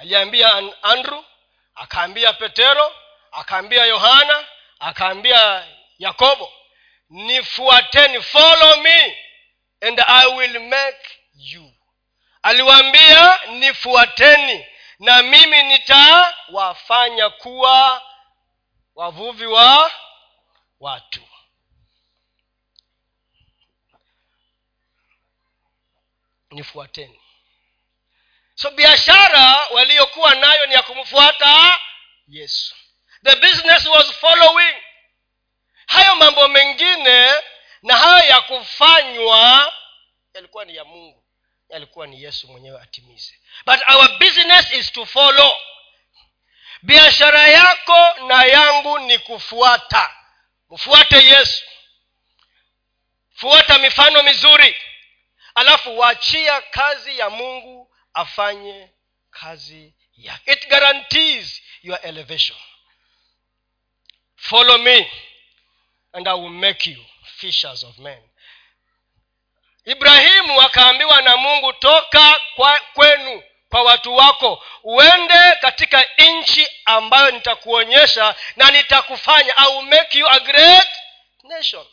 aliambia 0.00 0.52
andrew 0.82 1.24
akaambia 1.74 2.32
petero 2.32 2.94
akaambia 3.32 3.84
yohana 3.86 4.46
akaambia 4.78 5.66
yakobo 5.98 6.52
nifuateni 7.10 8.22
follow 8.22 8.76
me 8.76 9.18
and 9.80 10.00
i 10.06 10.26
will 10.36 10.60
make 10.60 11.08
you. 11.34 11.72
Aliwaambia 12.42 13.40
nifuateni 13.46 14.66
na 14.98 15.22
mimi 15.22 15.62
nitawafanya 15.62 17.30
kuwa 17.30 18.02
wavuvi 18.94 19.46
wa 19.46 19.90
watu. 20.80 21.22
Nifuateni 26.50 27.20
so 28.60 28.70
biashara 28.70 29.66
waliokuwa 29.70 30.34
nayo 30.34 30.66
ni 30.66 30.74
ya 30.74 30.82
kumfuata 30.82 31.78
yesu. 32.28 32.74
The 33.24 33.36
business 33.36 33.86
was 33.86 34.12
following. 34.12 34.74
Hayo 35.86 36.16
mambo 36.16 36.48
mengine 36.48 37.32
na 37.82 37.96
hayo 37.96 38.28
ya 38.28 38.40
kufanywa 38.40 39.72
yalikuwa 40.34 40.64
ni 40.64 40.76
ya 40.76 40.84
mungu. 40.84 41.24
Yalikuwa 41.68 42.06
ni 42.06 42.22
yesu 42.22 42.48
mwenyewe 42.48 42.82
atimize. 42.82 43.34
But 43.66 43.80
our 43.90 44.18
business 44.18 44.72
is 44.72 44.92
to 44.92 45.06
follow. 45.06 45.56
Biashara 46.82 47.48
yako 47.48 48.26
na 48.26 48.44
yangu 48.44 48.98
ni 48.98 49.18
kufuata. 49.18 50.14
Mfuate 50.70 51.24
yesu. 51.24 51.64
Fuata 53.34 53.78
mifano 53.78 54.22
mizuri. 54.22 54.76
Alafu 55.54 55.98
waachia 55.98 56.60
kazi 56.60 57.18
ya 57.18 57.30
mungu 57.30 57.87
afanye 58.18 58.90
kazi 59.30 59.94
yake. 60.16 60.52
It 60.52 60.68
guarantees 60.68 61.62
your 61.82 61.98
elevation. 62.02 62.58
Follow 64.36 64.78
me 64.78 65.10
and 66.12 66.28
i 66.28 66.34
will 66.34 66.50
make 66.50 66.90
you 66.90 67.04
fishers 67.36 67.84
of 67.84 67.98
men. 67.98 68.22
Ibrahimu 69.84 70.60
akaambiwa 70.60 71.22
na 71.22 71.36
mungu 71.36 71.72
toka 71.72 72.40
kwa 72.56 72.80
kwenu 72.94 73.42
kwa 73.68 73.82
watu 73.82 74.16
wako 74.16 74.64
uende 74.82 75.56
katika 75.60 76.04
nchi 76.18 76.68
ambayo 76.84 77.30
nitakuonyesha 77.30 78.34
na 78.56 78.70
nitakufanya. 78.70 79.56
I 79.56 79.82
make 79.82 80.18
you 80.18 80.28
a 80.30 80.40
great 80.40 80.88
nation. 81.42 81.86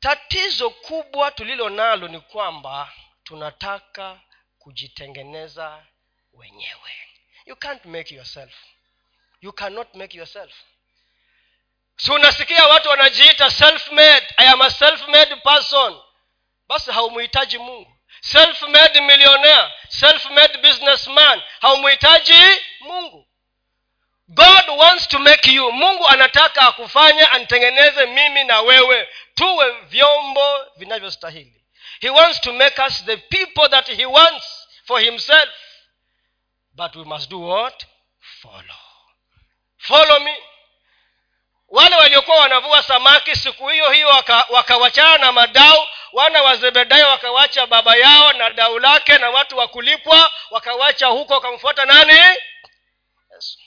Tatizo 0.00 0.70
kubwa 0.70 1.30
tulilo 1.30 1.68
nalo 1.68 2.08
ni 2.08 2.20
kwamba 2.20 2.92
tunataka 3.24 4.20
kujitengeneza 4.68 5.84
wenyewe. 6.32 6.92
You 7.46 7.56
can't 7.56 7.84
make 7.84 8.14
yourself. 8.14 8.52
You 9.40 9.52
cannot 9.52 9.94
make 9.94 10.16
yourself. 10.18 10.52
Si 11.96 12.12
unasikia 12.12 12.66
watu 12.66 12.88
wanajiita 12.88 13.50
self 13.50 13.90
made 13.92 14.26
i 14.36 14.48
am 14.48 14.62
a 14.62 14.70
self 14.70 15.08
made 15.08 15.36
person. 15.36 16.00
Basi 16.68 16.92
haumuhitaji 16.92 17.58
mungu. 17.58 17.92
Self 18.20 18.62
made 18.62 19.00
millionaire 19.00 19.72
self 19.88 20.24
made 20.30 20.58
businessman 20.58 21.42
haumuhitaji 21.60 22.60
mungu. 22.80 23.26
God 24.28 24.68
wants 24.68 25.08
to 25.08 25.18
make 25.18 25.52
you. 25.52 25.72
Mungu 25.72 26.08
anataka 26.08 26.60
akufanya 26.62 27.30
anitengeneze 27.32 28.06
mimi 28.06 28.44
na 28.44 28.60
wewe. 28.60 29.08
Tuwe 29.34 29.80
vyombo 29.80 30.66
vinavyostahili. 30.76 31.64
He 32.00 32.10
wants 32.10 32.40
to 32.40 32.52
make 32.52 32.82
us 32.86 33.04
the 33.04 33.16
people 33.16 33.68
that 33.68 33.88
he 33.88 34.06
wants 34.06 34.57
for 34.88 35.00
himself. 35.00 35.48
But 36.74 36.96
we 36.96 37.04
must 37.04 37.28
do 37.30 37.38
what? 37.38 37.84
Follow. 38.42 38.80
Follow 39.78 40.24
me. 40.24 40.34
Wale 41.68 41.96
waliokuwa 41.96 42.36
wanavua 42.36 42.82
samaki 42.82 43.36
siku 43.36 43.68
hiyo 43.68 43.90
hiyo 43.90 44.08
wakawachana 44.48 45.10
waka 45.10 45.18
na 45.18 45.32
madau 45.32 45.86
wana 46.12 46.42
wa 46.42 46.56
zebedayo 46.56 47.08
wakawacha 47.08 47.66
baba 47.66 47.96
yao 47.96 48.32
na 48.32 48.50
dau 48.50 48.78
lake 48.78 49.18
na 49.18 49.30
watu 49.30 49.58
wa 49.58 49.68
kulipwa 49.68 50.32
wakawacha 50.50 51.06
huko 51.06 51.34
wakamfuata 51.34 51.84
nani? 51.84 52.12
Yesu. 53.34 53.58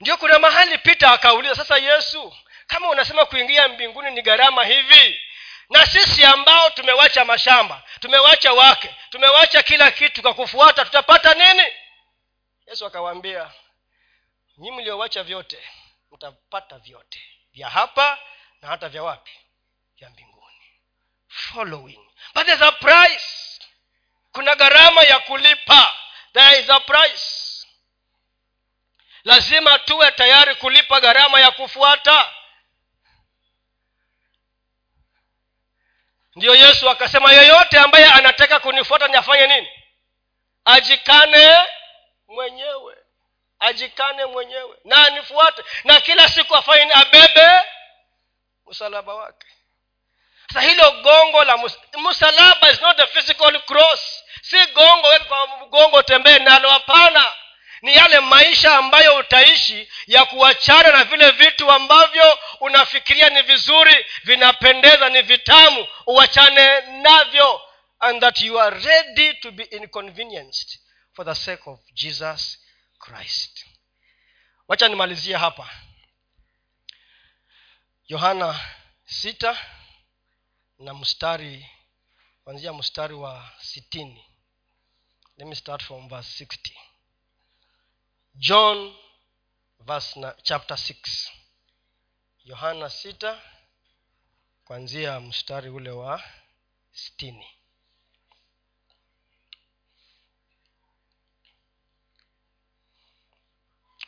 Ndio 0.00 0.16
kuna 0.16 0.38
mahali 0.38 0.78
pita 0.78 1.12
akauliza 1.12 1.54
sasa 1.54 1.78
yesu 1.78 2.36
kama 2.66 2.88
unasema 2.88 3.26
kuingia 3.26 3.68
mbinguni 3.68 4.10
ni 4.10 4.22
gharama 4.22 4.64
hivi 4.64 5.20
na 5.72 5.86
sisi 5.86 6.24
ambao 6.24 6.70
tumewacha 6.70 7.24
mashamba 7.24 7.82
tumewacha 8.00 8.52
wake 8.52 8.94
tumewacha 9.10 9.62
kila 9.62 9.90
kitu 9.90 10.22
kwa 10.22 10.34
kufuata 10.34 10.84
tutapata 10.84 11.34
nini? 11.34 11.68
Yesu 12.66 12.86
akawaambia 12.86 13.50
nyi 14.58 14.70
mliowacha 14.70 15.22
vyote 15.22 15.58
mtapata 16.12 16.78
vyote 16.78 17.22
vya 17.52 17.68
hapa 17.68 18.18
na 18.62 18.68
hata 18.68 18.88
vya 18.88 19.02
wapi? 19.02 19.32
Vya 19.98 20.10
mbinguni. 20.10 20.66
Following. 21.28 22.08
But 22.34 22.46
there's 22.46 22.62
a 22.62 22.72
price. 22.72 23.60
Kuna 24.32 24.54
gharama 24.54 25.02
ya 25.02 25.18
kulipa. 25.18 25.94
There 26.32 26.60
is 26.60 26.70
a 26.70 26.80
price. 26.80 27.66
Lazima 29.24 29.78
tuwe 29.78 30.12
tayari 30.12 30.54
kulipa 30.54 31.00
gharama 31.00 31.40
ya 31.40 31.50
kufuata 31.50 32.32
ndiyo 36.36 36.54
yesu 36.54 36.90
akasema 36.90 37.32
yeyote 37.32 37.78
ambaye 37.78 38.06
anataka 38.06 38.60
kunifuata 38.60 39.08
ni 39.08 39.14
afanye 39.16 39.46
nini? 39.46 39.68
Ajikane 40.64 41.58
mwenyewe. 42.28 42.96
Ajikane 43.58 44.24
mwenyewe. 44.24 44.76
Na 44.84 45.06
anifuate. 45.06 45.62
Na 45.84 46.00
kila 46.00 46.28
siku 46.28 46.56
afanye 46.56 46.92
abebe 46.92 47.50
msalaba 48.66 49.14
wake. 49.14 49.46
Sasa 50.48 50.60
hilo 50.68 50.90
gongo 50.90 51.44
la 51.44 51.54
mus- 51.56 52.08
msalaba 52.10 52.70
is 52.70 52.80
not 52.80 53.00
a 53.00 53.06
physical 53.06 53.60
cross. 53.62 54.24
Si 54.42 54.66
gongo 54.66 55.08
kwa 55.28 55.46
gongo 55.46 56.02
tembee 56.02 56.38
nalo 56.38 56.70
hapana 56.70 57.34
ni 57.82 57.94
yale 57.94 58.20
maisha 58.20 58.76
ambayo 58.78 59.16
utaishi 59.16 59.88
ya 60.06 60.24
kuachana 60.24 60.92
na 60.92 61.04
vile 61.04 61.30
vitu 61.30 61.70
ambavyo 61.70 62.38
unafikiria 62.60 63.30
ni 63.30 63.42
vizuri 63.42 64.06
vinapendeza 64.24 65.08
ni 65.08 65.22
vitamu 65.22 65.86
uachane 66.06 66.80
navyo 66.80 67.60
and 68.00 68.20
that 68.20 68.40
you 68.40 68.60
are 68.60 68.80
ready 68.80 69.34
to 69.34 69.50
be 69.50 69.62
inconvenienced 69.62 70.80
for 71.12 71.26
the 71.26 71.34
sake 71.34 71.62
of 71.70 71.80
jesus 71.92 72.58
christ. 72.98 73.66
Wacha 74.68 74.88
nimalizie 74.88 75.36
hapa. 75.36 75.70
Yohana 78.08 78.60
sita 79.04 79.58
na 80.78 80.94
mstari 80.94 81.66
kuanzia 82.44 82.72
mstari 82.72 83.14
wa 83.14 83.50
sitini. 83.60 84.24
Let 85.36 85.48
me 85.48 85.54
start 85.54 85.82
from 85.82 86.08
verse 86.08 86.44
60 86.44 86.70
john 88.34 88.94
verse 89.80 90.20
chapter 90.42 90.76
6 90.76 91.30
yohana 92.44 92.86
6 92.86 93.38
kuanzia 94.64 95.20
mstari 95.20 95.68
ule 95.70 95.90
wa 95.90 96.22
stini 96.92 97.46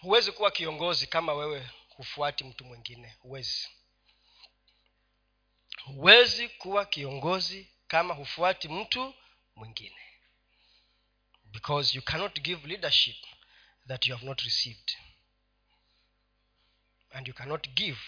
huwezi 0.04 0.32
kuwa 0.32 0.50
kiongozi 0.50 1.06
kama 1.06 1.34
wewe 1.34 1.70
hufuati 1.96 2.44
mtu 2.44 2.64
mwingine. 2.64 3.16
Huwezi. 3.20 3.68
Huwezi 5.84 6.48
kuwa 6.48 6.84
kiongozi 6.84 7.68
kama 7.86 8.14
hufuati 8.14 8.68
mtu 8.68 9.14
mwingine. 9.56 10.00
Because 11.44 11.96
you 11.96 12.02
cannot 12.02 12.40
give 12.40 12.68
leadership 12.68 13.16
that 13.86 14.06
you 14.06 14.14
have 14.14 14.26
not 14.26 14.40
received. 14.42 14.96
And 17.12 17.28
you 17.28 17.34
cannot 17.34 17.68
give 17.74 17.98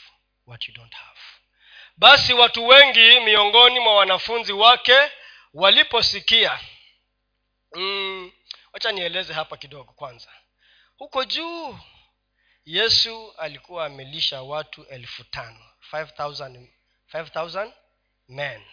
what 0.44 0.68
you 0.68 0.74
don't 0.74 0.94
have. 0.94 1.18
Basi 1.96 2.32
watu 2.32 2.66
wengi 2.66 3.20
miongoni 3.20 3.80
mwa 3.80 3.94
wanafunzi 3.96 4.52
wake 4.52 5.10
waliposikia 5.54 6.60
mm, 7.74 8.32
nieleze 8.92 9.32
hapa 9.32 9.56
kidogo 9.56 9.92
kwanza. 9.92 10.32
Huko 10.98 11.24
juu 11.24 11.78
yesu 12.64 13.34
alikuwa 13.38 13.86
amelisha 13.86 14.42
watu 14.42 14.84
elfu 14.84 15.24
tano 15.24 15.66
5000 15.92 16.66
5000 17.12 17.72
men. 18.28 18.64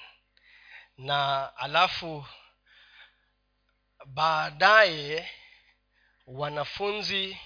Na 0.98 1.52
alafu 1.58 2.26
baadaye 4.06 5.32
wanafunzi 6.28 7.38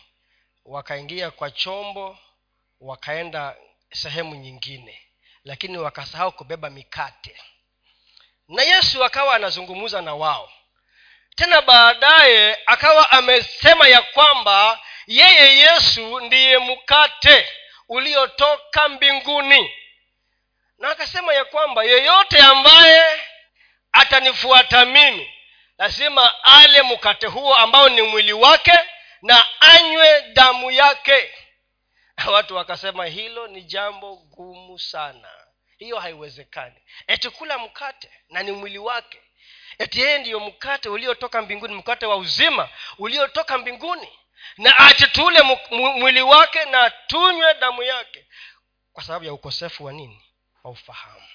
wakaingia 0.66 1.32
kwa 1.32 1.52
chombo 1.52 2.18
wakaenda 2.82 3.56
sehemu 3.94 4.36
nyingine 4.36 5.02
lakini 5.44 5.78
wakasahau 5.78 6.32
kubeba 6.32 6.70
mikate. 6.70 7.42
Na 8.48 8.64
yesu 8.64 9.04
akawa 9.06 9.36
anazungumza 9.36 10.02
na 10.02 10.16
wao. 10.16 10.52
Tena 11.36 11.62
baadaye 11.62 12.58
akawa 12.66 13.12
amesema 13.12 13.88
ya 13.88 14.02
kwamba 14.02 14.80
yeye 15.08 15.58
yesu 15.58 16.20
ndiye 16.20 16.58
mkate 16.58 17.48
uliotoka 17.90 18.90
mbinguni. 18.90 19.72
Na 20.78 20.90
akasema 20.90 21.34
ya 21.34 21.46
kwamba 21.46 21.84
yeyote 21.84 22.40
ambaye 22.40 23.22
atanifuata 23.92 24.86
mimi 24.86 25.34
lazima 25.78 26.44
ale 26.44 26.82
mkate 26.82 27.28
huo 27.28 27.56
ambao 27.56 27.90
ni 27.90 28.02
mwili 28.02 28.34
wake 28.34 28.80
na 29.22 29.46
anywe 29.62 30.22
damu 30.22 30.72
yake. 30.72 31.34
Watu 32.34 32.56
wakasema 32.56 33.06
hilo 33.06 33.48
ni 33.48 33.64
jambo 33.64 34.16
gumu 34.16 34.80
sana. 34.80 35.30
Hiyo 35.78 36.00
haiwezekani. 36.00 36.76
Eti 37.08 37.30
kula 37.30 37.58
mkate 37.58 38.12
na 38.30 38.44
ni 38.44 38.52
mwili 38.52 38.78
wake. 38.78 39.22
Eti 39.78 40.02
yeye 40.02 40.18
ndiyo 40.18 40.40
mkate 40.40 40.90
uliotoka 40.90 41.42
mbinguni 41.42 41.74
mkate 41.76 42.06
wa 42.06 42.16
uzima 42.16 42.70
uliotoka 42.98 43.58
mbinguni. 43.58 44.20
Na 44.58 44.78
ati 44.78 45.08
tule 45.08 45.42
mwili 45.72 46.22
wake 46.22 46.66
na 46.66 46.90
tunywe 46.90 47.54
damu 47.54 47.84
yake. 47.84 48.28
Kwa 48.94 49.04
sababu 49.04 49.26
ya 49.26 49.34
ukosefu 49.34 49.84
wa 49.86 49.94
nini? 49.94 50.24
Wa 50.64 50.72
ufahamu 50.72 51.28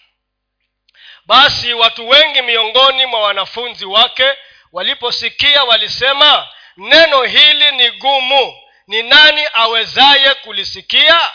basi 1.27 1.75
watu 1.75 2.09
wengi 2.09 2.43
miongoni 2.43 3.07
mwa 3.07 3.20
wanafunzi 3.20 3.85
wake 3.87 4.33
waliposikia 4.73 5.64
walisema 5.64 6.49
neno 6.77 7.23
hili 7.23 7.73
ni 7.73 7.91
gumu. 7.91 8.59
Ni 8.87 9.03
nani 9.03 9.47
awezaye 9.53 10.35
kulisikia? 10.35 11.31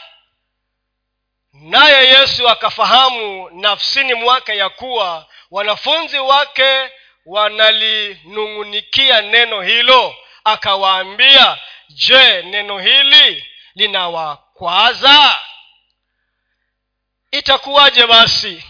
Naye 1.53 2.07
yesu 2.07 2.49
akafahamu 2.49 3.49
nafsini 3.49 4.13
mwake 4.13 4.57
ya 4.57 4.69
kuwa 4.69 5.27
wanafunzi 5.51 6.19
wake 6.19 6.89
wanalinung'unikia 7.25 9.21
neno 9.21 9.61
hilo 9.61 10.15
akawaambia 10.43 11.57
je 11.89 12.41
neno 12.41 12.79
hili 12.79 13.47
linawakwaza? 13.75 15.39
Itakuwaje 17.31 18.07
basi 18.07 18.63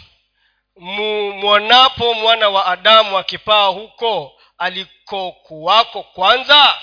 mwonapo 0.79 2.13
mwana 2.13 2.49
wa 2.49 2.65
adamu 2.65 3.17
akipaa 3.17 3.65
huko 3.65 4.33
alikokuwako 4.57 6.03
kwanza 6.03 6.81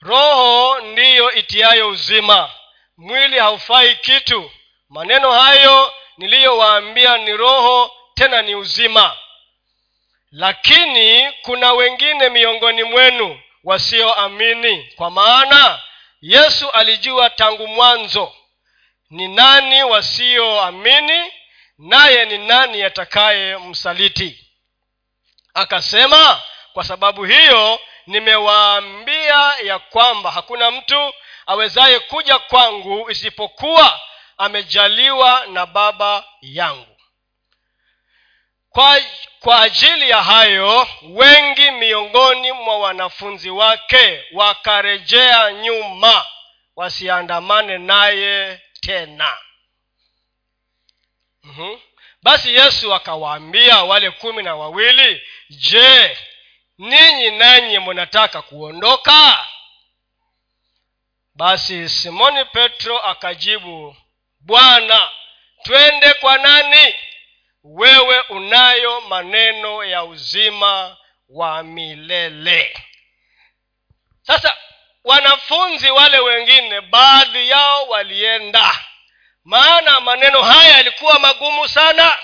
roho 0.00 0.80
ndiyo 0.80 1.32
itiayo 1.32 1.88
uzima. 1.88 2.50
Mwili 2.96 3.38
haufai 3.38 3.94
kitu. 3.96 4.50
Maneno 4.88 5.32
hayo 5.32 5.92
niliyowaambia 6.18 7.18
ni 7.18 7.36
roho 7.36 7.92
tena 8.14 8.42
ni 8.42 8.54
uzima. 8.54 9.16
Lakini 10.30 11.32
kuna 11.42 11.72
wengine 11.72 12.28
miongoni 12.28 12.82
mwenu 12.82 13.40
wasioamini 13.64 14.92
kwa 14.96 15.10
maana 15.10 15.82
yesu 16.22 16.70
alijua 16.70 17.30
tangu 17.30 17.66
mwanzo 17.66 18.32
ni 19.10 19.28
nani 19.28 19.82
wasioamini 19.82 21.32
naye 21.78 22.24
ni 22.24 22.38
nani 22.38 22.82
atakaye 22.82 23.56
msaliti? 23.58 24.44
Akasema 25.54 26.42
kwa 26.72 26.84
sababu 26.84 27.24
hiyo 27.24 27.80
nimewaambia 28.06 29.54
ya 29.64 29.78
kwamba 29.78 30.30
hakuna 30.30 30.70
mtu 30.70 31.14
awezaye 31.46 31.98
kuja 31.98 32.38
kwangu 32.38 33.10
isipokuwa 33.10 34.00
amejaliwa 34.38 35.46
na 35.46 35.66
baba 35.66 36.24
yangu. 36.40 36.96
Kwa, 38.70 39.00
kwa 39.40 39.62
ajili 39.62 40.10
ya 40.10 40.22
hayo 40.22 40.88
wengi 41.02 41.70
miongoni 41.70 42.52
mwa 42.52 42.78
wanafunzi 42.78 43.50
wake 43.50 44.24
wakarejea 44.32 45.52
nyuma 45.52 46.26
wasiandamane 46.76 47.78
naye 47.78 48.60
tena 48.80 49.36
mm-hmm. 51.42 51.80
basi 52.22 52.54
yesu 52.54 52.94
akawaambia 52.94 53.84
wale 53.84 54.10
kumi 54.10 54.42
na 54.42 54.56
wawili 54.56 55.22
je 55.50 56.18
ninyi 56.78 57.30
nanyi 57.30 57.78
munataka 57.78 58.42
kuondoka? 58.42 59.46
Basi 61.34 61.88
simoni 61.88 62.44
petro 62.44 62.98
akajibu 62.98 63.96
bwana 64.40 65.10
twende 65.62 66.14
kwa 66.14 66.38
nani? 66.38 66.94
Wewe 67.64 68.20
unayo 68.20 69.00
maneno 69.00 69.84
ya 69.84 70.04
uzima 70.04 70.96
wa 71.28 71.62
milele. 71.62 72.76
Sasa 74.22 74.56
wanafunzi 75.04 75.90
wale 75.90 76.18
wengine 76.18 76.80
baadhi 76.80 77.48
yao 77.48 77.88
walienda 77.88 78.84
maana 79.48 80.00
maneno 80.00 80.42
haya 80.42 80.76
yalikuwa 80.76 81.18
magumu 81.18 81.68
sana. 81.68 82.16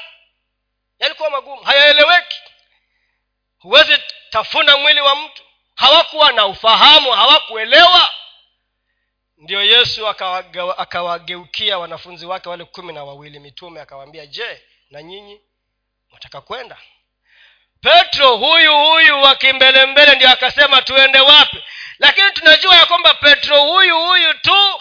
Yalikuwa 0.98 1.30
magumu. 1.30 1.62
Hayaeleweki. 1.62 2.36
Huwezi 3.58 3.98
tafuna 4.30 4.76
mwili 4.76 5.00
wa 5.00 5.16
mtu. 5.16 5.42
Hawakuwa 5.74 6.32
na 6.32 6.46
ufahamu 6.46 7.12
hawakuelewa. 7.12 8.12
Ndio 9.38 9.62
yesu 9.64 10.08
akawageukia 10.78 11.78
wanafunzi 11.78 12.26
wake 12.26 12.48
wale 12.48 12.64
kumi 12.64 12.92
na 12.92 13.04
wawili 13.04 13.38
mitume 13.40 13.80
akawaambia 13.80 14.26
je 14.26 14.62
na 14.90 15.02
nyinyi 15.02 15.40
mwataka 16.10 16.40
kwenda? 16.40 16.76
Petro 17.80 18.36
huyu 18.36 18.76
huyu 18.78 19.22
wa 19.22 19.34
kimbelembele 19.34 20.14
ndio 20.14 20.30
akasema 20.30 20.82
tuende 20.82 21.20
wapi? 21.20 21.64
Lakini 21.98 22.32
tunajua 22.32 22.76
ya 22.76 22.86
kwamba 22.86 23.14
petro 23.14 23.62
huyu 23.64 24.00
huyu 24.04 24.34
tu 24.34 24.80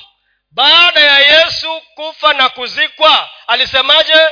baada 0.53 0.99
ya 0.99 1.19
yesu 1.19 1.81
kufa 1.95 2.33
na 2.33 2.49
kuzikwa 2.49 3.29
alisemaje? 3.47 4.29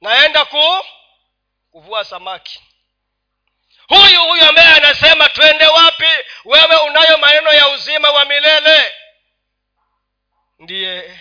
Naenda 0.00 0.44
ku 0.44 0.84
kuvua 1.70 2.04
samaki. 2.04 2.60
Huyu 3.88 4.22
huyu 4.22 4.44
ambaye 4.44 4.68
anasema 4.68 5.28
twende 5.28 5.66
wapi? 5.66 6.08
Wewe 6.44 6.76
unayo 6.76 7.18
maneno 7.18 7.52
ya 7.52 7.68
uzima 7.68 8.10
wa 8.10 8.24
milele. 8.24 8.94
Ndiye 10.58 11.18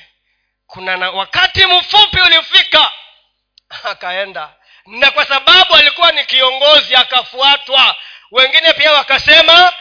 kuna 0.68 0.98
na 0.98 1.12
wakati 1.12 1.66
mfupi 1.66 2.22
ulifika 2.22 2.92
akaenda. 3.92 4.56
Na 4.86 5.12
kwa 5.12 5.26
sababu 5.26 5.76
alikuwa 5.76 6.12
ni 6.12 6.26
kiongozi 6.26 6.96
akafuatwa. 6.96 7.96
Wengine 8.32 8.74
pia 8.74 8.92
wakasema 8.94 9.74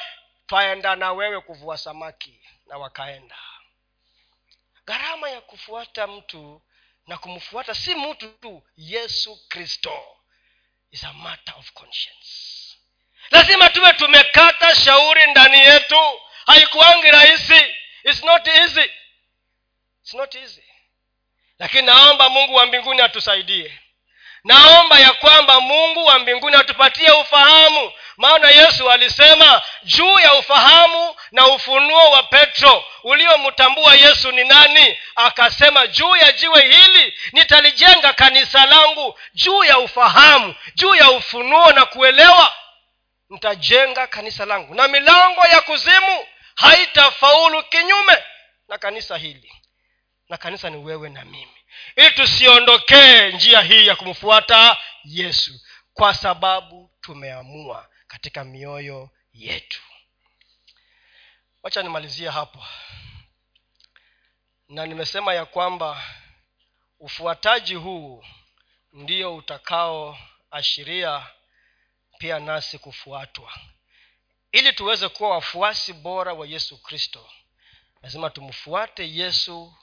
twaenda 0.46 0.96
na 0.96 1.12
wewe 1.12 1.40
kuvua 1.40 1.78
samaki. 1.78 2.40
Na 2.66 2.78
wakaenda 2.78 3.36
gharama 4.86 5.30
ya 5.30 5.40
kufuata 5.40 6.06
mtu 6.06 6.62
na 7.06 7.18
kumfuata 7.18 7.74
si 7.74 7.94
mtu 7.94 8.28
tu 8.28 8.62
yesu 8.76 9.48
kristo. 9.48 10.16
Is 10.90 11.04
a 11.04 11.12
matter 11.12 11.54
of 11.58 11.72
conscience. 11.72 12.28
Lazima 13.30 13.68
tuwe 13.70 13.92
tumekata 13.92 14.74
shauri 14.74 15.30
ndani 15.30 15.58
yetu. 15.58 16.20
Haikuangi 16.46 17.10
rahisi. 17.10 17.74
It's 18.04 18.22
not 18.22 18.46
easy. 18.48 18.90
It's 20.02 20.14
not 20.14 20.34
easy. 20.34 20.62
Lakini 21.58 21.82
naomba 21.82 22.28
mungu 22.28 22.54
wa 22.54 22.66
mbinguni 22.66 23.00
atusaidie 23.00 23.78
naomba 24.44 24.98
ya 24.98 25.12
kwamba 25.12 25.60
mungu 25.60 26.04
wa 26.04 26.18
mbinguni 26.18 26.56
atupatie 26.56 27.10
ufahamu. 27.10 27.92
Maana 28.16 28.50
yesu 28.50 28.90
alisema 28.90 29.62
juu 29.82 30.18
ya 30.18 30.34
ufahamu 30.34 31.14
na 31.32 31.46
ufunuo 31.46 32.10
wa 32.10 32.22
petro 32.22 32.84
uliomtambua 33.02 33.94
yesu 33.94 34.32
ni 34.32 34.44
nani? 34.44 34.98
Akasema 35.16 35.86
juu 35.86 36.16
ya 36.16 36.32
jiwe 36.32 36.62
hili 36.62 37.14
nitalijenga 37.32 38.12
kanisa 38.12 38.66
langu. 38.66 39.18
Juu 39.34 39.64
ya 39.64 39.78
ufahamu 39.78 40.54
juu 40.74 40.94
ya 40.94 41.10
ufunuo 41.10 41.72
na 41.72 41.86
kuelewa 41.86 42.52
nitajenga 43.30 44.06
kanisa 44.06 44.44
langu. 44.46 44.74
Na 44.74 44.88
milango 44.88 45.40
ya 45.46 45.60
kuzimu 45.60 46.26
haitafaulu 46.54 47.62
kinyume 47.62 48.16
na 48.68 48.78
kanisa 48.78 49.16
hili. 49.16 49.52
Na 50.28 50.36
kanisa 50.36 50.70
ni 50.70 50.76
wewe 50.76 51.08
na 51.08 51.24
mimi 51.24 51.61
ili 51.96 52.10
tusiondokee 52.10 53.32
njia 53.32 53.60
hii 53.60 53.86
ya 53.86 53.96
kumfuata 53.96 54.76
yesu 55.04 55.60
kwa 55.94 56.14
sababu 56.14 56.90
tumeamua 57.00 57.88
katika 58.06 58.44
mioyo 58.44 59.10
yetu. 59.32 59.82
Wacha 61.62 61.82
nimalizie 61.82 62.28
hapo. 62.28 62.64
Na 64.68 64.86
nimesema 64.86 65.34
ya 65.34 65.44
kwamba 65.46 66.02
ufuataji 67.00 67.74
huu 67.74 68.24
ndio 68.92 69.36
utakaoashiria 69.36 71.26
pia 72.18 72.38
nasi 72.38 72.78
kufuatwa. 72.78 73.52
Ili 74.52 74.72
tuweze 74.72 75.08
kuwa 75.08 75.30
wafuasi 75.30 75.92
bora 75.92 76.32
wa 76.32 76.46
yesu 76.46 76.82
kristo 76.82 77.30
lazima 78.02 78.30
tumfuate 78.30 79.14
yesu 79.14 79.74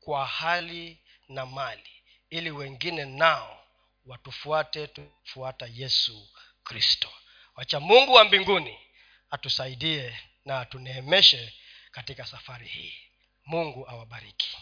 kwa 0.00 0.26
hali 0.26 0.99
na 1.30 1.46
mali 1.46 1.90
ili 2.30 2.50
wengine 2.50 3.04
nao 3.04 3.64
watufuate 4.06 4.86
tufuata 4.86 5.66
yesu 5.74 6.28
kristo. 6.64 7.08
Wacha 7.56 7.80
mungu 7.80 8.12
wa 8.12 8.24
mbinguni 8.24 8.78
atusaidie 9.30 10.18
na 10.44 10.60
atuneemeshe 10.60 11.54
katika 11.90 12.26
safari 12.26 12.68
hii. 12.68 12.94
Mungu 13.44 13.88
awabariki 13.88 14.56